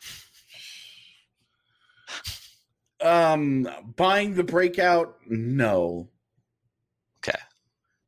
um 3.02 3.68
buying 3.96 4.34
the 4.36 4.44
breakout? 4.44 5.16
No. 5.28 6.10
Okay. 7.24 7.38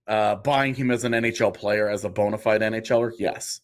Uh 0.08 0.36
buying 0.36 0.74
him 0.76 0.92
as 0.92 1.04
an 1.04 1.14
NHL 1.14 1.54
player 1.54 1.88
as 1.88 2.04
a 2.04 2.10
bona 2.10 2.38
fide 2.38 2.62
NHLer? 2.62 3.12
Yes. 3.18 3.62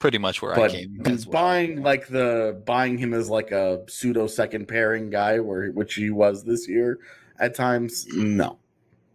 Pretty 0.00 0.18
much 0.18 0.42
where 0.42 0.52
I 0.52 0.56
But 0.56 0.70
came. 0.72 1.00
as 1.06 1.26
well. 1.26 1.32
buying 1.32 1.82
like 1.82 2.08
the 2.08 2.60
buying 2.66 2.98
him 2.98 3.14
as 3.14 3.28
like 3.30 3.52
a 3.52 3.84
pseudo 3.88 4.26
second 4.26 4.66
pairing 4.66 5.10
guy 5.10 5.38
where 5.40 5.68
which 5.70 5.94
he 5.94 6.10
was 6.10 6.44
this 6.44 6.68
year 6.68 6.98
at 7.38 7.54
times? 7.54 8.06
No. 8.12 8.58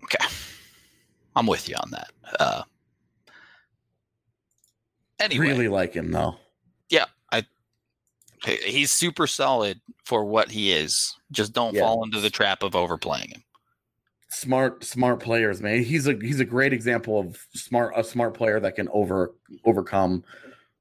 Okay. 0.04 0.26
I'm 1.36 1.46
with 1.48 1.70
you 1.70 1.76
on 1.82 1.92
that. 1.92 2.12
Uh, 2.40 2.64
anyway, 5.20 5.48
Really 5.48 5.68
like 5.68 5.94
him 5.94 6.12
though. 6.12 6.36
Yeah, 6.90 7.06
I. 7.32 7.44
he's 8.46 8.92
super 8.92 9.28
solid 9.28 9.80
for 10.04 10.26
what 10.26 10.50
he 10.52 10.72
is. 10.72 11.16
Just 11.32 11.54
don't 11.54 11.76
Yeah. 11.76 11.82
fall 11.82 12.04
into 12.04 12.20
the 12.20 12.30
trap 12.30 12.64
of 12.64 12.76
overplaying 12.76 13.30
him. 13.30 13.44
smart 14.32 14.84
smart 14.84 15.20
players 15.20 15.60
man 15.60 15.84
he's 15.84 16.06
a 16.06 16.14
he's 16.22 16.40
a 16.40 16.46
great 16.46 16.72
example 16.72 17.18
of 17.20 17.48
smart 17.56 17.92
a 17.98 18.04
smart 18.04 18.36
player 18.36 18.60
that 18.60 18.76
can 18.76 18.88
over 18.90 19.34
overcome 19.66 20.24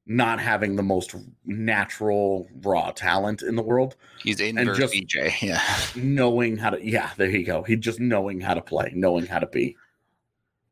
not 0.05 0.39
having 0.39 0.75
the 0.75 0.83
most 0.83 1.15
natural 1.45 2.47
raw 2.61 2.91
talent 2.91 3.41
in 3.41 3.55
the 3.55 3.63
world 3.63 3.95
He's 4.21 4.39
inverse 4.39 4.77
just- 4.77 4.93
EJ. 4.93 5.33
Yeah. 5.41 5.63
knowing 5.95 6.57
how 6.57 6.69
to 6.69 6.85
yeah 6.87 7.09
there 7.17 7.27
you 7.27 7.43
go 7.43 7.63
he 7.63 7.75
just 7.75 7.99
knowing 7.99 8.39
how 8.39 8.53
to 8.53 8.61
play 8.61 8.91
knowing 8.93 9.25
how 9.25 9.39
to 9.39 9.47
be 9.47 9.75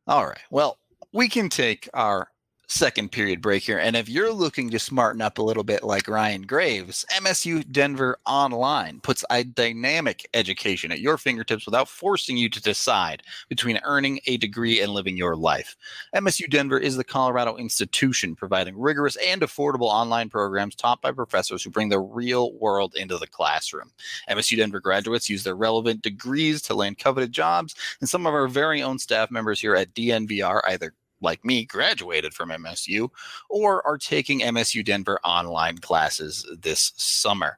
All 0.07 0.25
right. 0.25 0.39
Well, 0.49 0.77
we 1.13 1.29
can 1.29 1.49
take 1.49 1.89
our 1.93 2.29
second 2.67 3.11
period 3.11 3.41
break 3.41 3.63
here. 3.63 3.79
And 3.79 3.95
if 3.95 4.09
you're 4.09 4.33
looking 4.33 4.69
to 4.71 4.79
smarten 4.79 5.21
up 5.21 5.37
a 5.37 5.41
little 5.41 5.63
bit 5.63 5.83
like 5.83 6.07
Ryan 6.07 6.41
Graves, 6.41 7.05
MSU 7.11 7.69
Denver 7.71 8.19
Online 8.25 8.99
puts 8.99 9.23
a 9.29 9.45
dynamic 9.45 10.27
education 10.33 10.91
at 10.91 10.99
your 10.99 11.17
fingertips 11.17 11.65
without 11.65 11.87
forcing 11.87 12.35
you 12.35 12.49
to 12.49 12.61
decide 12.61 13.23
between 13.47 13.79
earning 13.83 14.19
a 14.27 14.37
degree 14.37 14.81
and 14.81 14.91
living 14.91 15.15
your 15.15 15.37
life. 15.37 15.77
MSU 16.13 16.49
Denver 16.49 16.77
is 16.77 16.97
the 16.97 17.03
Colorado 17.05 17.55
institution 17.55 18.35
providing 18.35 18.77
rigorous 18.77 19.15
and 19.25 19.41
affordable 19.41 19.87
online 19.87 20.29
programs 20.29 20.75
taught 20.75 21.01
by 21.01 21.11
professors 21.11 21.63
who 21.63 21.69
bring 21.69 21.87
the 21.87 21.99
real 21.99 22.53
world 22.53 22.95
into 22.95 23.17
the 23.17 23.27
classroom. 23.27 23.91
MSU 24.29 24.57
Denver 24.57 24.81
graduates 24.81 25.29
use 25.29 25.43
their 25.43 25.55
relevant 25.55 26.01
degrees 26.01 26.61
to 26.63 26.73
land 26.73 26.97
coveted 26.99 27.31
jobs 27.31 27.75
and 28.01 28.09
some 28.09 28.27
of 28.27 28.33
our 28.33 28.47
very 28.47 28.81
own 28.83 28.99
staff 28.99 29.31
members 29.31 29.61
here 29.61 29.75
at 29.75 29.93
DNVR 29.93 30.59
either 30.67 30.93
like 31.21 31.43
me 31.43 31.65
graduated 31.65 32.33
from 32.33 32.49
MSU 32.49 33.09
or 33.49 33.85
are 33.85 33.97
taking 33.97 34.41
MSU 34.41 34.83
Denver 34.83 35.19
online 35.23 35.77
classes 35.77 36.45
this 36.61 36.93
summer. 36.95 37.57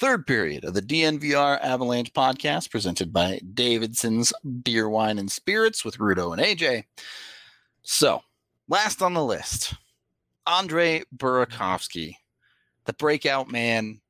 Third 0.00 0.26
period 0.26 0.64
of 0.64 0.74
the 0.74 0.82
DNVR 0.82 1.60
Avalanche 1.60 2.12
podcast 2.12 2.70
presented 2.70 3.12
by 3.12 3.40
Davidson's 3.54 4.32
Beer, 4.62 4.88
Wine, 4.88 5.18
and 5.18 5.30
Spirits 5.30 5.84
with 5.84 5.98
Rudo 5.98 6.32
and 6.32 6.42
AJ. 6.42 6.84
So, 7.82 8.22
last 8.68 9.02
on 9.02 9.14
the 9.14 9.24
list, 9.24 9.74
Andre 10.46 11.04
Burakovsky, 11.16 12.16
the 12.86 12.92
breakout 12.92 13.50
man, 13.50 14.00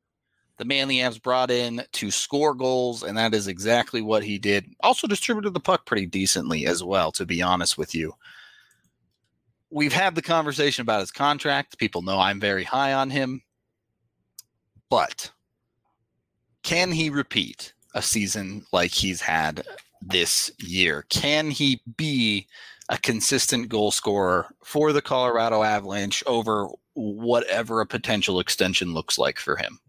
the 0.56 0.64
man 0.64 0.88
the 0.88 1.00
Avs 1.00 1.22
brought 1.22 1.50
in 1.50 1.84
to 1.92 2.10
score 2.10 2.54
goals, 2.54 3.02
and 3.02 3.18
that 3.18 3.34
is 3.34 3.46
exactly 3.46 4.00
what 4.00 4.24
he 4.24 4.38
did. 4.38 4.66
Also 4.80 5.06
distributed 5.06 5.52
the 5.52 5.60
puck 5.60 5.84
pretty 5.84 6.06
decently 6.06 6.66
as 6.66 6.82
well, 6.82 7.12
to 7.12 7.26
be 7.26 7.42
honest 7.42 7.76
with 7.76 7.94
you. 7.94 8.14
We've 9.74 9.92
had 9.92 10.14
the 10.14 10.22
conversation 10.22 10.82
about 10.82 11.00
his 11.00 11.10
contract. 11.10 11.78
People 11.78 12.02
know 12.02 12.18
I'm 12.18 12.38
very 12.38 12.64
high 12.64 12.92
on 12.92 13.10
him. 13.10 13.42
But 14.88 15.32
can 16.62 16.92
he 16.92 17.10
repeat 17.10 17.72
a 17.94 18.00
season 18.00 18.64
like 18.72 18.92
he's 18.92 19.20
had 19.20 19.64
this 20.00 20.50
year? 20.58 21.04
Can 21.08 21.50
he 21.50 21.80
be 21.96 22.46
a 22.88 22.98
consistent 22.98 23.68
goal 23.68 23.90
scorer 23.90 24.46
for 24.62 24.92
the 24.92 25.02
Colorado 25.02 25.62
Avalanche 25.62 26.22
over 26.26 26.68
whatever 26.94 27.80
a 27.80 27.86
potential 27.86 28.40
extension 28.40 28.94
looks 28.94 29.18
like 29.18 29.38
for 29.38 29.56
him. 29.56 29.80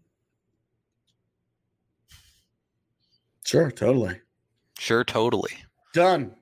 Sure, 3.44 3.70
totally. 3.70 4.20
Sure, 4.78 5.04
totally. 5.04 5.52
Done. 5.94 6.34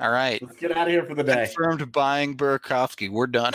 All 0.00 0.10
right. 0.10 0.40
Let's 0.42 0.56
get 0.56 0.76
out 0.76 0.86
of 0.86 0.92
here 0.92 1.04
for 1.04 1.14
the 1.14 1.24
day. 1.24 1.46
Confirmed 1.46 1.90
buying 1.92 2.36
Burakovsky. 2.36 3.10
We're 3.10 3.26
done. 3.26 3.52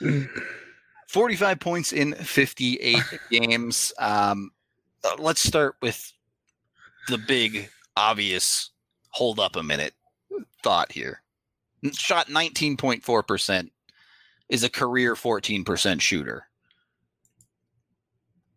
45 1.08 1.60
points 1.60 1.92
in 1.92 2.14
58 2.14 3.02
games. 3.30 3.92
Um, 3.98 4.50
uh, 5.04 5.16
let's 5.18 5.40
start 5.40 5.76
with 5.82 6.12
the 7.08 7.18
big, 7.18 7.68
obvious 7.96 8.70
hold 9.10 9.38
up 9.38 9.56
a 9.56 9.62
minute 9.62 9.94
thought 10.62 10.92
here. 10.92 11.22
Shot 11.92 12.28
19.4% 12.28 13.70
is 14.48 14.64
a 14.64 14.70
career 14.70 15.14
14% 15.14 16.00
shooter. 16.00 16.46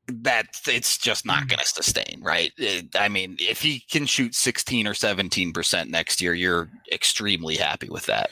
That 0.08 0.48
it's 0.68 0.98
just 0.98 1.26
not 1.26 1.48
going 1.48 1.60
to 1.60 1.66
sustain, 1.66 2.20
right? 2.22 2.52
It, 2.58 2.96
I 2.96 3.10
mean, 3.10 3.38
if 3.40 3.62
he 3.62 3.84
can 3.92 4.06
shoot 4.06 4.36
16 4.36 4.88
or 4.88 4.94
17% 4.94 5.90
next 5.90 6.22
year, 6.22 6.34
you're 6.36 6.70
extremely 6.92 7.56
happy 7.56 7.90
with 7.90 8.06
that. 8.06 8.30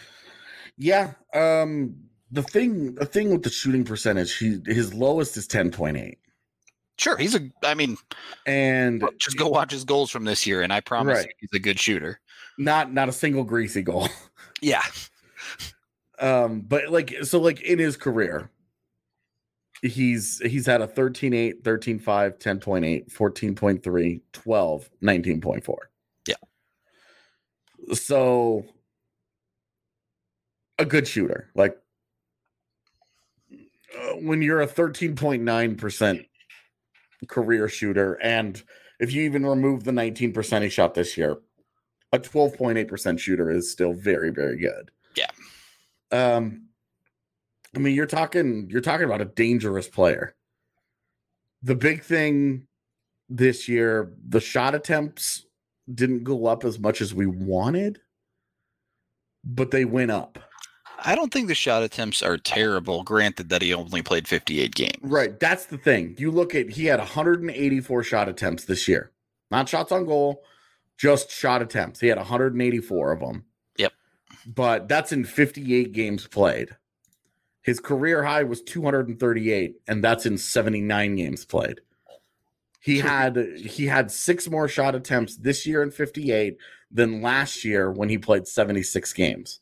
Yeah. 0.77 1.13
Um, 1.33 1.95
the 2.31 2.43
thing, 2.43 2.93
the 2.95 3.05
thing 3.05 3.31
with 3.31 3.43
the 3.43 3.49
shooting 3.49 3.83
percentage, 3.83 4.37
he 4.37 4.59
his 4.65 4.93
lowest 4.93 5.35
is 5.37 5.47
10.8. 5.47 6.15
Sure, 6.99 7.17
he's 7.17 7.33
a. 7.33 7.39
I 7.63 7.73
mean, 7.73 7.97
And 8.45 9.03
just 9.19 9.35
go 9.37 9.47
watch 9.47 9.71
his 9.71 9.83
goals 9.83 10.11
from 10.11 10.25
this 10.25 10.45
year, 10.45 10.61
and 10.61 10.71
I 10.71 10.79
promise 10.79 11.17
Right. 11.17 11.25
you 11.27 11.33
he's 11.39 11.53
a 11.53 11.59
good 11.59 11.79
shooter. 11.79 12.19
not 12.59 12.93
not 12.93 13.09
a 13.09 13.11
single 13.11 13.43
greasy 13.43 13.81
goal. 13.81 14.09
Yeah, 14.61 14.83
Um, 16.19 16.61
but 16.61 16.89
like 16.89 17.13
so 17.23 17.39
like 17.41 17.61
in 17.61 17.79
his 17.79 17.97
career, 17.97 18.49
he's 19.83 20.39
he's 20.39 20.65
had 20.65 20.81
a 20.81 20.87
13.8, 20.87 21.61
13.5, 21.61 22.39
10.8, 22.39 23.13
14.3, 23.13 24.21
12, 24.31 24.89
19.4. 25.03 25.75
Yeah. 26.27 26.35
So 27.93 28.65
a 30.79 30.85
good 30.85 31.07
shooter. 31.07 31.49
Like 31.53 31.77
uh, 33.51 34.13
when 34.21 34.41
you're 34.41 34.61
a 34.61 34.67
13.9% 34.67 36.25
career 37.27 37.69
shooter 37.69 38.19
and 38.21 38.63
if 38.99 39.11
you 39.11 39.23
even 39.23 39.45
remove 39.45 39.83
the 39.83 39.91
19% 39.91 40.61
he 40.61 40.69
shot 40.69 40.93
this 40.93 41.17
year, 41.17 41.37
a 42.13 42.19
12.8% 42.19 43.19
shooter 43.19 43.51
is 43.51 43.71
still 43.71 43.93
very 43.93 44.29
very 44.29 44.57
good. 44.57 44.91
Yeah. 45.15 45.29
Um 46.11 46.69
I 47.75 47.79
mean 47.79 47.95
you're 47.95 48.05
talking 48.05 48.67
you're 48.69 48.81
talking 48.81 49.05
about 49.05 49.21
a 49.21 49.25
dangerous 49.25 49.87
player. 49.87 50.35
The 51.61 51.75
big 51.75 52.03
thing 52.03 52.67
this 53.29 53.67
year, 53.67 54.11
the 54.27 54.41
shot 54.41 54.75
attempts 54.75 55.45
didn't 55.93 56.23
go 56.23 56.45
up 56.45 56.63
as 56.63 56.79
much 56.79 57.01
as 57.01 57.13
we 57.13 57.25
wanted, 57.25 57.99
but 59.43 59.71
they 59.71 59.85
went 59.85 60.11
up. 60.11 60.39
I 61.05 61.15
don't 61.15 61.33
think 61.33 61.47
the 61.47 61.55
shot 61.55 61.83
attempts 61.83 62.21
are 62.21 62.37
terrible. 62.37 63.03
Granted 63.03 63.49
that 63.49 63.61
he 63.61 63.73
only 63.73 64.01
played 64.01 64.27
58 64.27 64.73
games. 64.73 64.97
Right. 65.01 65.37
That's 65.37 65.65
the 65.65 65.77
thing. 65.77 66.15
You 66.17 66.31
look 66.31 66.55
at 66.55 66.69
he 66.69 66.85
had 66.85 66.99
184 66.99 68.03
shot 68.03 68.29
attempts 68.29 68.65
this 68.65 68.87
year. 68.87 69.11
Not 69.51 69.67
shots 69.67 69.91
on 69.91 70.05
goal, 70.05 70.43
just 70.97 71.29
shot 71.29 71.61
attempts. 71.61 71.99
He 71.99 72.07
had 72.07 72.17
184 72.17 73.11
of 73.11 73.19
them. 73.19 73.45
Yep. 73.77 73.93
But 74.45 74.87
that's 74.87 75.11
in 75.11 75.25
58 75.25 75.91
games 75.91 76.27
played. 76.27 76.75
His 77.63 77.79
career 77.79 78.23
high 78.23 78.43
was 78.43 78.61
238 78.61 79.75
and 79.87 80.03
that's 80.03 80.25
in 80.25 80.37
79 80.37 81.15
games 81.15 81.45
played. 81.45 81.81
He 82.81 82.99
had 82.99 83.37
he 83.55 83.85
had 83.85 84.11
six 84.11 84.49
more 84.49 84.67
shot 84.67 84.93
attempts 84.93 85.37
this 85.37 85.65
year 85.65 85.81
in 85.81 85.89
58 85.89 86.57
than 86.91 87.21
last 87.21 87.63
year 87.63 87.89
when 87.89 88.09
he 88.09 88.17
played 88.17 88.45
76 88.45 89.13
games 89.13 89.61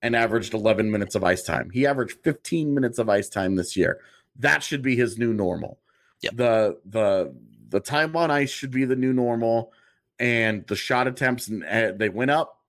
and 0.00 0.16
averaged 0.16 0.54
11 0.54 0.90
minutes 0.90 1.14
of 1.14 1.22
ice 1.22 1.42
time. 1.42 1.68
He 1.70 1.86
averaged 1.86 2.18
15 2.24 2.74
minutes 2.74 2.98
of 2.98 3.10
ice 3.10 3.28
time 3.28 3.56
this 3.56 3.76
year. 3.76 4.00
That 4.36 4.62
should 4.62 4.80
be 4.80 4.96
his 4.96 5.18
new 5.18 5.34
normal. 5.34 5.78
Yep. 6.22 6.36
The 6.36 6.78
the 6.86 7.34
the 7.68 7.80
time 7.80 8.16
on 8.16 8.30
ice 8.30 8.50
should 8.50 8.70
be 8.70 8.86
the 8.86 8.96
new 8.96 9.12
normal 9.12 9.72
and 10.18 10.66
the 10.66 10.76
shot 10.76 11.06
attempts 11.06 11.48
and 11.48 11.64
uh, 11.64 11.92
they 11.94 12.08
went 12.08 12.30
up. 12.30 12.60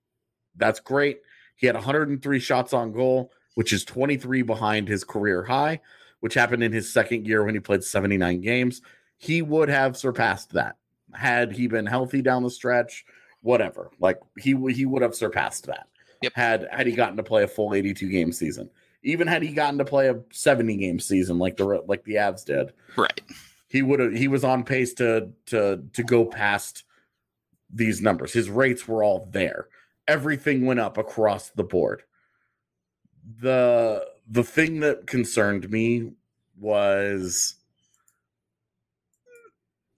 That's 0.56 0.80
great. 0.80 1.20
He 1.56 1.66
had 1.66 1.74
103 1.74 2.38
shots 2.38 2.74
on 2.74 2.92
goal, 2.92 3.32
which 3.56 3.72
is 3.72 3.84
23 3.86 4.42
behind 4.42 4.86
his 4.86 5.02
career 5.02 5.42
high, 5.42 5.80
which 6.20 6.34
happened 6.34 6.62
in 6.62 6.72
his 6.72 6.92
second 6.92 7.26
year 7.26 7.42
when 7.42 7.54
he 7.54 7.60
played 7.60 7.82
79 7.82 8.42
games. 8.42 8.82
He 9.16 9.40
would 9.40 9.70
have 9.70 9.96
surpassed 9.96 10.52
that 10.52 10.76
had 11.14 11.52
he 11.52 11.66
been 11.66 11.86
healthy 11.86 12.20
down 12.20 12.42
the 12.42 12.50
stretch, 12.50 13.04
whatever. 13.40 13.90
Like 13.98 14.20
he 14.38 14.54
he 14.72 14.84
would 14.84 15.00
have 15.00 15.14
surpassed 15.14 15.66
that. 15.66 15.88
Yep. 16.22 16.32
Had 16.34 16.68
had 16.70 16.86
he 16.86 16.92
gotten 16.92 17.16
to 17.16 17.22
play 17.22 17.42
a 17.44 17.48
full 17.48 17.74
82 17.74 18.08
game 18.10 18.30
season. 18.30 18.68
Even 19.02 19.26
had 19.26 19.42
he 19.42 19.52
gotten 19.54 19.78
to 19.78 19.84
play 19.86 20.08
a 20.08 20.20
70 20.32 20.76
game 20.76 21.00
season 21.00 21.38
like 21.38 21.56
the 21.56 21.64
like 21.86 22.04
the 22.04 22.16
Avs 22.16 22.44
did, 22.44 22.72
Right. 22.94 23.18
he 23.68 23.80
would 23.80 24.00
have 24.00 24.12
he 24.12 24.28
was 24.28 24.44
on 24.44 24.64
pace 24.64 24.92
to 24.94 25.30
to 25.46 25.82
to 25.94 26.02
go 26.02 26.26
past 26.26 26.84
these 27.72 28.02
numbers. 28.02 28.34
His 28.34 28.50
rates 28.50 28.86
were 28.86 29.02
all 29.02 29.28
there. 29.32 29.68
Everything 30.06 30.66
went 30.66 30.80
up 30.80 30.98
across 30.98 31.48
the 31.50 31.64
board. 31.64 32.02
The 33.40 34.06
the 34.28 34.44
thing 34.44 34.80
that 34.80 35.06
concerned 35.06 35.70
me 35.70 36.12
was 36.58 37.54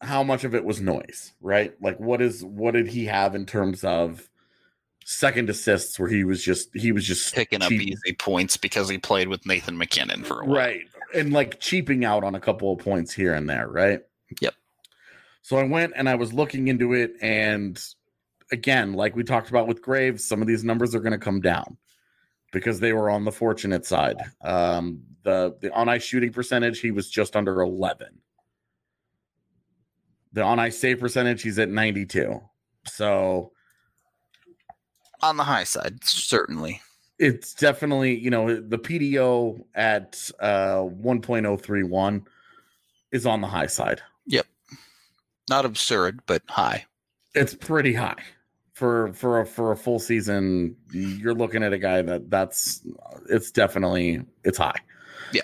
how 0.01 0.23
much 0.23 0.45
of 0.45 0.55
it 0.55 0.65
was 0.65 0.81
noise, 0.81 1.33
right? 1.41 1.75
Like 1.83 1.99
what 1.99 2.23
is 2.23 2.45
what 2.45 2.75
did 2.75 2.89
he 2.89 3.05
have 3.07 3.35
in 3.35 3.47
terms 3.47 3.85
of 3.85 4.29
second 5.05 5.49
assists 5.51 5.99
where 5.99 6.09
he 6.09 6.23
was 6.25 6.43
just 6.43 6.69
he 6.75 6.93
was 6.93 7.05
just 7.05 7.35
Picking 7.35 7.63
up 7.63 7.73
easy 7.73 8.13
points 8.19 8.57
because 8.59 8.89
he 8.91 8.99
played 8.99 9.27
with 9.29 9.45
Nathan 9.47 9.79
MacKinnon 9.79 10.23
for 10.23 10.41
a 10.41 10.45
while. 10.45 10.57
right 10.57 10.83
and 11.15 11.33
like 11.33 11.59
cheaping 11.61 12.05
out 12.05 12.23
on 12.25 12.35
a 12.35 12.41
couple 12.41 12.71
of 12.71 12.79
points 12.79 13.11
here 13.15 13.33
and 13.33 13.49
there 13.49 13.69
right 13.69 14.03
Yep. 14.43 14.53
so 15.41 15.57
i 15.57 15.63
went 15.63 15.95
and 15.97 16.11
i 16.11 16.15
was 16.15 16.35
looking 16.35 16.69
into 16.69 16.93
it 16.93 17.15
and 17.23 17.83
again 18.53 18.93
like 18.93 19.17
we 19.17 19.25
talked 19.25 19.49
about 19.49 19.67
with 19.67 19.81
graves 19.81 20.27
some 20.29 20.43
of 20.43 20.47
these 20.47 20.63
numbers 20.63 20.95
are 20.95 21.01
going 21.01 21.13
to 21.13 21.19
come 21.19 21.41
down 21.41 21.79
because 22.53 22.81
they 22.81 22.93
were 22.93 23.11
on 23.11 23.25
the 23.25 23.33
fortunate 23.33 23.85
side 23.85 24.17
um 24.43 25.01
the 25.25 25.57
the 25.61 25.73
on 25.73 25.89
ice 25.89 26.03
shooting 26.03 26.33
percentage 26.33 26.81
he 26.81 26.91
was 26.91 27.11
just 27.11 27.37
under 27.37 27.61
11 27.61 28.07
the 30.33 30.43
on 30.43 30.59
ice 30.59 30.79
save 30.79 31.01
percentage 31.01 31.43
he's 31.43 31.59
at 31.59 31.69
92 31.69 32.41
so 32.87 33.53
On 35.23 35.37
the 35.37 35.45
high 35.45 35.65
side, 35.65 36.03
certainly. 36.05 36.81
it's 37.19 37.53
definitely 37.55 38.17
you 38.19 38.31
know 38.31 38.61
the 38.61 38.79
PDO 38.79 39.65
at 39.75 40.31
uh 40.41 40.77
1.031 40.83 42.25
is 43.11 43.27
on 43.27 43.41
the 43.41 43.47
high 43.47 43.67
side. 43.67 44.01
Yep. 44.27 44.47
Not 45.49 45.65
absurd, 45.65 46.21
but 46.27 46.43
high. 46.49 46.85
It's 47.35 47.55
pretty 47.55 47.95
high 47.95 48.23
for 48.79 49.13
for 49.13 49.41
a 49.41 49.47
for 49.47 49.73
a 49.73 49.77
full 49.77 49.99
season. 49.99 50.77
You're 50.93 51.35
looking 51.35 51.65
at 51.65 51.73
a 51.73 51.79
guy 51.79 52.01
that 52.03 52.31
that's 52.31 52.83
it's 53.29 53.51
definitely 53.51 54.23
it's 54.45 54.59
high. 54.59 54.81
Yeah. 55.33 55.43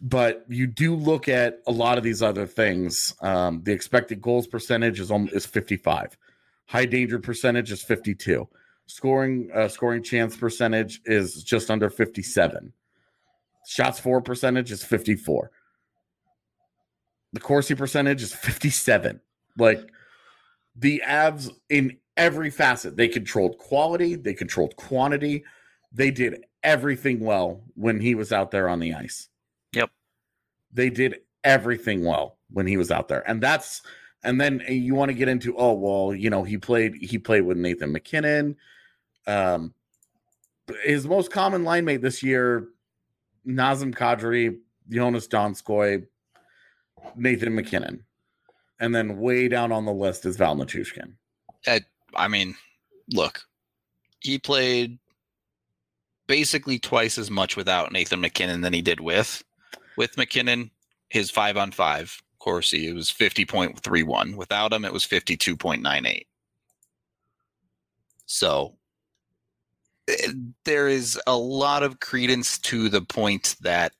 But 0.00 0.46
you 0.48 0.66
do 0.66 0.96
look 0.96 1.28
at 1.28 1.60
a 1.66 1.72
lot 1.72 1.98
of 1.98 2.04
these 2.04 2.22
other 2.22 2.46
things. 2.46 3.14
Um, 3.20 3.60
the 3.64 3.72
expected 3.72 4.22
goals 4.22 4.46
percentage 4.46 4.98
is 4.98 5.10
almost 5.10 5.34
is 5.34 5.44
55. 5.44 6.16
High 6.66 6.86
danger 6.86 7.18
percentage 7.18 7.70
is 7.70 7.82
52. 7.82 8.48
Scoring 8.86 9.50
uh, 9.54 9.68
scoring 9.68 10.02
chance 10.02 10.34
percentage 10.34 11.02
is 11.04 11.44
just 11.44 11.70
under 11.70 11.90
57. 11.90 12.72
Shots 13.66 14.00
for 14.00 14.22
percentage 14.22 14.72
is 14.72 14.82
54. 14.82 15.50
The 17.34 17.40
Corsi 17.40 17.74
percentage 17.74 18.22
is 18.22 18.34
57. 18.34 19.20
Like 19.58 19.86
the 20.74 21.02
Avs 21.06 21.50
in 21.68 21.98
every 22.16 22.50
facet, 22.50 22.96
they 22.96 23.08
controlled 23.08 23.58
quality, 23.58 24.14
they 24.14 24.34
controlled 24.34 24.76
quantity, 24.76 25.44
they 25.92 26.10
did 26.10 26.44
everything 26.62 27.20
well 27.20 27.62
when 27.74 28.00
he 28.00 28.14
was 28.14 28.32
out 28.32 28.50
there 28.50 28.68
on 28.68 28.80
the 28.80 28.94
ice. 28.94 29.28
Yep. 29.72 29.90
They 30.72 30.90
did 30.90 31.20
everything 31.44 32.04
well 32.04 32.38
when 32.50 32.66
he 32.66 32.76
was 32.76 32.90
out 32.90 33.08
there. 33.08 33.28
And 33.28 33.42
that's 33.42 33.82
and 34.22 34.38
then 34.40 34.62
you 34.68 34.94
want 34.94 35.08
to 35.08 35.14
get 35.14 35.28
into 35.28 35.56
oh 35.56 35.72
well, 35.72 36.14
you 36.14 36.30
know, 36.30 36.44
he 36.44 36.58
played 36.58 36.96
he 36.96 37.18
played 37.18 37.42
with 37.42 37.56
Nathan 37.56 37.92
MacKinnon. 37.92 38.56
Um 39.26 39.74
his 40.84 41.06
most 41.06 41.32
common 41.32 41.64
line 41.64 41.84
mate 41.84 42.02
this 42.02 42.22
year, 42.22 42.68
Nazem 43.46 43.94
Kadri, 43.94 44.58
Joonas 44.90 45.28
Donskoi, 45.28 46.06
Nathan 47.16 47.54
MacKinnon. 47.54 48.04
And 48.78 48.94
then 48.94 49.18
way 49.18 49.48
down 49.48 49.72
on 49.72 49.84
the 49.84 49.92
list 49.92 50.24
is 50.24 50.36
Val 50.36 50.56
Nichushkin. 50.56 51.12
I 52.14 52.28
mean, 52.28 52.56
look, 53.12 53.42
he 54.20 54.38
played 54.38 54.98
basically 56.26 56.78
twice 56.78 57.18
as 57.18 57.30
much 57.30 57.56
without 57.56 57.90
Nathan 57.90 58.20
MacKinnon 58.20 58.60
than 58.60 58.72
he 58.72 58.82
did 58.82 59.00
with. 59.00 59.42
With 59.96 60.16
MacKinnon, 60.16 60.70
his 61.08 61.30
five 61.30 61.56
on 61.56 61.72
five, 61.72 62.22
Corsi, 62.38 62.86
it 62.86 62.94
was 62.94 63.10
50.31. 63.10 64.36
Without 64.36 64.72
him, 64.72 64.84
it 64.84 64.92
was 64.92 65.04
52.98. 65.04 66.26
So 68.26 68.76
eh, 70.08 70.32
there 70.64 70.86
is 70.86 71.20
a 71.26 71.36
lot 71.36 71.82
of 71.82 71.98
credence 71.98 72.58
to 72.60 72.88
the 72.88 73.02
point 73.02 73.56
that, 73.62 73.92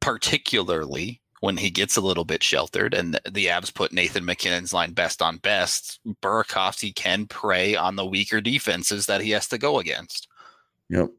particularly 0.00 1.21
when 1.42 1.56
he 1.56 1.70
gets 1.70 1.96
a 1.96 2.00
little 2.00 2.24
bit 2.24 2.40
sheltered 2.40 2.94
and 2.94 3.14
the, 3.14 3.30
the 3.32 3.46
Avs 3.46 3.74
put 3.74 3.92
Nathan 3.92 4.24
MacKinnon's 4.24 4.72
line 4.72 4.92
best 4.92 5.20
on 5.20 5.38
best, 5.38 5.98
Burakovsky 6.22 6.94
can 6.94 7.26
prey 7.26 7.74
on 7.74 7.96
the 7.96 8.06
weaker 8.06 8.40
defenses 8.40 9.06
that 9.06 9.20
he 9.20 9.30
has 9.32 9.48
to 9.48 9.58
go 9.58 9.80
against. 9.80 10.28
Yep. 10.88 11.10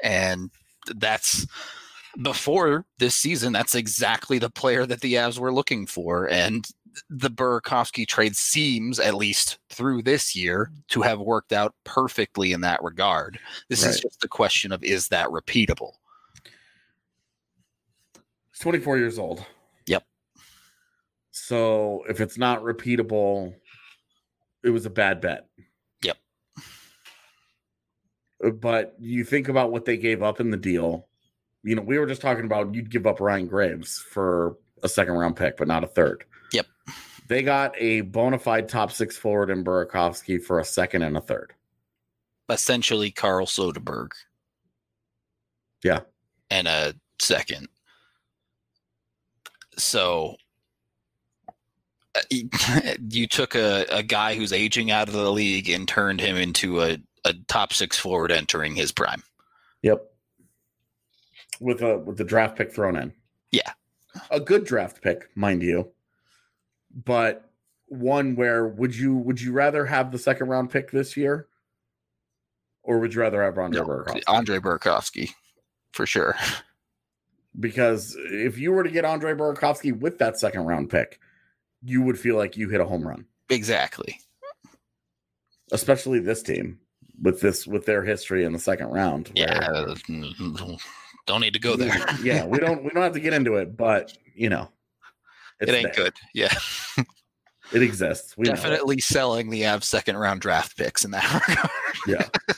And 0.00 0.52
that's 0.94 1.44
before 2.22 2.86
this 2.98 3.16
season, 3.16 3.52
that's 3.52 3.74
exactly 3.74 4.38
the 4.38 4.48
player 4.48 4.86
that 4.86 5.00
the 5.00 5.14
Avs 5.14 5.40
were 5.40 5.52
looking 5.52 5.86
for. 5.86 6.30
And 6.30 6.64
the 7.10 7.30
Burakovsky 7.30 8.06
trade 8.06 8.36
seems, 8.36 9.00
at 9.00 9.16
least 9.16 9.58
through 9.70 10.02
this 10.02 10.36
year, 10.36 10.70
to 10.90 11.02
have 11.02 11.18
worked 11.18 11.52
out 11.52 11.74
perfectly 11.82 12.52
in 12.52 12.60
that 12.60 12.80
regard. 12.80 13.40
This 13.68 13.84
is 13.84 13.98
just 13.98 14.22
a 14.22 14.28
question 14.28 14.70
of 14.70 14.84
is 14.84 15.08
that 15.08 15.26
repeatable? 15.26 15.94
He's 18.58 18.64
24 18.64 18.98
years 18.98 19.20
old. 19.20 19.44
Yep. 19.86 20.02
So 21.30 22.02
if 22.08 22.20
it's 22.20 22.36
not 22.36 22.64
repeatable, 22.64 23.54
it 24.64 24.70
was 24.70 24.84
a 24.84 24.90
bad 24.90 25.20
bet. 25.20 25.46
Yep. 26.02 26.16
But 28.54 28.96
you 28.98 29.22
think 29.22 29.48
about 29.48 29.70
what 29.70 29.84
they 29.84 29.96
gave 29.96 30.24
up 30.24 30.40
in 30.40 30.50
the 30.50 30.56
deal. 30.56 31.06
You 31.62 31.76
know, 31.76 31.82
we 31.82 32.00
were 32.00 32.06
just 32.06 32.20
talking 32.20 32.46
about 32.46 32.74
you'd 32.74 32.90
give 32.90 33.06
up 33.06 33.20
Ryan 33.20 33.46
Graves 33.46 34.04
for 34.10 34.56
a 34.82 34.88
second 34.88 35.14
round 35.14 35.36
pick, 35.36 35.56
but 35.56 35.68
not 35.68 35.84
a 35.84 35.88
third. 35.88 36.24
Yep. 36.52 36.66
They 37.28 37.42
got 37.42 37.76
a 37.78 38.00
bona 38.00 38.40
fide 38.40 38.68
top 38.68 38.90
six 38.90 39.16
forward 39.16 39.50
in 39.50 39.62
Burakovsky 39.62 40.42
for 40.42 40.58
a 40.58 40.64
second 40.64 41.02
and 41.02 41.16
a 41.16 41.20
third. 41.20 41.52
Essentially, 42.50 43.12
Carl 43.12 43.46
Soderberg. 43.46 44.08
Yeah. 45.84 46.00
And 46.50 46.66
a 46.66 46.94
second. 47.20 47.68
So 49.78 50.36
uh, 52.14 52.20
you- 53.08 53.26
took 53.26 53.54
a, 53.54 53.86
a 53.90 54.02
guy 54.02 54.34
who's 54.34 54.52
aging 54.52 54.90
out 54.90 55.08
of 55.08 55.14
the 55.14 55.30
league 55.30 55.68
and 55.68 55.86
turned 55.86 56.20
him 56.20 56.36
into 56.36 56.82
a, 56.82 56.98
a 57.24 57.34
top 57.46 57.72
six 57.72 57.98
forward 57.98 58.32
entering 58.32 58.74
his 58.74 58.92
prime. 58.92 59.22
Yep. 59.82 60.04
With 61.60 61.82
a 61.82 61.98
with 61.98 62.16
the 62.18 62.24
draft 62.24 62.56
pick 62.56 62.72
thrown 62.72 62.96
in. 62.96 63.12
Yeah. 63.50 63.72
A 64.30 64.40
good 64.40 64.64
draft 64.64 65.02
pick, 65.02 65.28
mind 65.34 65.62
you. 65.62 65.88
But 67.04 67.50
one 67.86 68.36
where 68.36 68.66
would 68.66 68.94
you 68.94 69.16
would 69.16 69.40
you 69.40 69.52
rather 69.52 69.86
have 69.86 70.12
the 70.12 70.18
second 70.18 70.48
round 70.48 70.70
pick 70.70 70.90
this 70.90 71.16
year? 71.16 71.46
Or 72.82 72.98
would 73.00 73.12
you 73.14 73.20
rather 73.20 73.42
have 73.42 73.58
Andre 73.58 73.80
No? 73.80 74.04
Andre 74.28 74.58
Burakovsky, 74.58 75.30
for 75.92 76.06
sure. 76.06 76.36
Because 77.58 78.16
if 78.18 78.58
you 78.58 78.72
were 78.72 78.84
to 78.84 78.90
get 78.90 79.04
Andre 79.04 79.32
Burakovsky 79.34 79.98
with 79.98 80.18
that 80.18 80.38
second 80.38 80.62
round 80.66 80.90
pick, 80.90 81.18
you 81.82 82.02
would 82.02 82.18
feel 82.18 82.36
like 82.36 82.56
you 82.56 82.68
hit 82.68 82.80
a 82.80 82.84
home 82.84 83.06
run. 83.06 83.24
Exactly. 83.50 84.20
Especially 85.72 86.18
this 86.20 86.42
team 86.42 86.78
with 87.20 87.40
this 87.40 87.66
with 87.66 87.84
their 87.84 88.02
history 88.02 88.44
in 88.44 88.52
the 88.52 88.58
second 88.58 88.88
round. 88.88 89.30
Yeah. 89.34 89.58
uh, 89.70 89.94
Don't 91.26 91.40
need 91.40 91.52
to 91.54 91.58
go 91.58 91.76
there. 91.76 91.94
yeah, 92.22 92.46
we 92.46 92.58
don't 92.58 92.84
we 92.84 92.90
don't 92.90 93.02
have 93.02 93.12
to 93.14 93.20
get 93.20 93.32
into 93.34 93.56
it, 93.56 93.76
but 93.76 94.16
you 94.34 94.48
know, 94.48 94.68
it 95.60 95.68
ain't 95.68 95.94
there. 95.94 96.04
good. 96.04 96.14
Yeah. 96.34 96.54
It 97.70 97.82
exists. 97.82 98.34
We. 98.34 98.46
Definitely 98.46 98.98
selling 99.00 99.50
the 99.50 99.60
Avs 99.64 99.84
second 99.84 100.16
round 100.16 100.40
draft 100.40 100.74
picks 100.78 101.04
in 101.04 101.10
that 101.10 101.46
regard. 101.48 101.68
Yeah. 102.06 102.54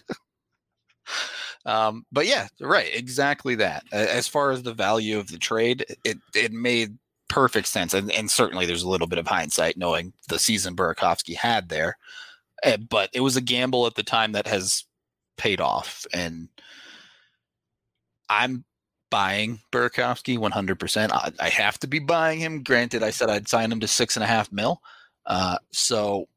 Um, 1.66 2.06
but 2.10 2.26
yeah, 2.26 2.48
right, 2.60 2.90
exactly 2.94 3.54
that. 3.56 3.84
As 3.92 4.26
far 4.26 4.50
as 4.50 4.62
the 4.62 4.74
value 4.74 5.18
of 5.18 5.28
the 5.28 5.38
trade, 5.38 5.84
it 6.04 6.18
it 6.34 6.52
made 6.52 6.96
perfect 7.28 7.68
sense, 7.68 7.94
and, 7.94 8.10
and 8.12 8.30
certainly 8.30 8.66
there's 8.66 8.82
a 8.82 8.88
little 8.88 9.06
bit 9.06 9.18
of 9.18 9.26
hindsight 9.26 9.76
knowing 9.76 10.12
the 10.28 10.38
season 10.38 10.74
Burakovsky 10.74 11.36
had 11.36 11.68
there, 11.68 11.96
Eh, 12.62 12.76
but 12.76 13.10
it 13.12 13.20
was 13.20 13.36
a 13.36 13.40
gamble 13.40 13.86
at 13.86 13.94
the 13.94 14.02
time 14.02 14.32
that 14.32 14.46
has 14.46 14.84
paid 15.36 15.60
off, 15.60 16.06
and 16.12 16.48
I'm 18.28 18.64
buying 19.10 19.60
Burakovsky 19.72 20.38
100%. 20.38 21.10
I, 21.12 21.32
I 21.40 21.48
have 21.48 21.78
to 21.80 21.86
be 21.86 21.98
buying 21.98 22.38
him. 22.38 22.62
Granted, 22.62 23.02
I 23.02 23.10
said 23.10 23.30
I'd 23.30 23.48
sign 23.48 23.72
him 23.72 23.80
to 23.80 23.88
six 23.88 24.16
and 24.16 24.24
a 24.24 24.26
half 24.26 24.52
mil, 24.52 24.82
uh, 25.26 25.58
so 25.70 26.28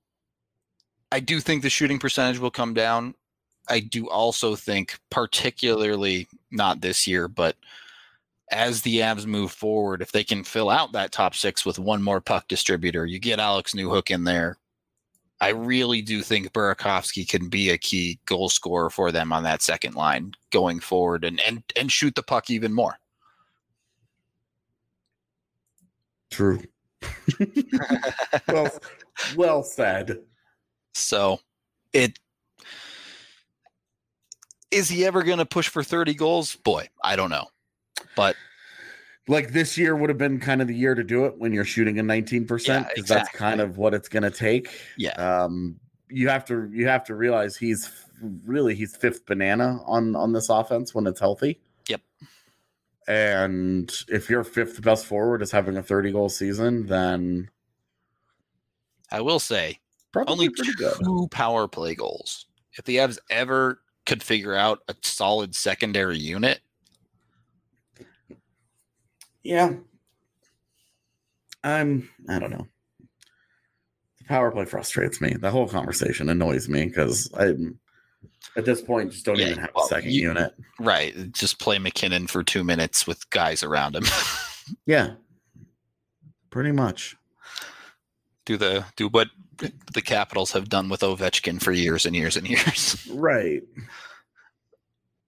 I 1.11 1.19
do 1.19 1.39
think 1.39 1.61
the 1.61 1.69
shooting 1.69 1.99
percentage 1.99 2.39
will 2.39 2.51
come 2.51 2.73
down. 2.73 3.15
I 3.69 3.79
do 3.79 4.09
also 4.09 4.55
think, 4.55 4.99
particularly 5.09 6.27
not 6.51 6.81
this 6.81 7.07
year, 7.07 7.27
but 7.27 7.55
as 8.51 8.81
the 8.81 8.97
Avs 8.97 9.25
move 9.25 9.51
forward, 9.51 10.01
if 10.01 10.11
they 10.11 10.23
can 10.23 10.43
fill 10.43 10.69
out 10.69 10.91
that 10.91 11.11
top 11.11 11.35
six 11.35 11.65
with 11.65 11.79
one 11.79 12.03
more 12.03 12.21
puck 12.21 12.47
distributor, 12.47 13.05
you 13.05 13.19
get 13.19 13.39
Alex 13.39 13.73
Newhook 13.73 14.11
in 14.11 14.23
there. 14.25 14.57
I 15.41 15.49
really 15.49 16.01
do 16.01 16.21
think 16.21 16.53
Burakovsky 16.53 17.27
can 17.27 17.49
be 17.49 17.69
a 17.69 17.77
key 17.77 18.19
goal 18.25 18.49
scorer 18.49 18.89
for 18.89 19.11
them 19.11 19.33
on 19.33 19.43
that 19.43 19.61
second 19.61 19.95
line 19.95 20.33
going 20.51 20.79
forward 20.79 21.25
and 21.25 21.41
and 21.41 21.63
and 21.75 21.91
shoot 21.91 22.15
the 22.15 22.23
puck 22.23 22.49
even 22.49 22.71
more. 22.71 22.97
True. 26.31 26.61
well, 28.47 28.69
well 29.35 29.63
said. 29.63 30.19
So 30.93 31.39
it 31.91 32.19
is 34.73 34.89
he 34.89 35.05
ever 35.05 35.23
going 35.23 35.37
to 35.39 35.45
push 35.45 35.67
for 35.69 35.83
30 35.83 36.13
goals? 36.15 36.55
Boy, 36.57 36.89
I 37.03 37.15
don't 37.15 37.29
know. 37.29 37.47
But 38.15 38.35
Like 39.27 39.51
this 39.53 39.77
year 39.77 39.95
would 39.95 40.09
have 40.09 40.17
been 40.17 40.39
kind 40.39 40.61
of 40.61 40.67
the 40.67 40.75
year 40.75 40.95
to 40.95 41.03
do 41.03 41.25
it 41.25 41.37
when 41.37 41.53
you're 41.53 41.63
shooting 41.65 41.99
a 41.99 42.03
19% 42.03 42.47
because 42.47 42.67
Yeah, 42.67 42.85
that's 43.07 43.29
kind 43.29 43.61
of 43.61 43.77
what 43.77 43.93
it's 43.93 44.09
going 44.09 44.23
to 44.23 44.31
take. 44.31 44.69
yeah, 44.97 45.13
Um, 45.13 45.79
you 46.09 46.29
have 46.29 46.45
to 46.45 46.69
you 46.71 46.87
have 46.87 47.03
to 47.05 47.15
realize 47.15 47.55
he's 47.57 47.89
really 48.45 48.75
he's 48.75 48.95
fifth 48.95 49.25
banana 49.25 49.79
on 49.85 50.15
on 50.15 50.31
this 50.33 50.49
offense 50.49 50.93
when 50.93 51.07
it's 51.07 51.19
healthy. 51.19 51.59
Yep. 51.87 52.01
And 53.07 53.91
if 54.09 54.29
your 54.29 54.43
fifth 54.43 54.81
best 54.81 55.05
forward 55.05 55.41
is 55.41 55.51
having 55.51 55.75
a 55.77 55.83
30 55.83 56.11
goal 56.11 56.29
season, 56.29 56.85
then 56.87 57.49
I 59.11 59.21
will 59.21 59.39
say 59.39 59.79
probably 60.11 60.31
only 60.33 60.49
pretty 60.49 60.73
good. 60.73 60.93
two 61.03 61.27
power 61.31 61.67
play 61.67 61.95
goals. 61.95 62.45
If 62.77 62.85
the 62.85 62.97
Avs 62.97 63.17
ever 63.29 63.81
could 64.05 64.21
figure 64.23 64.53
out 64.55 64.79
a 64.87 64.95
solid 65.01 65.55
secondary 65.55 66.17
unit, 66.17 66.59
Yeah. 69.43 69.73
I'm 71.63 72.09
I 72.29 72.39
don't 72.39 72.51
know. 72.51 72.67
The 74.19 74.25
power 74.25 74.51
play 74.51 74.65
frustrates 74.65 75.21
me. 75.21 75.33
The 75.33 75.51
whole 75.51 75.67
conversation 75.67 76.29
annoys 76.29 76.67
me 76.69 76.85
because 76.85 77.29
I'm 77.37 77.79
at 78.57 78.65
this 78.65 78.81
point 78.81 79.11
just 79.11 79.25
don't 79.25 79.37
Yeah, 79.37 79.47
even 79.47 79.59
have 79.59 79.71
well, 79.75 79.85
a 79.85 79.87
second 79.87 80.11
you- 80.11 80.21
unit. 80.29 80.53
right? 80.79 81.31
Just 81.31 81.59
play 81.59 81.79
MacKinnon 81.79 82.27
for 82.27 82.43
two 82.43 82.63
minutes 82.63 83.07
with 83.07 83.29
guys 83.29 83.63
around 83.63 83.95
him. 83.95 84.03
Yeah. 84.85 85.15
Pretty 86.49 86.71
much. 86.71 87.17
do 88.45 88.55
the 88.55 88.85
do 88.95 89.09
what 89.09 89.27
the 89.57 90.01
Capitals 90.01 90.51
have 90.51 90.69
done 90.69 90.89
with 90.89 91.01
Ovechkin 91.01 91.61
for 91.61 91.71
years 91.71 92.05
and 92.05 92.15
years 92.15 92.37
and 92.37 92.47
years. 92.47 93.07
Right. 93.13 93.63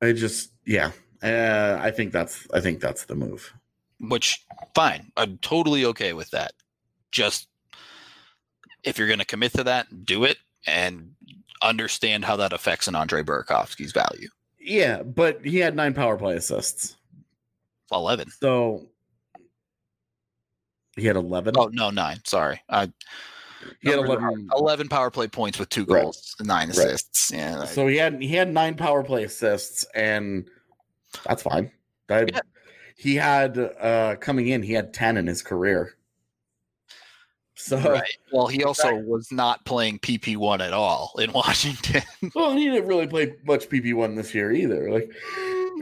I 0.02 0.12
just 0.12 0.52
yeah. 0.66 0.92
Uh, 1.24 1.78
I 1.82 1.92
think 1.92 2.12
that's 2.12 2.48
I 2.54 2.60
think 2.60 2.80
that's 2.80 3.06
the 3.06 3.16
move. 3.16 3.54
Which 4.00 4.46
fine, 4.74 5.12
I'm 5.16 5.38
totally 5.40 5.86
okay 5.86 6.14
with 6.14 6.30
that. 6.32 6.54
Just 7.12 7.48
if 8.84 8.98
you're 8.98 9.08
going 9.08 9.20
to 9.20 9.26
commit 9.26 9.54
to 9.54 9.64
that, 9.64 10.06
do 10.06 10.26
it 10.26 10.38
and 10.68 11.12
understand 11.62 12.26
how 12.26 12.36
that 12.36 12.54
affects 12.54 12.88
an 12.88 12.96
Andre 12.96 13.24
Burakovsky's 13.24 13.92
value. 13.92 14.30
Yeah, 14.60 15.04
but 15.04 15.46
he 15.46 15.58
had 15.58 15.76
nine 15.76 15.94
power 15.94 16.18
play 16.18 16.36
assists. 16.36 16.98
Eleven. 17.92 18.30
So 18.40 18.88
he 20.96 21.06
had 21.06 21.16
11. 21.16 21.56
Oh 21.58 21.70
no, 21.72 21.90
nine. 21.90 22.20
Sorry, 22.26 22.62
I 22.70 22.92
he 23.82 23.90
had 23.90 24.00
11. 24.00 24.50
11 24.56 24.88
power 24.90 25.10
play 25.12 25.28
points 25.28 25.60
with 25.60 25.70
two 25.70 25.86
Right. 25.86 26.04
goals, 26.04 26.36
nine 26.42 26.70
Right. 26.70 26.78
assists. 26.78 27.32
Yeah, 27.32 27.66
So 27.66 27.88
he 27.88 27.98
had 27.98 28.22
he 28.22 28.30
had 28.36 28.52
nine 28.54 28.76
power 28.76 29.04
play 29.04 29.24
assists, 29.24 29.86
and 29.96 30.48
that's 31.26 31.44
fine. 31.44 31.72
I- 32.10 32.22
Yeah. 32.32 32.40
He 32.98 33.16
had 33.16 33.58
uh 33.58 34.16
coming 34.22 34.48
in, 34.48 34.64
he 34.64 34.74
had 34.74 34.94
10 34.94 35.18
in 35.18 35.28
his 35.28 35.42
career. 35.42 35.96
So 37.58 37.78
Right. 37.78 38.04
Well, 38.32 38.48
he 38.48 38.64
also 38.66 38.96
was 38.96 39.32
not 39.32 39.66
playing 39.66 40.00
PP1 40.00 40.60
at 40.62 40.74
all 40.74 41.14
in 41.20 41.32
Washington. 41.34 42.04
well, 42.34 42.54
he 42.56 42.66
didn't 42.70 42.88
really 42.88 43.08
play 43.08 43.34
much 43.46 43.70
PP 43.70 43.94
one 43.94 44.16
this 44.16 44.34
year 44.34 44.52
either. 44.52 44.92
Like 44.92 45.10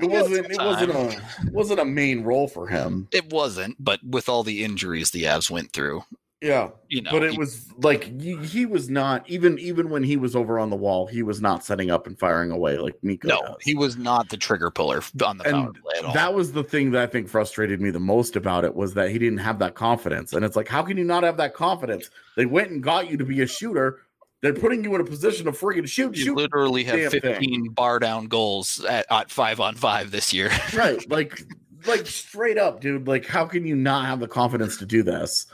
it 0.02 0.10
wasn't 0.10 0.52
it 0.52 0.58
wasn't 0.58 0.92
a 0.92 1.22
wasn't 1.52 1.80
a 1.80 1.86
main 1.86 2.24
role 2.24 2.48
for 2.48 2.68
him. 2.68 3.08
It 3.12 3.32
wasn't, 3.32 3.76
but 3.80 4.04
with 4.04 4.28
all 4.30 4.44
the 4.44 4.64
injuries 4.64 5.12
the 5.12 5.24
Avs 5.24 5.50
went 5.52 5.72
through, 5.74 6.04
Yeah. 6.44 6.72
you 6.90 7.02
know, 7.02 7.12
but 7.12 7.24
it 7.24 7.32
he- 7.32 7.38
was 7.38 7.66
like 7.78 8.04
he, 8.22 8.36
he 8.38 8.66
was 8.66 8.90
not 8.90 9.28
even 9.30 9.58
even 9.60 9.90
when 9.90 10.04
he 10.04 10.18
was 10.18 10.36
over 10.36 10.60
on 10.60 10.70
the 10.70 10.76
wall, 10.76 11.08
he 11.08 11.24
was 11.24 11.42
not 11.42 11.64
setting 11.64 11.90
up 11.90 12.06
and 12.06 12.20
firing 12.20 12.52
away 12.52 12.78
like 12.78 12.96
Mikko. 13.02 13.28
no, 13.30 13.42
does. 13.42 13.56
he 13.62 13.74
was 13.76 13.96
not 13.98 14.28
the 14.30 14.36
trigger 14.38 14.70
puller 14.70 15.02
on 15.26 15.38
the 15.38 15.46
And 15.46 15.74
play 15.82 15.94
at 16.00 16.06
all. 16.06 16.14
that 16.14 16.34
was 16.34 16.52
the 16.52 16.64
thing 16.64 16.92
that 16.92 17.02
I 17.02 17.08
think 17.08 17.30
frustrated 17.30 17.80
me 17.80 17.92
the 17.92 18.00
most 18.02 18.36
about 18.36 18.66
it 18.66 18.76
was 18.76 18.94
that 18.96 19.10
he 19.10 19.18
didn't 19.18 19.38
have 19.40 19.58
that 19.60 19.74
confidence. 19.76 20.34
And 20.34 20.44
it's 20.44 20.56
like, 20.58 20.68
how 20.68 20.84
can 20.84 20.98
you 20.98 21.06
not 21.06 21.24
have 21.24 21.38
that 21.38 21.54
confidence? 21.54 22.10
They 22.36 22.46
went 22.46 22.72
and 22.72 22.84
got 22.84 23.10
you 23.10 23.16
to 23.18 23.26
be 23.26 23.42
a 23.42 23.48
shooter. 23.48 24.00
They're 24.42 24.54
putting 24.54 24.84
you 24.84 24.94
in 24.96 25.00
a 25.00 25.06
position 25.06 25.46
to 25.46 25.54
friggin' 25.54 25.88
shoot, 25.88 26.18
you 26.18 26.26
shoot. 26.26 26.36
literally 26.36 26.84
have 26.84 27.00
damn 27.00 27.12
thing. 27.12 27.22
15 27.22 27.70
bar 27.70 28.00
down 28.00 28.28
goals 28.28 28.84
at, 28.84 29.06
at 29.10 29.32
five 29.32 29.62
on 29.62 29.76
five 29.76 30.12
this 30.12 30.34
year. 30.34 30.52
right. 30.76 31.00
Like, 31.10 31.42
like 31.88 32.06
straight 32.08 32.58
up, 32.58 32.82
dude. 32.82 33.08
Like, 33.08 33.26
how 33.26 33.46
can 33.46 33.66
you 33.66 33.76
not 33.78 34.06
have 34.06 34.20
the 34.20 34.28
confidence 34.28 34.76
to 34.78 34.86
do 34.86 35.02
this? 35.04 35.46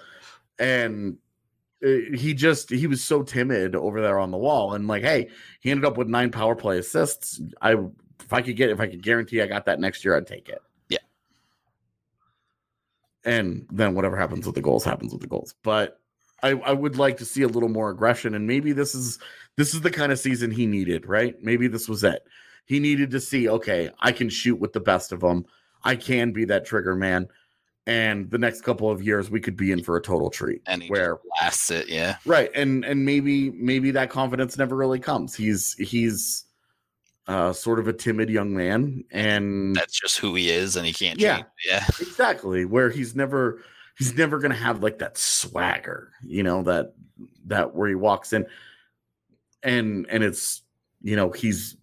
And 0.60 1.18
uh, 1.84 1.88
he 2.14 2.34
just 2.34 2.70
he 2.70 2.88
was 2.88 3.04
so 3.04 3.24
timid 3.24 3.76
over 3.76 4.02
there 4.02 4.20
on 4.20 4.32
the 4.32 4.38
wall. 4.38 4.74
And 4.74 4.88
like, 4.88 5.04
hey, 5.04 5.30
he 5.62 5.72
ended 5.72 5.86
up 5.86 5.98
with 5.98 6.08
nine 6.08 6.32
power 6.32 6.56
play 6.56 6.78
assists. 6.78 7.42
I 7.62 7.74
if 7.74 8.34
I 8.34 8.42
could 8.42 8.56
get 8.56 8.70
if 8.70 8.80
I 8.80 8.88
could 8.88 9.02
guarantee 9.02 9.42
I 9.42 9.48
got 9.48 9.66
that 9.66 9.80
next 9.80 10.04
year, 10.04 10.16
I'd 10.16 10.28
take 10.28 10.50
it. 10.50 10.62
Yeah. 10.90 10.98
And 13.24 13.66
then 13.72 13.96
whatever 13.96 14.18
happens 14.18 14.46
with 14.46 14.56
the 14.56 14.62
goals 14.62 14.84
happens 14.84 15.14
with 15.14 15.22
the 15.22 15.28
goals. 15.28 15.56
But 15.64 16.00
I, 16.44 16.52
I 16.52 16.74
would 16.74 16.98
like 16.98 17.18
to 17.18 17.26
see 17.26 17.42
a 17.44 17.48
little 17.48 17.70
more 17.70 17.90
aggression. 17.90 18.36
And 18.36 18.48
maybe 18.48 18.72
this 18.72 18.96
is 18.96 19.20
this 19.56 19.74
is 19.74 19.82
the 19.82 19.92
kind 19.92 20.12
of 20.12 20.20
season 20.20 20.52
he 20.52 20.66
needed, 20.66 21.06
right? 21.06 21.36
Maybe 21.42 21.68
this 21.68 21.90
was 21.90 22.04
it. 22.04 22.24
He 22.66 22.80
needed 22.80 23.12
to 23.12 23.20
see, 23.20 23.50
okay, 23.50 23.90
I 24.00 24.12
can 24.12 24.30
shoot 24.30 24.60
with 24.60 24.74
the 24.74 24.80
best 24.80 25.12
of 25.12 25.22
them. 25.22 25.46
I 25.84 25.96
can 25.96 26.32
be 26.32 26.46
that 26.46 26.66
trigger 26.66 26.96
man. 26.96 27.28
And 27.90 28.30
the 28.30 28.38
next 28.38 28.62
couple 28.62 28.92
of 28.92 29.02
years, 29.02 29.32
we 29.32 29.40
could 29.40 29.58
be 29.58 29.72
in 29.72 29.84
for 29.84 29.98
a 29.98 30.02
total 30.02 30.30
treat. 30.30 30.62
And 30.68 30.84
he 30.84 30.90
where 30.90 31.18
just 31.42 31.72
it, 31.72 31.90
yeah. 31.90 32.18
right 32.26 32.52
and 32.54 32.86
and 32.86 33.04
maybe 33.04 33.50
maybe 33.52 33.90
that 33.92 34.10
confidence 34.12 34.58
never 34.58 34.76
really 34.76 35.00
comes 35.00 35.34
he's 35.36 35.74
he's 35.74 36.46
uh 37.28 37.52
sort 37.52 37.80
of 37.80 37.88
a 37.88 37.94
timid 37.94 38.30
young 38.30 38.56
man 38.56 39.04
and 39.12 39.76
That's 39.76 40.00
just 40.00 40.18
who 40.20 40.36
he 40.36 40.50
is, 40.50 40.76
and 40.76 40.86
he 40.86 40.94
can't 40.94 41.20
Yeah. 41.20 41.38
change. 41.38 41.48
Yeah. 41.68 41.86
exactly 42.00 42.66
where 42.66 42.90
he's 42.92 43.16
never 43.16 43.62
he's 43.98 44.14
never 44.16 44.38
gonna 44.40 44.54
have 44.56 44.84
like 44.84 45.00
that 45.00 45.18
swagger 45.18 46.12
you 46.24 46.44
know 46.44 46.62
that 46.64 46.94
that 47.48 47.74
where 47.76 47.90
he 47.90 47.96
walks 47.96 48.34
in 48.34 48.46
and 49.64 50.06
and 50.10 50.24
it's 50.24 50.62
you 51.02 51.16
know 51.16 51.32
he's 51.32 51.76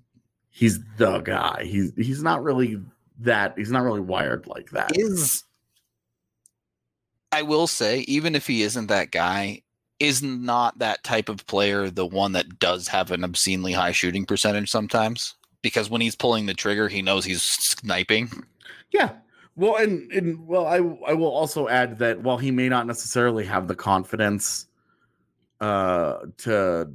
he's 0.51 0.79
the 0.99 1.19
guy 1.21 1.65
he's 1.65 1.93
he's 1.97 2.23
not 2.23 2.43
really 2.45 2.81
that 3.19 3.55
he's 3.59 3.71
not 3.73 3.83
really 3.83 4.01
wired 4.01 4.47
like 4.47 4.71
that 4.71 4.93
Is 4.97 5.43
I 7.33 7.43
will 7.43 7.67
say, 7.67 8.01
even 8.01 8.35
if 8.35 8.47
he 8.47 8.63
isn't 8.63 8.87
that 8.87 9.11
guy, 9.11 9.63
is 9.99 10.23
not 10.23 10.79
that 10.79 11.03
type 11.05 11.29
of 11.29 11.47
player 11.47 11.91
the 11.91 12.07
one 12.07 12.33
that 12.33 12.59
does 12.59 12.89
have 12.89 13.11
an 13.11 13.25
obscenely 13.25 13.73
high 13.73 13.93
shooting 13.93 14.27
percentage 14.27 14.71
sometimes? 14.71 15.35
Because 15.63 15.91
when 15.91 16.01
he's 16.01 16.15
pulling 16.15 16.47
the 16.47 16.55
trigger, 16.55 16.89
he 16.89 17.03
knows 17.03 17.25
he's 17.25 17.43
sniping. 17.43 18.31
Yeah. 18.93 19.13
Well, 19.57 19.77
and 19.77 20.13
and 20.13 20.47
well, 20.47 20.67
I 20.67 20.77
I 20.77 21.15
will 21.15 21.31
also 21.31 21.67
add 21.69 21.99
that 21.99 22.21
while 22.21 22.37
he 22.37 22.51
may 22.51 22.69
not 22.69 22.87
necessarily 22.87 23.45
have 23.47 23.69
the 23.69 23.75
confidence 23.75 24.67
uh 25.61 26.19
to 26.39 26.91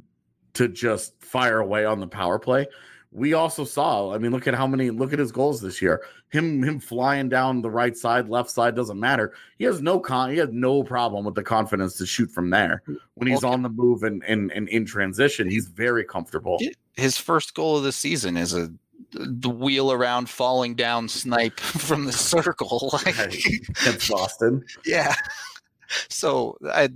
to 0.54 0.68
just 0.68 1.20
fire 1.24 1.60
away 1.60 1.86
on 1.86 2.00
the 2.00 2.08
power 2.08 2.38
play, 2.38 2.68
we 3.14 3.34
also 3.34 3.66
saw, 3.66 4.14
I 4.14 4.18
mean, 4.18 4.32
look 4.32 4.48
at 4.48 4.54
how 4.54 4.66
many 4.66 4.90
look 4.90 5.12
at 5.12 5.20
his 5.20 5.32
goals 5.32 5.60
this 5.62 5.82
year. 5.82 6.02
Him 6.30 6.64
him 6.64 6.80
flying 6.80 7.28
down 7.28 7.62
the 7.62 7.70
right 7.70 7.96
side, 7.96 8.30
left 8.30 8.50
side 8.50 8.74
doesn't 8.76 9.00
matter. 9.00 9.34
He 9.58 9.66
has 9.66 9.82
no 9.82 10.00
con 10.00 10.32
he 10.32 10.38
has 10.38 10.50
no 10.52 10.84
problem 10.84 11.26
with 11.26 11.36
the 11.36 11.44
confidence 11.44 11.98
to 11.98 12.06
shoot 12.06 12.32
from 12.32 12.50
there. 12.50 12.82
When 13.16 13.28
he's 13.28 13.44
Okay. 13.44 13.52
on 13.54 13.64
the 13.64 13.70
move 13.70 14.04
and 14.04 14.24
and, 14.24 14.52
and 14.54 14.70
in 14.70 14.86
transition, 14.86 15.50
he's 15.50 15.68
very 15.68 16.06
comfortable. 16.06 16.58
His 16.94 17.18
first 17.18 17.54
goal 17.54 17.78
of 17.78 17.84
the 17.84 17.92
season 17.92 18.38
is 18.38 18.54
a 18.54 18.72
the 19.12 19.50
wheel 19.50 19.92
around 19.92 20.30
falling 20.30 20.76
down 20.76 21.10
snipe 21.10 21.60
from 21.60 22.06
the 22.06 22.14
circle. 22.14 22.98
Like. 23.06 23.18
Against 23.18 24.10
Boston. 24.10 24.64
yeah. 24.86 25.16
So 26.08 26.58
I, 26.72 26.90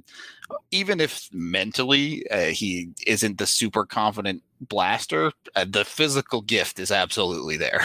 even 0.72 1.02
if 1.02 1.28
mentally 1.34 2.26
uh, 2.30 2.46
he 2.46 2.92
isn't 3.06 3.38
the 3.38 3.46
super 3.46 3.86
confident 3.86 4.44
blaster, 4.62 5.32
uh, 5.56 5.66
the 5.68 5.86
physical 5.86 6.42
gift 6.42 6.80
is 6.80 6.92
absolutely 6.92 7.58
there. 7.58 7.82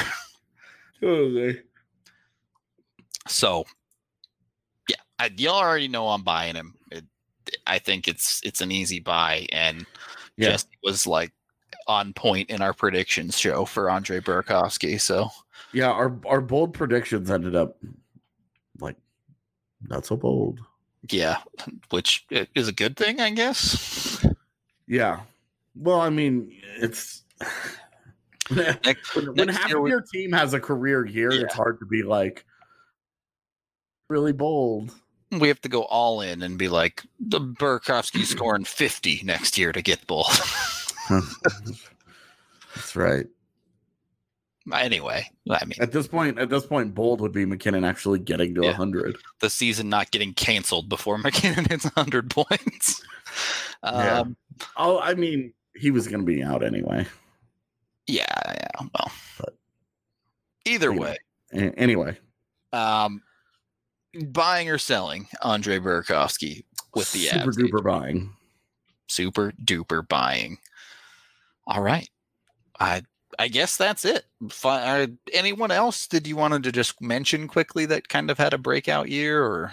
totally. 1.01 1.61
So, 3.29 3.65
yeah, 4.89 4.97
I, 5.19 5.31
y'all 5.37 5.57
already 5.57 5.89
know 5.89 6.09
I'm 6.09 6.23
buying 6.23 6.55
him. 6.57 6.75
It, 6.91 7.05
I 7.67 7.79
think 7.79 8.09
it's 8.09 8.41
it's 8.45 8.61
an 8.61 8.71
easy 8.73 9.01
buy, 9.01 9.47
and 9.53 9.85
Yeah. 10.37 10.51
Jesse 10.51 10.67
was 10.83 11.07
like 11.07 11.33
on 11.87 12.13
point 12.13 12.51
in 12.51 12.63
our 12.63 12.73
predictions 12.73 13.39
show 13.39 13.65
for 13.65 13.91
Andre 13.91 14.21
Burakovsky. 14.21 15.01
So 15.01 15.29
Yeah, 15.73 15.91
our 15.91 16.17
our 16.27 16.41
bold 16.41 16.75
predictions 16.75 17.31
ended 17.31 17.55
up 17.55 17.77
like 18.81 18.97
not 19.89 20.07
so 20.07 20.17
bold. 20.17 20.61
yeah, 21.11 21.39
which 21.91 22.27
is 22.55 22.69
a 22.69 22.73
good 22.73 22.97
thing, 22.97 23.21
I 23.21 23.31
guess. 23.31 24.25
Yeah. 24.87 25.21
Well, 25.75 26.01
I 26.01 26.11
mean, 26.11 26.51
it's 26.79 27.23
when, 28.49 28.77
Next, 28.85 29.15
when 29.17 29.49
half 29.49 29.73
of 29.73 29.87
your 29.89 30.03
team 30.03 30.33
has 30.33 30.55
a 30.55 30.61
career 30.61 31.05
year, 31.07 31.33
Yeah. 31.33 31.43
it's 31.43 31.55
hard 31.55 31.79
to 31.81 31.87
be 31.87 32.03
like 32.03 32.45
really 34.09 34.33
bold. 34.33 34.93
we 35.31 35.47
have 35.49 35.61
to 35.61 35.69
go 35.69 35.83
all 35.83 36.21
in 36.21 36.43
and 36.43 36.59
be 36.59 36.69
like 36.69 37.05
the 37.21 37.39
Burakovsky 37.41 38.25
scoring 38.25 38.65
50 38.65 39.23
next 39.25 39.57
year 39.57 39.71
to 39.73 39.81
get 39.83 40.05
bold. 40.09 40.27
That's 42.75 42.97
right. 42.97 43.27
anyway, 44.73 45.29
I 45.51 45.65
mean, 45.65 45.75
At 45.81 45.93
this 45.93 46.07
point, 46.09 46.39
at 46.39 46.49
this 46.51 46.67
point, 46.67 46.95
bold 46.95 47.21
would 47.21 47.33
be 47.33 47.45
MacKinnon 47.45 47.85
actually 47.85 48.19
getting 48.21 48.55
to 48.57 48.63
a 48.63 48.67
Yeah. 48.67 48.73
hundred. 48.73 49.17
the 49.41 49.51
season 49.51 49.89
not 49.89 50.11
getting 50.11 50.35
canceled 50.35 50.89
before 50.89 51.19
MacKinnon 51.25 51.65
hits 51.67 51.85
100 51.85 52.31
points. 52.31 53.01
Yeah. 53.85 54.21
Um, 54.21 54.37
Oh, 54.77 54.99
I 55.01 55.15
mean, 55.15 55.55
he 55.81 55.91
was 55.91 56.07
going 56.09 56.21
to 56.21 56.27
be 56.27 56.43
out 56.43 56.63
anyway. 56.63 57.07
yeah, 58.07 58.25
yeah. 58.47 58.87
Well, 58.95 59.13
But- 59.39 59.57
either 60.67 60.91
Anyway. 60.91 61.17
way, 61.53 61.73
Anyway, 61.77 62.19
um, 62.73 63.23
buying 64.33 64.69
or 64.71 64.79
selling 64.79 65.27
Andre 65.43 65.79
Burakovsky 65.79 66.65
with 66.95 67.11
the 67.13 67.27
super 67.27 67.51
duper 67.53 67.83
buying. 67.85 68.33
super 69.09 69.53
duper 69.65 70.07
buying. 70.07 70.59
All 71.67 71.83
right, 71.83 72.09
I 72.79 73.03
I 73.39 73.49
guess 73.49 73.77
that's 73.77 74.05
it. 74.05 74.27
Uh, 74.65 75.07
anyone 75.33 75.71
else? 75.71 76.07
Did 76.07 76.27
you 76.27 76.37
wanted 76.37 76.63
to 76.65 76.73
just 76.73 77.01
mention 77.01 77.49
quickly 77.49 77.87
that 77.87 78.09
kind 78.09 78.31
of 78.31 78.39
had 78.39 78.53
a 78.55 78.59
breakout 78.59 79.09
year, 79.09 79.43
or 79.43 79.73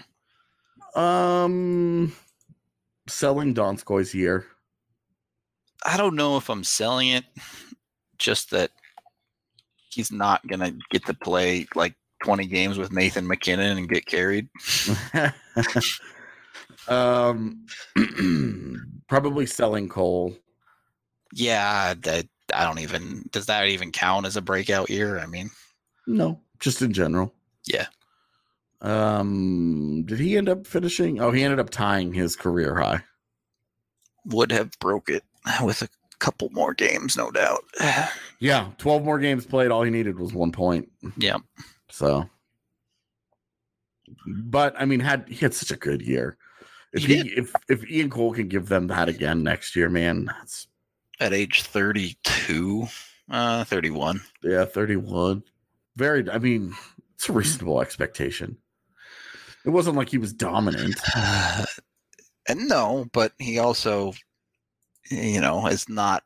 Um, 0.99 2.14
selling 3.08 3.53
Donskoi's 3.53 4.14
year. 4.16 4.45
I 5.86 5.97
don't 5.97 6.15
know 6.15 6.38
if 6.38 6.49
I'm 6.49 6.63
selling 6.63 7.09
it. 7.09 7.25
Just 8.17 8.49
that 8.51 8.71
he's 9.89 10.11
not 10.11 10.45
gonna 10.47 10.73
get 10.89 11.05
to 11.05 11.13
play 11.13 11.67
like 11.75 11.93
20 12.23 12.47
games 12.47 12.78
with 12.78 12.91
Nathan 12.91 13.28
MacKinnon 13.28 13.78
and 13.78 13.88
get 13.88 14.05
carried. 14.07 14.49
um, 16.88 17.65
probably 19.07 19.45
selling 19.45 19.88
Cole. 19.88 20.36
Yeah, 21.34 21.93
that 22.01 22.25
I 22.53 22.63
don't 22.63 22.80
even. 22.80 23.23
Does 23.32 23.45
that 23.47 23.67
even 23.67 23.91
count 23.91 24.25
as 24.25 24.38
a 24.38 24.41
breakout 24.41 24.89
year? 24.89 25.19
I 25.19 25.25
mean, 25.25 25.49
No, 26.07 26.39
just 26.59 26.82
in 26.82 26.93
general. 26.93 27.34
Yeah. 27.65 27.88
Um, 28.82 30.03
did 30.05 30.19
he 30.19 30.38
end 30.38 30.49
up 30.49 30.65
finishing? 30.65 31.19
Oh, 31.19 31.32
he 31.32 31.43
ended 31.43 31.59
up 31.59 31.69
tying 31.69 32.13
his 32.13 32.36
career 32.36 32.75
high. 32.75 33.03
would 34.25 34.51
have 34.51 34.71
broke 34.80 35.09
it 35.09 35.23
with 35.64 35.82
a 35.82 35.90
couple 36.20 36.50
more 36.52 36.74
games, 36.74 37.16
no 37.18 37.32
doubt. 37.32 37.64
Yeah, 38.40 38.70
twelve 38.78 39.04
more 39.04 39.18
games 39.18 39.48
played. 39.48 39.72
All 39.72 39.82
he 39.82 39.90
needed 39.90 40.20
was 40.20 40.32
one 40.32 40.52
point. 40.52 40.92
yeah, 41.18 41.38
So, 41.90 42.30
but 44.28 44.76
I 44.80 44.86
mean, 44.86 45.00
had 45.00 45.26
he 45.28 45.38
had 45.38 45.56
such 45.56 45.72
a 45.72 45.76
good 45.76 46.04
year. 46.04 46.38
If 46.94 47.04
He 47.04 47.22
he, 47.22 47.30
if 47.30 47.52
if 47.68 47.90
Ian 47.90 48.12
Cole 48.12 48.34
can 48.34 48.48
give 48.48 48.68
them 48.70 48.86
that 48.88 49.10
again 49.10 49.42
next 49.42 49.76
year, 49.76 49.90
man, 49.90 50.26
that's 50.26 50.68
at 51.20 51.34
age 51.34 51.64
32, 51.64 52.88
uh, 53.32 53.64
31. 53.64 54.22
yeah, 54.44 54.66
thirty 54.66 54.96
one. 54.98 55.42
Very. 55.96 56.30
I 56.30 56.38
mean, 56.38 56.76
it's 57.16 57.28
a 57.28 57.32
reasonable 57.34 57.82
expectation. 57.82 58.56
It 59.66 59.72
wasn't 59.72 59.96
like 59.98 60.10
he 60.10 60.20
was 60.20 60.32
dominant. 60.32 60.96
And 62.50 62.70
no, 62.70 63.08
but 63.12 63.34
he 63.40 63.60
also, 63.60 64.14
you 65.10 65.41
know, 65.41 65.68
is 65.68 65.89
not. 65.89 66.24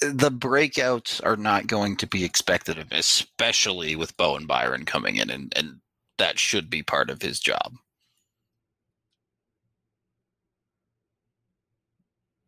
The 0.00 0.30
breakouts 0.30 1.24
are 1.24 1.36
not 1.36 1.66
going 1.66 1.96
to 1.96 2.06
be 2.06 2.24
expected 2.24 2.78
of 2.78 2.90
him, 2.92 2.98
especially 2.98 3.96
with 3.96 4.16
Bowen 4.16 4.46
Byram 4.46 4.84
coming 4.84 5.16
in, 5.16 5.30
and, 5.30 5.52
and 5.56 5.80
that 6.18 6.38
should 6.38 6.68
be 6.70 6.82
part 6.82 7.10
of 7.10 7.22
his 7.22 7.40
job. 7.40 7.76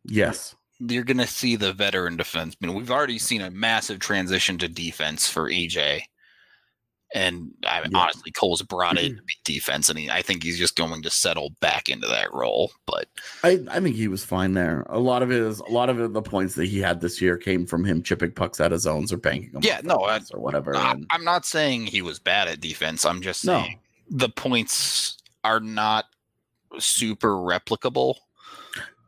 Yes. 0.05 0.55
You're 0.81 1.05
going 1.05 1.19
to 1.19 1.27
see 1.27 1.57
the 1.57 1.73
veteran 1.73 2.17
defense. 2.17 2.57
I 2.63 2.67
mean, 2.67 2.77
we've 2.77 2.91
already 2.91 3.19
seen 3.19 3.41
a 3.43 3.51
massive 3.51 3.99
transition 4.01 4.59
to 4.59 4.69
defense 4.69 5.29
for 5.29 5.51
EJ. 5.51 6.03
And 7.15 7.53
I 7.67 7.81
mean, 7.83 7.93
Yeah. 7.93 8.01
honestly, 8.01 8.31
Cole's 8.33 8.61
brought 8.61 8.99
in 8.99 9.15
be 9.27 9.35
defense, 9.45 9.89
and 9.89 9.99
he, 9.99 10.11
I 10.11 10.21
think 10.21 10.43
he's 10.43 10.59
just 10.59 10.77
going 10.77 11.01
to 11.03 11.11
settle 11.11 11.51
back 11.61 11.89
into 11.89 12.07
that 12.07 12.33
role. 12.35 12.71
But 12.87 13.07
I, 13.43 13.61
I 13.71 13.81
think 13.81 13.97
he 13.97 14.09
was 14.09 14.25
fine 14.25 14.53
there. 14.53 14.85
A 14.91 14.99
lot 14.99 15.23
of 15.23 15.31
his, 15.31 15.61
a 15.61 15.71
lot 15.71 15.89
of 15.89 16.13
the 16.13 16.21
points 16.23 16.55
that 16.57 16.67
he 16.67 16.81
had 16.81 17.01
this 17.01 17.21
year 17.23 17.39
came 17.39 17.65
from 17.65 17.83
him 17.85 18.03
chipping 18.03 18.33
pucks 18.33 18.61
out 18.61 18.73
of 18.75 18.81
zones 18.81 19.11
or 19.13 19.17
banking 19.17 19.53
them. 19.53 19.63
Yeah, 19.65 19.81
no, 19.83 19.95
outlets 19.95 20.31
or 20.33 20.41
whatever. 20.41 20.77
I, 20.77 20.97
I'm 21.11 21.25
not 21.25 21.47
saying 21.47 21.87
he 21.87 22.03
was 22.03 22.19
bad 22.19 22.47
at 22.49 22.61
defense. 22.61 23.07
I'm 23.07 23.23
just 23.23 23.43
No. 23.45 23.63
saying 23.63 23.79
the 24.11 24.29
points 24.29 25.17
are 25.45 25.61
not 25.61 26.05
super 26.79 27.31
replicable. 27.37 28.17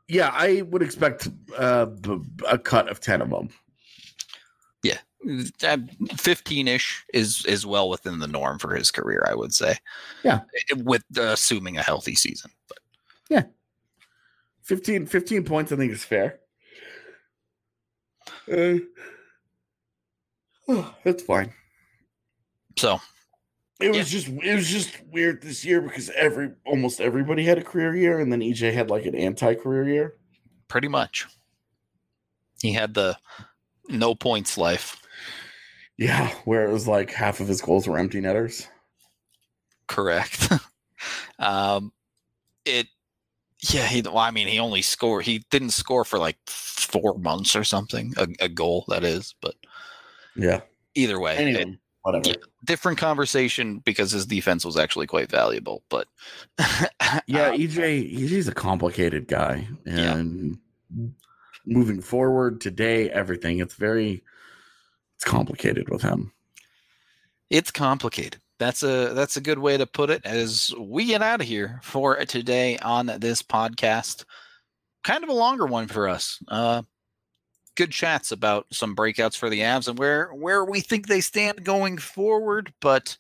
yeah, 0.09 0.31
I 0.33 0.63
would 0.63 0.81
expect 0.83 1.29
uh, 1.59 1.87
a 2.49 2.57
cut 2.59 2.89
of 2.89 3.01
ten 3.01 3.21
of 3.21 3.29
them. 3.31 3.51
15 6.17 6.69
ish 6.69 7.05
is 7.13 7.45
is 7.47 7.67
well 7.67 7.89
within 7.89 8.21
the 8.21 8.27
norm 8.27 8.59
for 8.59 8.75
his 8.75 8.91
career, 8.91 9.25
I 9.29 9.35
would 9.35 9.53
say. 9.53 9.77
Yeah. 10.25 10.41
With 10.77 11.05
uh, 11.17 11.23
assuming 11.23 11.77
a 11.77 11.83
healthy 11.83 12.15
season. 12.15 12.51
But 12.69 12.79
15, 14.63 15.07
15 15.07 15.45
points, 15.45 15.73
I 15.73 15.77
think 15.77 15.93
is 15.93 16.05
fair. 16.05 16.39
Uh, 18.51 18.79
oh, 20.69 20.95
that's 21.05 21.25
fine. 21.25 21.53
so 22.77 23.01
It 23.81 23.95
was 23.95 24.09
just 24.09 24.29
it 24.29 24.55
was 24.55 24.69
just 24.69 25.03
weird 25.11 25.43
this 25.43 25.65
year 25.65 25.81
because 25.81 26.11
every 26.11 26.53
almost 26.65 27.01
everybody 27.01 27.45
had 27.45 27.59
a 27.59 27.65
career 27.65 27.97
year, 27.97 28.21
and 28.21 28.33
then 28.33 28.41
EJ 28.41 28.73
had 28.73 28.91
like 28.91 29.07
an 29.07 29.15
anti-career 29.15 29.89
year. 29.89 30.15
pretty 30.69 30.89
much, 30.89 31.27
he 32.63 32.73
had 32.73 32.95
the 32.95 33.19
no 33.89 34.15
points 34.15 34.57
life. 34.57 35.00
Yeah, 36.01 36.29
where 36.47 36.65
it 36.67 36.73
was 36.73 36.89
like 36.89 37.13
half 37.13 37.39
of 37.41 37.47
his 37.47 37.61
goals 37.61 37.87
were 37.87 37.99
empty 37.99 38.21
netters. 38.21 38.67
Correct. 39.87 40.51
um, 41.39 41.93
it. 42.65 42.87
Yeah, 43.71 43.87
he. 43.87 44.01
Well, 44.01 44.17
I 44.17 44.31
mean, 44.31 44.49
he 44.49 44.59
only 44.59 44.81
scored. 44.81 45.27
He 45.27 45.45
didn't 45.51 45.71
score 45.71 46.05
for 46.07 46.19
like 46.19 46.39
four 46.47 47.19
months 47.19 47.55
or 47.55 47.65
something. 47.65 48.15
A, 48.17 48.27
a 48.41 48.49
goal 48.49 48.87
that 48.89 49.05
is, 49.05 49.35
but 49.43 49.55
Yeah. 50.35 50.63
either 50.95 51.21
way, 51.21 51.35
it- 51.35 51.41
Anyway, 51.41 51.79
whatever. 52.01 52.29
yeah. 52.31 52.35
different 52.65 52.97
conversation 52.97 53.81
because 53.81 54.11
his 54.11 54.25
defense 54.25 54.65
was 54.65 54.79
actually 54.79 55.07
quite 55.07 55.31
valuable. 55.31 55.83
But 55.91 56.09
Yeah, 57.27 57.51
um, 57.51 57.59
EJ 57.61 58.15
EJ's 58.19 58.49
a 58.49 58.55
complicated 58.55 59.29
guy, 59.29 59.69
Yeah. 59.85 60.15
and 60.17 60.59
moving 61.67 62.01
forward 62.01 62.63
today, 62.63 63.11
everything 63.11 63.59
it's 63.59 63.75
very 63.75 64.23
it's 65.21 65.31
complicated 65.31 65.91
with 65.91 66.01
him. 66.01 66.33
it's 67.51 67.71
complicated. 67.71 68.41
That's 68.59 68.83
a 68.83 69.13
that's 69.13 69.37
a 69.37 69.43
good 69.43 69.59
way 69.59 69.77
to 69.77 69.87
put 69.87 70.09
it. 70.09 70.25
As 70.25 70.73
we 70.79 71.05
get 71.07 71.21
out 71.23 71.43
of 71.43 71.47
here 71.47 71.79
for 71.83 72.17
today 72.25 72.79
on 72.79 73.07
this 73.19 73.43
podcast, 73.43 74.25
kind 75.05 75.23
of 75.23 75.29
a 75.29 75.35
longer 75.35 75.67
one 75.67 75.89
for 75.89 76.09
us. 76.09 76.39
Uh, 76.49 76.83
good 77.77 77.91
chats 77.91 78.33
about 78.33 78.67
some 78.73 78.97
breakouts 78.97 79.37
for 79.37 79.51
the 79.51 79.61
Avs 79.61 79.89
and 79.89 79.99
where 79.99 80.29
where 80.29 80.65
we 80.65 80.81
think 80.81 81.07
they 81.07 81.21
stand 81.21 81.65
going 81.65 81.99
forward. 81.99 82.73
But 82.81 83.19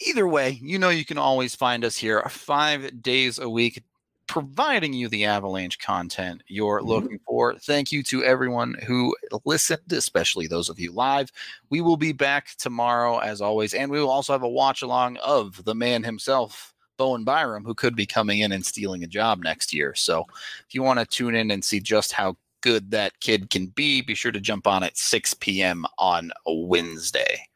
either 0.00 0.28
way, 0.28 0.60
you 0.62 0.78
know 0.78 0.90
you 0.90 1.04
can 1.04 1.18
always 1.18 1.56
find 1.56 1.84
us 1.84 1.96
here 1.96 2.22
five 2.28 3.02
days 3.02 3.38
a 3.40 3.48
week, 3.50 3.82
providing 4.26 4.92
you 4.92 5.08
the 5.08 5.24
Avalanche 5.24 5.78
content 5.78 6.42
you're 6.46 6.80
Mhm. 6.80 6.86
looking 6.86 7.20
for. 7.26 7.58
Thank 7.58 7.92
you 7.92 8.02
to 8.04 8.24
everyone 8.24 8.74
who 8.86 9.14
listened, 9.44 9.92
especially 9.92 10.46
those 10.46 10.68
of 10.68 10.78
you 10.78 10.92
live. 10.92 11.30
We 11.70 11.80
will 11.80 11.96
be 11.96 12.12
back 12.12 12.56
tomorrow, 12.58 13.18
as 13.18 13.40
always, 13.40 13.74
and 13.74 13.90
we 13.90 14.00
will 14.00 14.10
also 14.10 14.32
have 14.32 14.42
a 14.42 14.48
watch 14.48 14.82
along 14.82 15.16
of 15.18 15.64
the 15.64 15.74
man 15.74 16.02
himself, 16.02 16.74
Bowen 16.96 17.24
Byram, 17.24 17.64
who 17.64 17.74
could 17.74 17.94
be 17.94 18.06
coming 18.06 18.40
in 18.40 18.52
and 18.52 18.64
stealing 18.64 19.04
a 19.04 19.08
job 19.08 19.42
next 19.42 19.72
year. 19.72 19.94
So 19.94 20.26
if 20.66 20.74
you 20.74 20.82
want 20.82 20.98
to 20.98 21.06
tune 21.06 21.34
in 21.34 21.50
and 21.50 21.64
see 21.64 21.80
just 21.80 22.12
how 22.12 22.36
good 22.62 22.90
that 22.90 23.20
kid 23.20 23.50
can 23.50 23.66
be, 23.66 24.00
be 24.00 24.14
sure 24.14 24.32
to 24.32 24.40
jump 24.40 24.66
on 24.66 24.82
at 24.82 24.96
6 24.96 25.34
p.m. 25.34 25.86
on 25.98 26.32
Wednesday. 26.46 27.46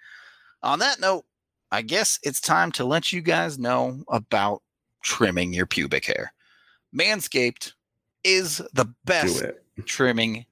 On 0.63 0.79
that 0.79 1.01
note, 1.01 1.25
I 1.73 1.83
guess 1.83 2.19
it's 2.23 2.41
time 2.41 2.71
to 2.73 2.85
let 2.85 3.13
you 3.13 3.23
guys 3.23 3.59
know 3.59 4.05
about 4.09 4.63
trimming 5.03 5.53
your 5.53 5.67
pubic 5.67 6.05
hair. 6.05 6.33
Manscaped 6.97 7.73
is 8.25 8.61
the 8.73 8.93
best 9.05 9.45
trimming 9.85 10.45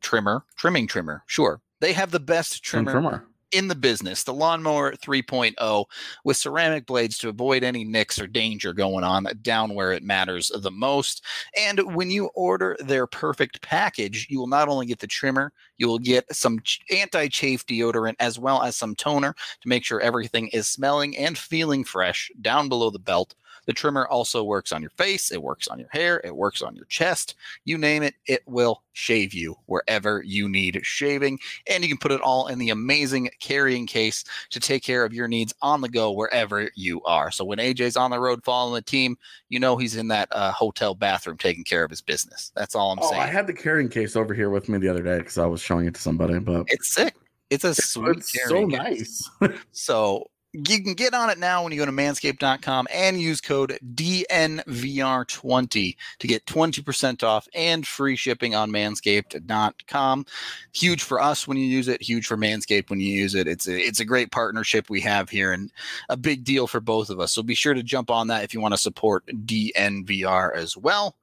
trimmer, 0.00 0.44
trimming 0.56 0.86
trimmer. 0.86 1.22
Sure. 1.26 1.60
They 1.80 1.92
have 1.92 2.10
the 2.10 2.20
best 2.20 2.62
trimmer 2.62 2.92
trimmer. 2.92 3.24
in 3.50 3.68
the 3.68 3.74
business, 3.74 4.22
the 4.22 4.32
Lawnmower 4.32 4.92
3.0, 4.92 5.84
with 6.24 6.36
ceramic 6.36 6.86
blades 6.86 7.18
to 7.18 7.28
avoid 7.28 7.64
any 7.64 7.84
nicks 7.84 8.20
or 8.20 8.26
danger 8.26 8.72
going 8.72 9.04
on 9.04 9.26
down 9.42 9.74
where 9.74 9.92
it 9.92 10.02
matters 10.02 10.52
the 10.54 10.70
most. 10.70 11.24
And 11.58 11.94
when 11.94 12.10
you 12.10 12.26
order 12.34 12.76
their 12.78 13.06
perfect 13.06 13.60
package, 13.62 14.26
you 14.30 14.38
will 14.38 14.46
not 14.46 14.68
only 14.68 14.86
get 14.86 15.00
the 15.00 15.06
trimmer, 15.06 15.52
you 15.76 15.88
will 15.88 15.98
get 15.98 16.24
some 16.34 16.60
anti 16.90 17.28
chafe 17.28 17.66
deodorant 17.66 18.16
as 18.20 18.38
well 18.38 18.62
as 18.62 18.76
some 18.76 18.94
toner 18.94 19.34
to 19.60 19.68
make 19.68 19.84
sure 19.84 20.00
everything 20.00 20.48
is 20.48 20.66
smelling 20.66 21.16
and 21.16 21.36
feeling 21.36 21.82
fresh 21.84 22.30
down 22.40 22.68
below 22.68 22.90
the 22.90 22.98
belt. 22.98 23.34
The 23.66 23.72
trimmer 23.72 24.06
also 24.06 24.42
works 24.42 24.72
on 24.72 24.80
your 24.82 24.90
face, 24.90 25.30
it 25.30 25.42
works 25.42 25.68
on 25.68 25.78
your 25.78 25.88
hair, 25.90 26.20
it 26.24 26.34
works 26.34 26.62
on 26.62 26.74
your 26.74 26.86
chest. 26.86 27.34
You 27.64 27.78
name 27.78 28.02
it, 28.02 28.14
it 28.26 28.42
will 28.46 28.82
shave 28.92 29.32
you 29.32 29.56
wherever 29.66 30.22
you 30.24 30.48
need 30.48 30.80
shaving. 30.82 31.38
And 31.68 31.82
you 31.82 31.88
can 31.88 31.98
put 31.98 32.12
it 32.12 32.20
all 32.20 32.48
in 32.48 32.58
the 32.58 32.70
amazing 32.70 33.30
carrying 33.40 33.86
case 33.86 34.24
to 34.50 34.60
take 34.60 34.82
care 34.82 35.04
of 35.04 35.12
your 35.12 35.28
needs 35.28 35.54
on 35.62 35.80
the 35.80 35.88
go 35.88 36.10
wherever 36.12 36.68
you 36.74 37.02
are. 37.04 37.30
So 37.30 37.44
when 37.44 37.58
AJ's 37.58 37.96
on 37.96 38.10
the 38.10 38.20
road 38.20 38.44
following 38.44 38.74
the 38.74 38.82
team, 38.82 39.16
you 39.48 39.60
know 39.60 39.76
he's 39.76 39.96
in 39.96 40.08
that 40.08 40.28
uh, 40.32 40.52
hotel 40.52 40.94
bathroom 40.94 41.38
taking 41.38 41.64
care 41.64 41.84
of 41.84 41.90
his 41.90 42.00
business. 42.00 42.52
That's 42.54 42.74
all 42.74 42.92
I'm 42.92 42.98
Oh, 43.00 43.10
saying. 43.10 43.22
I 43.22 43.26
had 43.26 43.46
the 43.46 43.52
carrying 43.52 43.88
case 43.88 44.16
over 44.16 44.34
here 44.34 44.50
with 44.50 44.68
me 44.68 44.78
the 44.78 44.88
other 44.88 45.02
day 45.02 45.18
because 45.18 45.38
I 45.38 45.46
was 45.46 45.60
showing 45.60 45.86
it 45.86 45.94
to 45.94 46.00
somebody, 46.00 46.38
but 46.38 46.66
it's 46.68 46.92
sick. 46.92 47.14
It's 47.50 47.64
a 47.64 47.74
sweet 47.74 48.18
it's 48.18 48.48
so 48.48 48.64
nice. 48.64 49.30
So 49.72 50.30
you 50.52 50.82
can 50.82 50.94
get 50.94 51.14
on 51.14 51.30
it 51.30 51.38
now 51.38 51.62
when 51.62 51.72
you 51.72 51.78
go 51.78 51.86
to 51.86 51.92
manscaped.com 51.92 52.86
and 52.92 53.18
use 53.18 53.40
code 53.40 53.78
DNVR20 53.94 55.96
to 56.18 56.26
get 56.26 56.44
20% 56.44 57.22
off 57.22 57.48
and 57.54 57.86
free 57.86 58.16
shipping 58.16 58.54
on 58.54 58.70
manscaped.com. 58.70 60.26
Huge 60.74 61.02
for 61.02 61.18
us 61.20 61.48
when 61.48 61.56
you 61.56 61.64
use 61.64 61.88
it, 61.88 62.02
huge 62.02 62.26
for 62.26 62.36
Manscaped 62.36 62.90
when 62.90 63.00
you 63.00 63.14
use 63.14 63.34
it. 63.34 63.48
It's 63.48 63.66
a, 63.66 63.78
it's 63.78 64.00
a 64.00 64.04
great 64.04 64.30
partnership 64.30 64.90
we 64.90 65.00
have 65.00 65.30
here 65.30 65.52
and 65.52 65.72
a 66.10 66.18
big 66.18 66.44
deal 66.44 66.66
for 66.66 66.80
both 66.80 67.08
of 67.08 67.18
us. 67.18 67.32
So 67.32 67.42
be 67.42 67.54
sure 67.54 67.72
to 67.72 67.82
jump 67.82 68.10
on 68.10 68.26
that 68.26 68.44
if 68.44 68.52
you 68.52 68.60
want 68.60 68.74
to 68.74 68.78
support 68.78 69.24
DNVR 69.26 70.54
as 70.54 70.76
well. 70.76 71.16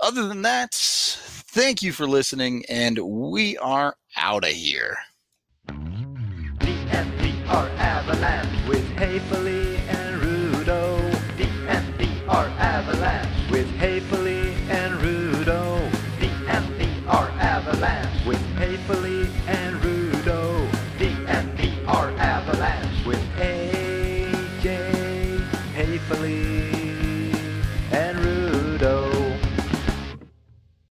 Other 0.00 0.28
than 0.28 0.42
that, 0.42 0.74
thank 0.74 1.82
you 1.82 1.92
for 1.92 2.06
listening 2.06 2.66
and 2.68 2.98
we 2.98 3.56
are 3.58 3.96
out 4.16 4.44
of 4.44 4.50
here. 4.50 4.98
DNVR 8.02 8.08
Avalanche 8.08 8.68
with 8.68 9.00
and 9.00 9.61